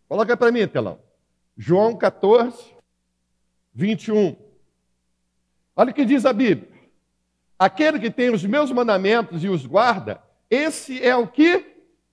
Coloca 0.08 0.36
para 0.36 0.52
mim, 0.52 0.66
telão. 0.66 0.98
João 1.56 1.96
14, 1.96 2.56
21. 3.74 4.36
Olha 5.74 5.90
o 5.90 5.94
que 5.94 6.04
diz 6.04 6.24
a 6.24 6.32
Bíblia. 6.32 6.68
Aquele 7.58 7.98
que 7.98 8.10
tem 8.10 8.30
os 8.30 8.44
meus 8.44 8.70
mandamentos 8.70 9.42
e 9.42 9.48
os 9.48 9.66
guarda, 9.66 10.22
esse 10.50 11.02
é 11.02 11.14
o 11.16 11.26
que 11.26 11.64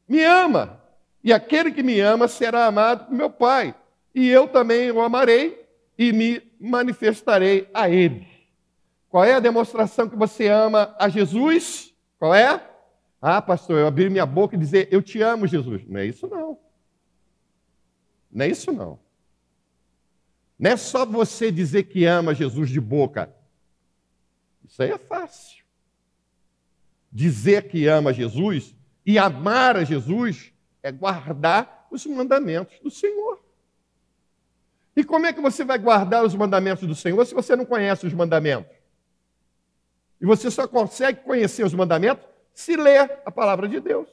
me 0.07 0.23
ama. 0.23 0.81
E 1.23 1.31
aquele 1.33 1.71
que 1.71 1.83
me 1.83 1.99
ama 1.99 2.27
será 2.27 2.65
amado 2.65 3.05
por 3.05 3.13
meu 3.13 3.29
Pai. 3.29 3.75
E 4.13 4.27
eu 4.29 4.47
também 4.47 4.91
o 4.91 5.01
amarei 5.01 5.64
e 5.97 6.11
me 6.11 6.41
manifestarei 6.59 7.69
a 7.73 7.89
ele. 7.89 8.27
Qual 9.09 9.23
é 9.23 9.33
a 9.33 9.39
demonstração 9.39 10.09
que 10.09 10.15
você 10.15 10.47
ama 10.47 10.95
a 10.99 11.07
Jesus? 11.07 11.93
Qual 12.19 12.33
é? 12.33 12.69
Ah, 13.21 13.41
pastor, 13.41 13.79
eu 13.79 13.87
abrir 13.87 14.09
minha 14.09 14.25
boca 14.25 14.55
e 14.55 14.59
dizer, 14.59 14.89
eu 14.91 15.01
te 15.01 15.21
amo, 15.21 15.47
Jesus. 15.47 15.87
Não 15.87 15.99
é 15.99 16.05
isso, 16.05 16.27
não. 16.27 16.59
Não 18.31 18.45
é 18.45 18.49
isso, 18.49 18.71
não. 18.71 18.99
Não 20.59 20.71
é 20.71 20.77
só 20.77 21.05
você 21.05 21.51
dizer 21.51 21.83
que 21.83 22.05
ama 22.05 22.35
Jesus 22.35 22.69
de 22.69 22.81
boca. 22.81 23.33
Isso 24.63 24.81
aí 24.81 24.91
é 24.91 24.97
fácil. 24.97 25.63
Dizer 27.11 27.69
que 27.69 27.87
ama 27.87 28.11
Jesus 28.11 28.75
e 29.05 29.17
amar 29.17 29.77
a 29.77 29.83
Jesus 29.83 30.51
é 30.81 30.91
guardar 30.91 31.87
os 31.89 32.05
mandamentos 32.05 32.79
do 32.79 32.91
Senhor. 32.91 33.44
E 34.95 35.03
como 35.03 35.25
é 35.25 35.33
que 35.33 35.41
você 35.41 35.63
vai 35.63 35.77
guardar 35.77 36.23
os 36.23 36.33
mandamentos 36.33 36.87
do 36.87 36.95
Senhor 36.95 37.25
se 37.25 37.33
você 37.33 37.55
não 37.55 37.65
conhece 37.65 38.05
os 38.07 38.13
mandamentos? 38.13 38.71
E 40.21 40.25
você 40.25 40.49
só 40.49 40.67
consegue 40.67 41.21
conhecer 41.21 41.65
os 41.65 41.73
mandamentos 41.73 42.25
se 42.53 42.77
lê 42.77 42.97
a 42.97 43.29
palavra 43.29 43.67
de 43.67 43.81
Deus. 43.81 44.07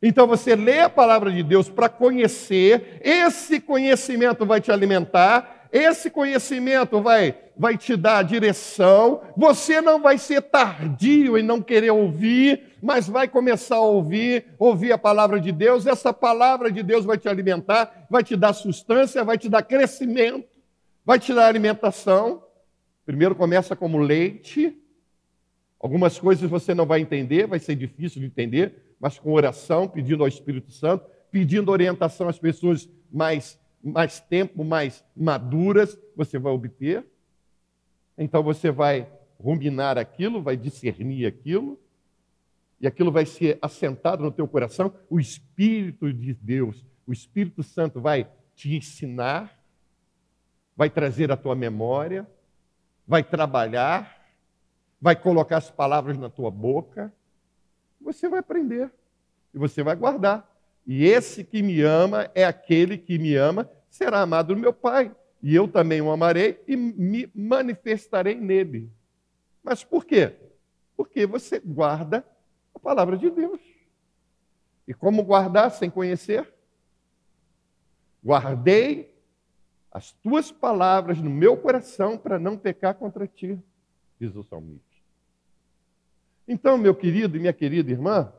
Então 0.00 0.26
você 0.26 0.54
lê 0.54 0.80
a 0.80 0.88
palavra 0.88 1.30
de 1.30 1.42
Deus 1.42 1.68
para 1.68 1.88
conhecer, 1.88 3.00
esse 3.02 3.60
conhecimento 3.60 4.46
vai 4.46 4.60
te 4.60 4.72
alimentar, 4.72 5.68
esse 5.72 6.08
conhecimento 6.08 7.02
vai, 7.02 7.36
vai 7.60 7.76
te 7.76 7.94
dar 7.94 8.22
direção. 8.22 9.20
Você 9.36 9.82
não 9.82 10.00
vai 10.00 10.16
ser 10.16 10.40
tardio 10.40 11.36
em 11.36 11.42
não 11.42 11.60
querer 11.60 11.90
ouvir, 11.90 12.78
mas 12.82 13.06
vai 13.06 13.28
começar 13.28 13.76
a 13.76 13.80
ouvir, 13.80 14.46
ouvir 14.58 14.92
a 14.92 14.96
palavra 14.96 15.38
de 15.38 15.52
Deus. 15.52 15.86
Essa 15.86 16.10
palavra 16.10 16.72
de 16.72 16.82
Deus 16.82 17.04
vai 17.04 17.18
te 17.18 17.28
alimentar, 17.28 18.06
vai 18.08 18.24
te 18.24 18.34
dar 18.34 18.54
sustância, 18.54 19.22
vai 19.22 19.36
te 19.36 19.50
dar 19.50 19.62
crescimento, 19.62 20.48
vai 21.04 21.18
te 21.18 21.34
dar 21.34 21.48
alimentação. 21.48 22.42
Primeiro 23.04 23.34
começa 23.34 23.76
como 23.76 23.98
leite, 23.98 24.74
Algumas 25.80 26.18
coisas 26.18 26.48
você 26.48 26.74
não 26.74 26.84
vai 26.84 27.00
entender, 27.00 27.46
vai 27.46 27.58
ser 27.58 27.74
difícil 27.74 28.20
de 28.20 28.26
entender, 28.26 28.94
mas 29.00 29.18
com 29.18 29.32
oração, 29.32 29.88
pedindo 29.88 30.22
ao 30.22 30.28
Espírito 30.28 30.70
Santo, 30.70 31.06
pedindo 31.30 31.70
orientação 31.70 32.28
às 32.28 32.38
pessoas 32.38 32.86
mais, 33.10 33.58
mais 33.82 34.20
tempo, 34.20 34.62
mais 34.62 35.02
maduras, 35.16 35.98
você 36.14 36.38
vai 36.38 36.52
obter. 36.52 37.02
Então 38.22 38.42
você 38.42 38.70
vai 38.70 39.10
ruminar 39.42 39.96
aquilo, 39.96 40.42
vai 40.42 40.54
discernir 40.54 41.24
aquilo, 41.24 41.80
e 42.78 42.86
aquilo 42.86 43.10
vai 43.10 43.24
ser 43.24 43.58
assentado 43.62 44.22
no 44.22 44.30
teu 44.30 44.46
coração. 44.46 44.92
O 45.08 45.18
Espírito 45.18 46.12
de 46.12 46.34
Deus, 46.34 46.84
o 47.06 47.14
Espírito 47.14 47.62
Santo 47.62 47.98
vai 47.98 48.30
te 48.54 48.76
ensinar, 48.76 49.58
vai 50.76 50.90
trazer 50.90 51.32
a 51.32 51.36
tua 51.36 51.54
memória, 51.54 52.28
vai 53.08 53.24
trabalhar, 53.24 54.22
vai 55.00 55.16
colocar 55.16 55.56
as 55.56 55.70
palavras 55.70 56.18
na 56.18 56.28
tua 56.28 56.50
boca. 56.50 57.10
Você 58.02 58.28
vai 58.28 58.40
aprender 58.40 58.90
e 59.54 59.58
você 59.58 59.82
vai 59.82 59.96
guardar. 59.96 60.46
E 60.86 61.06
esse 61.06 61.42
que 61.42 61.62
me 61.62 61.80
ama 61.80 62.30
é 62.34 62.44
aquele 62.44 62.98
que 62.98 63.18
me 63.18 63.34
ama, 63.34 63.66
será 63.88 64.20
amado 64.20 64.54
do 64.54 64.60
meu 64.60 64.74
Pai. 64.74 65.10
E 65.42 65.54
eu 65.54 65.66
também 65.66 66.00
o 66.00 66.10
amarei 66.10 66.62
e 66.66 66.76
me 66.76 67.30
manifestarei 67.34 68.34
nele. 68.34 68.90
Mas 69.62 69.82
por 69.84 70.04
quê? 70.04 70.34
Porque 70.96 71.26
você 71.26 71.58
guarda 71.58 72.26
a 72.74 72.78
palavra 72.78 73.16
de 73.16 73.30
Deus. 73.30 73.60
E 74.86 74.92
como 74.92 75.22
guardar 75.22 75.70
sem 75.70 75.88
conhecer? 75.88 76.52
Guardei 78.22 79.14
as 79.90 80.12
tuas 80.12 80.52
palavras 80.52 81.20
no 81.20 81.30
meu 81.30 81.56
coração 81.56 82.16
para 82.16 82.38
não 82.38 82.56
pecar 82.56 82.94
contra 82.94 83.26
ti, 83.26 83.58
diz 84.20 84.34
o 84.36 84.42
salmista. 84.42 84.90
Então, 86.46 86.76
meu 86.76 86.94
querido 86.94 87.36
e 87.36 87.40
minha 87.40 87.52
querida 87.52 87.90
irmã, 87.90 88.32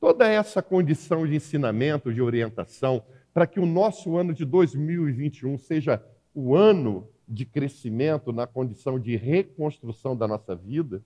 toda 0.00 0.28
essa 0.28 0.62
condição 0.62 1.26
de 1.26 1.36
ensinamento, 1.36 2.12
de 2.12 2.20
orientação, 2.20 3.04
para 3.34 3.48
que 3.48 3.58
o 3.58 3.66
nosso 3.66 4.16
ano 4.16 4.32
de 4.32 4.44
2021 4.44 5.58
seja 5.58 6.00
o 6.32 6.54
ano 6.54 7.10
de 7.26 7.44
crescimento 7.44 8.32
na 8.32 8.46
condição 8.46 8.98
de 8.98 9.16
reconstrução 9.16 10.16
da 10.16 10.28
nossa 10.28 10.54
vida, 10.54 11.02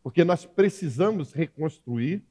porque 0.00 0.22
nós 0.22 0.46
precisamos 0.46 1.32
reconstruir 1.32 2.22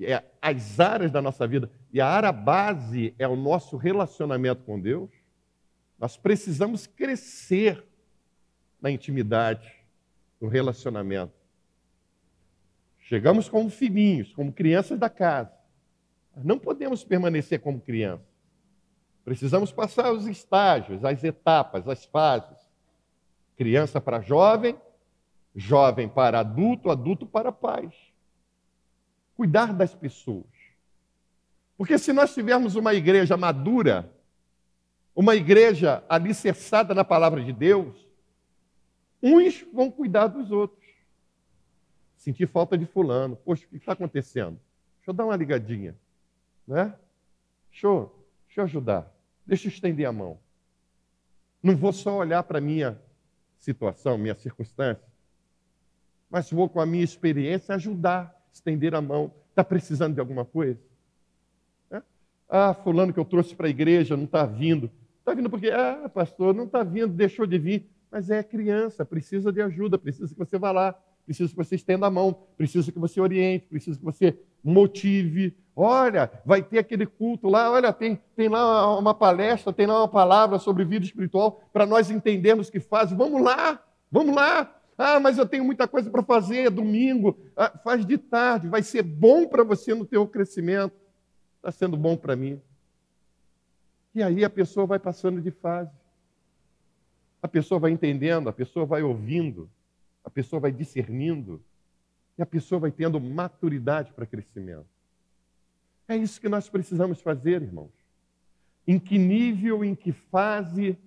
é, 0.00 0.22
as 0.40 0.78
áreas 0.78 1.10
da 1.10 1.20
nossa 1.20 1.44
vida, 1.44 1.68
e 1.92 2.00
a 2.00 2.06
área 2.06 2.30
base 2.30 3.12
é 3.18 3.26
o 3.26 3.34
nosso 3.34 3.76
relacionamento 3.76 4.62
com 4.62 4.80
Deus. 4.80 5.10
Nós 5.98 6.16
precisamos 6.16 6.86
crescer 6.86 7.84
na 8.80 8.92
intimidade, 8.92 9.72
no 10.40 10.46
relacionamento. 10.46 11.34
Chegamos 13.00 13.48
como 13.48 13.68
filhinhos, 13.68 14.32
como 14.32 14.52
crianças 14.52 14.98
da 14.98 15.10
casa. 15.10 15.52
Não 16.36 16.58
podemos 16.58 17.04
permanecer 17.04 17.60
como 17.60 17.80
crianças. 17.80 18.31
Precisamos 19.24 19.70
passar 19.70 20.12
os 20.12 20.26
estágios, 20.26 21.04
as 21.04 21.22
etapas, 21.22 21.88
as 21.88 22.04
fases. 22.04 22.58
Criança 23.56 24.00
para 24.00 24.20
jovem, 24.20 24.76
jovem 25.54 26.08
para 26.08 26.40
adulto, 26.40 26.90
adulto 26.90 27.26
para 27.26 27.52
pais. 27.52 27.94
Cuidar 29.36 29.72
das 29.72 29.94
pessoas. 29.94 30.46
Porque 31.76 31.98
se 31.98 32.12
nós 32.12 32.34
tivermos 32.34 32.74
uma 32.74 32.94
igreja 32.94 33.36
madura, 33.36 34.12
uma 35.14 35.34
igreja 35.34 36.02
alicerçada 36.08 36.94
na 36.94 37.04
palavra 37.04 37.42
de 37.42 37.52
Deus, 37.52 37.94
uns 39.22 39.64
vão 39.72 39.90
cuidar 39.90 40.26
dos 40.26 40.50
outros. 40.50 40.82
Sentir 42.16 42.46
falta 42.46 42.78
de 42.78 42.86
fulano. 42.86 43.36
Poxa, 43.36 43.66
o 43.66 43.68
que 43.68 43.76
está 43.76 43.92
acontecendo? 43.92 44.58
Deixa 44.98 45.10
eu 45.10 45.14
dar 45.14 45.24
uma 45.24 45.36
ligadinha. 45.36 45.96
Né? 46.66 46.94
Deixa 47.70 47.86
eu, 47.86 48.14
deixa 48.46 48.60
eu 48.60 48.64
ajudar. 48.64 49.11
Deixa 49.46 49.68
eu 49.68 49.72
estender 49.72 50.06
a 50.06 50.12
mão. 50.12 50.38
Não 51.62 51.76
vou 51.76 51.92
só 51.92 52.16
olhar 52.16 52.42
para 52.42 52.58
a 52.58 52.60
minha 52.60 53.00
situação, 53.58 54.18
minha 54.18 54.34
circunstância, 54.34 55.12
mas 56.32 56.50
vou, 56.50 56.66
com 56.66 56.80
a 56.80 56.86
minha 56.86 57.04
experiência, 57.04 57.74
ajudar, 57.74 58.34
estender 58.50 58.94
a 58.94 59.02
mão. 59.02 59.30
Está 59.50 59.62
precisando 59.62 60.14
de 60.14 60.20
alguma 60.20 60.46
coisa? 60.46 60.80
É? 61.90 62.02
Ah, 62.48 62.72
fulano 62.72 63.12
que 63.12 63.20
eu 63.20 63.24
trouxe 63.24 63.54
para 63.54 63.66
a 63.66 63.70
igreja 63.70 64.16
não 64.16 64.24
está 64.24 64.46
vindo. 64.46 64.90
Está 65.18 65.34
vindo 65.34 65.50
porque, 65.50 65.68
ah, 65.68 66.10
pastor, 66.12 66.54
não 66.54 66.64
está 66.64 66.82
vindo, 66.82 67.08
deixou 67.12 67.46
de 67.46 67.58
vir. 67.58 67.90
Mas 68.10 68.30
é 68.30 68.42
criança, 68.42 69.04
precisa 69.04 69.52
de 69.52 69.60
ajuda, 69.60 69.98
precisa 69.98 70.32
que 70.32 70.38
você 70.38 70.58
vá 70.58 70.72
lá, 70.72 70.98
precisa 71.26 71.50
que 71.50 71.56
você 71.56 71.74
estenda 71.74 72.06
a 72.06 72.10
mão, 72.10 72.32
precisa 72.56 72.90
que 72.90 72.98
você 72.98 73.20
oriente, 73.20 73.66
precisa 73.66 73.98
que 73.98 74.04
você 74.04 74.38
motive. 74.64 75.54
Olha, 75.74 76.30
vai 76.44 76.62
ter 76.62 76.78
aquele 76.78 77.06
culto 77.06 77.48
lá, 77.48 77.70
olha, 77.70 77.92
tem, 77.92 78.20
tem 78.36 78.48
lá 78.48 78.98
uma 78.98 79.14
palestra, 79.14 79.72
tem 79.72 79.86
lá 79.86 80.02
uma 80.02 80.08
palavra 80.08 80.58
sobre 80.58 80.84
vida 80.84 81.04
espiritual 81.04 81.62
para 81.72 81.86
nós 81.86 82.10
entendermos 82.10 82.68
que 82.68 82.78
faz. 82.78 83.10
Vamos 83.10 83.42
lá, 83.42 83.82
vamos 84.10 84.34
lá. 84.34 84.74
Ah, 84.98 85.18
mas 85.18 85.38
eu 85.38 85.46
tenho 85.46 85.64
muita 85.64 85.88
coisa 85.88 86.10
para 86.10 86.22
fazer, 86.22 86.70
domingo. 86.70 87.38
Ah, 87.56 87.70
faz 87.82 88.04
de 88.04 88.18
tarde, 88.18 88.68
vai 88.68 88.82
ser 88.82 89.02
bom 89.02 89.46
para 89.48 89.64
você 89.64 89.94
no 89.94 90.04
teu 90.04 90.26
crescimento. 90.26 90.94
Está 91.56 91.72
sendo 91.72 91.96
bom 91.96 92.16
para 92.16 92.36
mim. 92.36 92.60
E 94.14 94.22
aí 94.22 94.44
a 94.44 94.50
pessoa 94.50 94.86
vai 94.86 94.98
passando 94.98 95.40
de 95.40 95.50
fase. 95.50 95.90
A 97.40 97.48
pessoa 97.48 97.80
vai 97.80 97.90
entendendo, 97.90 98.48
a 98.48 98.52
pessoa 98.52 98.84
vai 98.84 99.02
ouvindo, 99.02 99.68
a 100.22 100.30
pessoa 100.30 100.60
vai 100.60 100.70
discernindo, 100.70 101.60
e 102.38 102.42
a 102.42 102.46
pessoa 102.46 102.78
vai 102.78 102.90
tendo 102.90 103.18
maturidade 103.18 104.12
para 104.12 104.26
crescimento. 104.26 104.91
É 106.08 106.16
isso 106.16 106.40
que 106.40 106.48
nós 106.48 106.68
precisamos 106.68 107.20
fazer, 107.20 107.62
irmãos. 107.62 107.92
Em 108.86 108.98
que 108.98 109.18
nível, 109.18 109.84
em 109.84 109.94
que 109.94 110.12
fase 110.12 110.98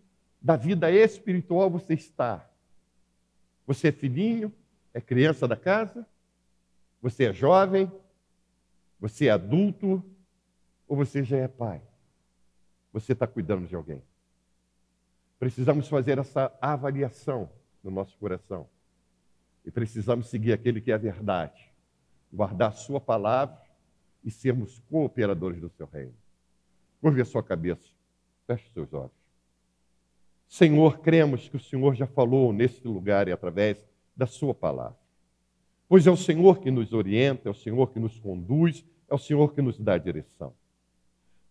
da 0.42 0.56
vida 0.56 0.92
espiritual 0.92 1.70
você 1.70 1.94
está? 1.94 2.50
Você 3.68 3.90
é 3.90 3.92
filhinho? 3.92 4.54
É 4.94 5.02
criança 5.02 5.48
da 5.48 5.56
casa? 5.58 6.06
Você 7.02 7.26
é 7.26 7.34
jovem? 7.34 7.92
Você 9.00 9.28
é 9.28 9.32
adulto? 9.32 10.04
Ou 10.88 10.96
você 10.96 11.24
já 11.24 11.38
é 11.38 11.48
pai? 11.48 11.82
você 12.96 13.12
está 13.12 13.28
cuidando 13.28 13.68
de 13.68 13.76
alguém. 13.76 14.02
Precisamos 15.38 15.90
fazer 15.90 16.18
essa 16.18 16.50
avaliação 16.62 17.50
no 17.84 17.92
nosso 17.92 18.18
coração. 18.18 18.70
E 19.66 19.70
precisamos 19.70 20.30
seguir 20.30 20.54
aquele 20.54 20.80
que 20.80 20.92
é 20.92 20.94
a 20.94 20.98
verdade, 20.98 21.74
guardar 22.32 22.70
a 22.70 22.72
sua 22.72 23.02
palavra 23.02 23.58
e 24.26 24.32
sermos 24.32 24.80
cooperadores 24.90 25.62
do 25.62 25.70
seu 25.70 25.86
reino. 25.86 26.14
Curve 27.00 27.22
a 27.22 27.26
sua 27.26 27.44
cabeça, 27.44 27.88
feche 28.48 28.68
seus 28.74 28.92
olhos. 28.92 29.12
Senhor, 30.48 31.00
cremos 31.00 31.48
que 31.48 31.56
o 31.56 31.60
Senhor 31.60 31.96
já 31.96 32.08
falou 32.08 32.52
nesse 32.52 32.86
lugar 32.88 33.28
e 33.28 33.32
através 33.32 33.78
da 34.18 34.26
sua 34.26 34.54
palavra. 34.54 34.98
Pois 35.88 36.08
é 36.08 36.12
o 36.12 36.18
Senhor 36.18 36.60
que 36.60 36.72
nos 36.72 36.94
orienta, 36.94 37.48
é 37.48 37.52
o 37.52 37.56
Senhor 37.56 37.92
que 37.92 38.00
nos 38.00 38.18
conduz, 38.20 38.84
é 39.08 39.14
o 39.14 39.20
Senhor 39.20 39.54
que 39.54 39.62
nos 39.62 39.78
dá 39.80 39.94
a 39.94 40.00
direção. 40.00 40.54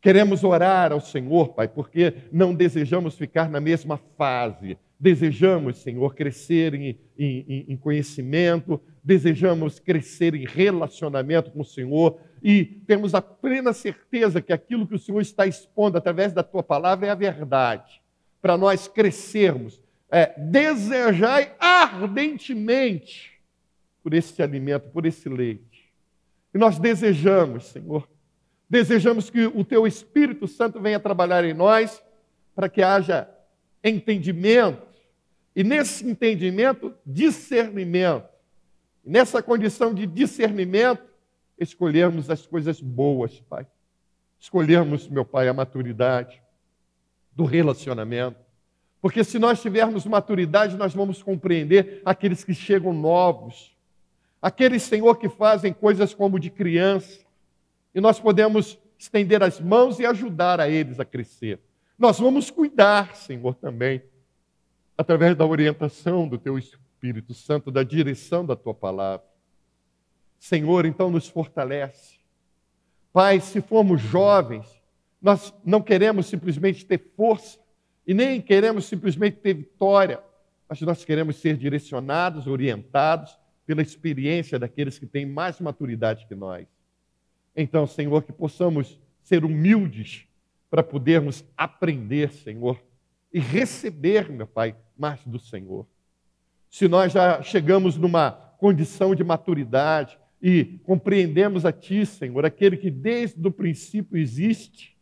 Queremos 0.00 0.44
orar 0.44 0.92
ao 0.92 1.00
Senhor, 1.00 1.54
Pai, 1.54 1.68
porque 1.68 2.14
não 2.30 2.54
desejamos 2.54 3.16
ficar 3.16 3.48
na 3.48 3.60
mesma 3.60 3.96
fase. 3.96 4.76
Desejamos, 5.04 5.82
Senhor, 5.82 6.14
crescer 6.14 6.72
em, 6.72 6.98
em, 7.18 7.66
em, 7.68 7.76
conhecimento, 7.76 8.80
desejamos 9.02 9.78
crescer 9.78 10.34
em 10.34 10.46
relacionamento 10.46 11.50
com 11.50 11.60
o 11.60 11.64
Senhor 11.64 12.18
e 12.42 12.64
temos 12.64 13.14
a 13.14 13.20
plena 13.20 13.74
certeza 13.74 14.40
que 14.40 14.50
aquilo 14.50 14.86
que 14.86 14.94
o 14.94 14.98
Senhor 14.98 15.20
está 15.20 15.46
expondo 15.46 15.98
através 15.98 16.32
da 16.32 16.42
tua 16.42 16.62
palavra 16.62 17.08
é 17.08 17.10
a 17.10 17.14
verdade. 17.14 18.00
Para 18.40 18.56
nós 18.56 18.88
crescermos, 18.88 19.78
é, 20.10 20.32
desejai 20.38 21.52
ardentemente 21.58 23.32
por 24.02 24.14
esse 24.14 24.42
alimento, 24.42 24.88
por 24.88 25.04
esse 25.04 25.28
leite. 25.28 25.92
E 26.54 26.56
nós 26.56 26.78
desejamos, 26.78 27.66
Senhor, 27.66 28.08
Desejamos 28.70 29.28
que 29.28 29.44
o 29.44 29.62
teu 29.62 29.86
Espírito 29.86 30.48
Santo 30.48 30.80
venha 30.80 30.98
trabalhar 30.98 31.44
em 31.44 31.52
nós 31.52 32.02
para 32.54 32.66
que 32.66 32.80
haja 32.80 33.28
entendimento 33.82 34.93
e 35.54 35.62
nesse 35.62 36.08
entendimento, 36.08 36.94
discernimento. 37.06 38.28
E 39.04 39.10
nessa 39.10 39.42
condição 39.42 39.94
de 39.94 40.06
discernimento, 40.06 41.02
escolhermos 41.58 42.28
as 42.28 42.46
coisas 42.46 42.80
boas, 42.80 43.40
Pai. 43.40 43.66
Escolhermos, 44.38 45.08
meu 45.08 45.24
Pai, 45.24 45.48
a 45.48 45.54
maturidade 45.54 46.42
do 47.32 47.44
relacionamento. 47.44 48.38
Porque 49.00 49.22
se 49.22 49.38
nós 49.38 49.60
tivermos 49.60 50.06
maturidade, 50.06 50.76
nós 50.76 50.94
vamos 50.94 51.22
compreender 51.22 52.00
aqueles 52.04 52.42
que 52.42 52.54
chegam 52.54 52.92
novos, 52.92 53.76
aqueles, 54.40 54.82
Senhor, 54.82 55.16
que 55.16 55.28
fazem 55.28 55.72
coisas 55.72 56.14
como 56.14 56.38
de 56.38 56.50
criança, 56.50 57.20
e 57.94 58.00
nós 58.00 58.18
podemos 58.18 58.78
estender 58.98 59.42
as 59.42 59.60
mãos 59.60 60.00
e 60.00 60.06
ajudar 60.06 60.58
a 60.60 60.68
eles 60.68 60.98
a 60.98 61.04
crescer. 61.04 61.60
Nós 61.98 62.18
vamos 62.18 62.50
cuidar, 62.50 63.14
Senhor, 63.14 63.54
também, 63.54 64.02
através 64.96 65.36
da 65.36 65.46
orientação 65.46 66.28
do 66.28 66.38
Teu 66.38 66.58
Espírito 66.58 67.34
Santo, 67.34 67.70
da 67.70 67.82
direção 67.82 68.44
da 68.44 68.56
Tua 68.56 68.74
palavra. 68.74 69.26
Senhor, 70.38 70.86
então 70.86 71.10
nos 71.10 71.28
fortalece. 71.28 72.18
Pai, 73.12 73.40
se 73.40 73.60
formos 73.60 74.00
jovens, 74.00 74.66
nós 75.20 75.54
não 75.64 75.80
queremos 75.80 76.26
simplesmente 76.26 76.84
ter 76.84 76.98
força 77.16 77.58
e 78.06 78.12
nem 78.12 78.40
queremos 78.40 78.84
simplesmente 78.84 79.38
ter 79.38 79.54
vitória, 79.54 80.20
mas 80.68 80.80
nós 80.82 81.04
queremos 81.04 81.36
ser 81.36 81.56
direcionados, 81.56 82.46
orientados 82.46 83.38
pela 83.66 83.80
experiência 83.80 84.58
daqueles 84.58 84.98
que 84.98 85.06
têm 85.06 85.24
mais 85.24 85.60
maturidade 85.60 86.26
que 86.26 86.34
nós. 86.34 86.66
Então, 87.56 87.86
Senhor, 87.86 88.22
que 88.22 88.32
possamos 88.32 89.00
ser 89.22 89.44
humildes 89.44 90.26
para 90.68 90.82
podermos 90.82 91.44
aprender, 91.56 92.30
Senhor, 92.30 92.78
e 93.34 93.40
receber, 93.40 94.30
meu 94.30 94.46
Pai, 94.46 94.76
mais 94.96 95.20
do 95.26 95.40
Senhor. 95.40 95.84
Se 96.70 96.86
nós 96.86 97.12
já 97.12 97.42
chegamos 97.42 97.96
numa 97.96 98.30
condição 98.30 99.12
de 99.12 99.24
maturidade 99.24 100.16
e 100.40 100.78
compreendemos 100.84 101.66
a 101.66 101.72
Ti, 101.72 102.06
Senhor, 102.06 102.46
aquele 102.46 102.76
que 102.76 102.92
desde 102.92 103.44
o 103.44 103.50
princípio 103.50 104.16
existe, 104.16 104.94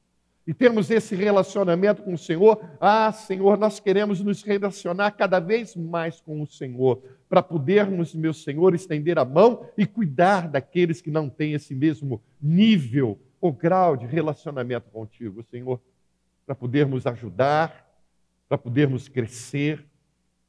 e 0.46 0.54
temos 0.54 0.90
esse 0.90 1.14
relacionamento 1.14 2.02
com 2.02 2.14
o 2.14 2.18
Senhor, 2.18 2.58
ah, 2.80 3.12
Senhor, 3.12 3.58
nós 3.58 3.78
queremos 3.78 4.20
nos 4.22 4.42
relacionar 4.42 5.10
cada 5.12 5.38
vez 5.38 5.76
mais 5.76 6.18
com 6.18 6.40
o 6.40 6.46
Senhor, 6.46 7.02
para 7.28 7.42
podermos, 7.42 8.14
meu 8.14 8.32
Senhor, 8.32 8.74
estender 8.74 9.18
a 9.18 9.26
mão 9.26 9.66
e 9.76 9.86
cuidar 9.86 10.48
daqueles 10.48 11.02
que 11.02 11.10
não 11.10 11.28
têm 11.28 11.52
esse 11.52 11.74
mesmo 11.74 12.20
nível 12.40 13.20
ou 13.40 13.52
grau 13.52 13.94
de 13.94 14.06
relacionamento 14.06 14.90
contigo, 14.90 15.42
Senhor, 15.44 15.78
para 16.46 16.54
podermos 16.54 17.06
ajudar, 17.06 17.81
para 18.52 18.58
podermos 18.58 19.08
crescer, 19.08 19.82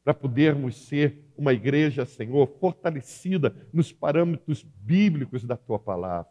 para 0.04 0.14
podermos 0.14 0.76
ser 0.76 1.24
uma 1.38 1.54
igreja, 1.54 2.06
Senhor, 2.06 2.46
fortalecida 2.60 3.56
nos 3.72 3.94
parâmetros 3.94 4.62
bíblicos 4.62 5.46
da 5.46 5.56
tua 5.56 5.80
palavra. 5.80 6.30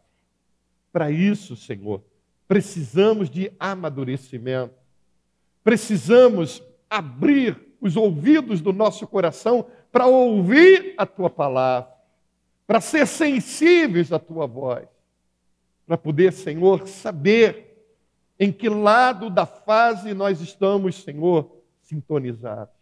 Para 0.91 1.09
isso, 1.09 1.55
Senhor, 1.55 2.03
Precisamos 2.47 3.31
de 3.31 3.51
amadurecimento. 3.59 4.75
Precisamos 5.63 6.61
abrir 6.87 7.59
os 7.81 7.95
ouvidos 7.95 8.61
do 8.61 8.71
nosso 8.71 9.07
coração 9.07 9.65
para 9.91 10.05
ouvir 10.05 10.93
a 10.95 11.03
tua 11.03 11.31
palavra, 11.31 11.91
para 12.67 12.79
ser 12.79 13.07
sensíveis 13.07 14.11
à 14.11 14.19
tua 14.19 14.45
voz, 14.45 14.87
para 15.87 15.97
poder, 15.97 16.31
Senhor, 16.31 16.87
saber 16.87 17.73
em 18.39 18.51
que 18.51 18.69
lado 18.69 19.31
da 19.31 19.47
fase 19.47 20.13
nós 20.13 20.39
estamos, 20.39 21.01
Senhor, 21.01 21.62
sintonizados. 21.93 22.73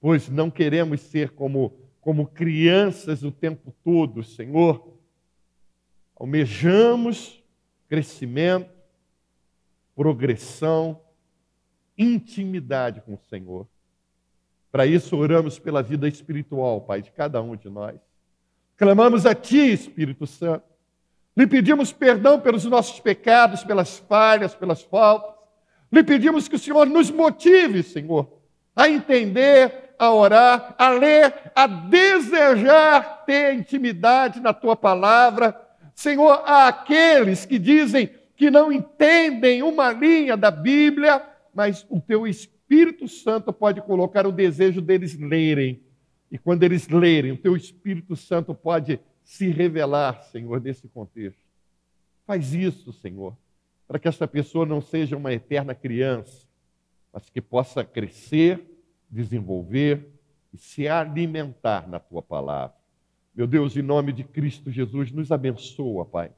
Pois 0.00 0.28
não 0.28 0.50
queremos 0.50 1.00
ser 1.00 1.30
como, 1.30 1.74
como 2.00 2.26
crianças 2.26 3.22
o 3.22 3.32
tempo 3.32 3.74
todo, 3.82 4.22
Senhor. 4.22 4.94
Almejamos 6.14 7.42
crescimento, 7.88 8.70
progressão, 9.96 11.00
intimidade 11.96 13.00
com 13.00 13.14
o 13.14 13.20
Senhor. 13.28 13.66
Para 14.70 14.86
isso, 14.86 15.16
oramos 15.16 15.58
pela 15.58 15.82
vida 15.82 16.06
espiritual, 16.06 16.82
Pai, 16.82 17.00
de 17.00 17.10
cada 17.10 17.40
um 17.40 17.56
de 17.56 17.70
nós. 17.70 17.98
Clamamos 18.76 19.24
a 19.26 19.34
Ti, 19.34 19.72
Espírito 19.72 20.26
Santo. 20.26 20.64
Lhe 21.36 21.46
pedimos 21.46 21.92
perdão 21.92 22.38
pelos 22.40 22.64
nossos 22.64 23.00
pecados, 23.00 23.64
pelas 23.64 23.98
falhas, 23.98 24.54
pelas 24.54 24.82
faltas. 24.82 25.37
Lhe 25.90 26.02
pedimos 26.02 26.48
que 26.48 26.56
o 26.56 26.58
Senhor 26.58 26.86
nos 26.86 27.10
motive, 27.10 27.82
Senhor, 27.82 28.30
a 28.74 28.88
entender, 28.88 29.94
a 29.98 30.12
orar, 30.12 30.74
a 30.78 30.90
ler, 30.90 31.50
a 31.54 31.66
desejar 31.66 33.24
ter 33.24 33.54
intimidade 33.54 34.40
na 34.40 34.52
Tua 34.52 34.76
palavra 34.76 35.68
Senhor, 35.98 36.42
há 36.44 36.68
aqueles 36.68 37.44
que 37.44 37.58
dizem 37.58 38.08
que 38.36 38.52
não 38.52 38.72
entendem 38.72 39.64
uma 39.64 39.90
linha 39.90 40.36
da 40.36 40.48
Bíblia, 40.48 41.20
mas 41.52 41.84
o 41.90 42.00
teu 42.00 42.24
Espírito 42.24 43.08
Santo 43.08 43.52
pode 43.52 43.82
colocar 43.82 44.24
o 44.24 44.30
desejo 44.30 44.80
deles 44.80 45.18
lerem. 45.18 45.82
E 46.30 46.38
quando 46.38 46.62
eles 46.62 46.86
lerem, 46.86 47.32
o 47.32 47.36
teu 47.36 47.56
Espírito 47.56 48.14
Santo 48.14 48.54
pode 48.54 49.00
se 49.24 49.50
revelar, 49.50 50.22
Senhor, 50.30 50.60
nesse 50.60 50.86
contexto. 50.86 51.42
Faz 52.24 52.54
isso, 52.54 52.92
Senhor, 52.92 53.36
para 53.88 53.98
que 53.98 54.06
essa 54.06 54.28
pessoa 54.28 54.66
não 54.66 54.82
seja 54.82 55.16
uma 55.16 55.32
eterna 55.32 55.74
criança, 55.74 56.46
mas 57.10 57.30
que 57.30 57.40
possa 57.40 57.82
crescer, 57.82 58.62
desenvolver 59.10 60.06
e 60.52 60.58
se 60.58 60.86
alimentar 60.86 61.88
na 61.88 61.98
tua 61.98 62.20
palavra. 62.20 62.76
Meu 63.34 63.46
Deus, 63.46 63.74
em 63.76 63.82
nome 63.82 64.12
de 64.12 64.24
Cristo 64.24 64.70
Jesus, 64.70 65.10
nos 65.10 65.32
abençoa, 65.32 66.04
Pai. 66.04 66.30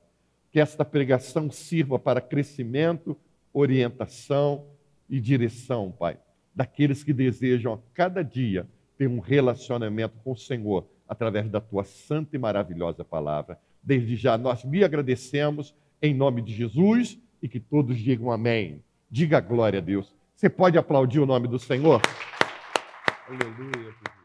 Que 0.53 0.61
esta 0.61 0.85
pregação 0.85 1.51
sirva 1.51 1.99
para 1.99 2.21
crescimento, 2.21 3.17
orientação 3.53 4.67
e 5.09 5.19
direção, 5.21 5.91
Pai, 5.91 6.19
daqueles 6.55 7.03
que 7.03 7.13
desejam 7.13 7.75
a 7.75 7.79
cada 7.93 8.23
dia 8.23 8.67
ter 8.97 9.09
um 9.09 9.19
relacionamento 9.19 10.15
com 10.23 10.33
o 10.33 10.37
Senhor 10.37 10.87
através 11.09 11.49
da 11.51 11.61
tua 11.61 11.83
santa 11.83 12.37
e 12.37 12.39
maravilhosa 12.39 13.05
palavra. 13.05 13.59
Desde 13.83 14.15
já 14.15 14.39
nós 14.39 14.65
me 14.65 14.85
agradecemos 14.85 15.75
em 16.01 16.15
nome 16.15 16.43
de 16.43 16.55
Jesus 16.55 17.19
e 17.43 17.49
que 17.49 17.61
todos 17.61 17.99
digam 17.99 18.31
amém. 18.31 18.83
Diga 19.11 19.41
glória 19.41 19.79
a 19.79 19.83
Deus. 19.83 20.15
Você 20.37 20.49
pode 20.49 20.79
aplaudir 20.79 21.21
o 21.21 21.27
nome 21.27 21.49
do 21.49 21.59
Senhor? 21.59 22.01
Aleluia. 23.29 24.20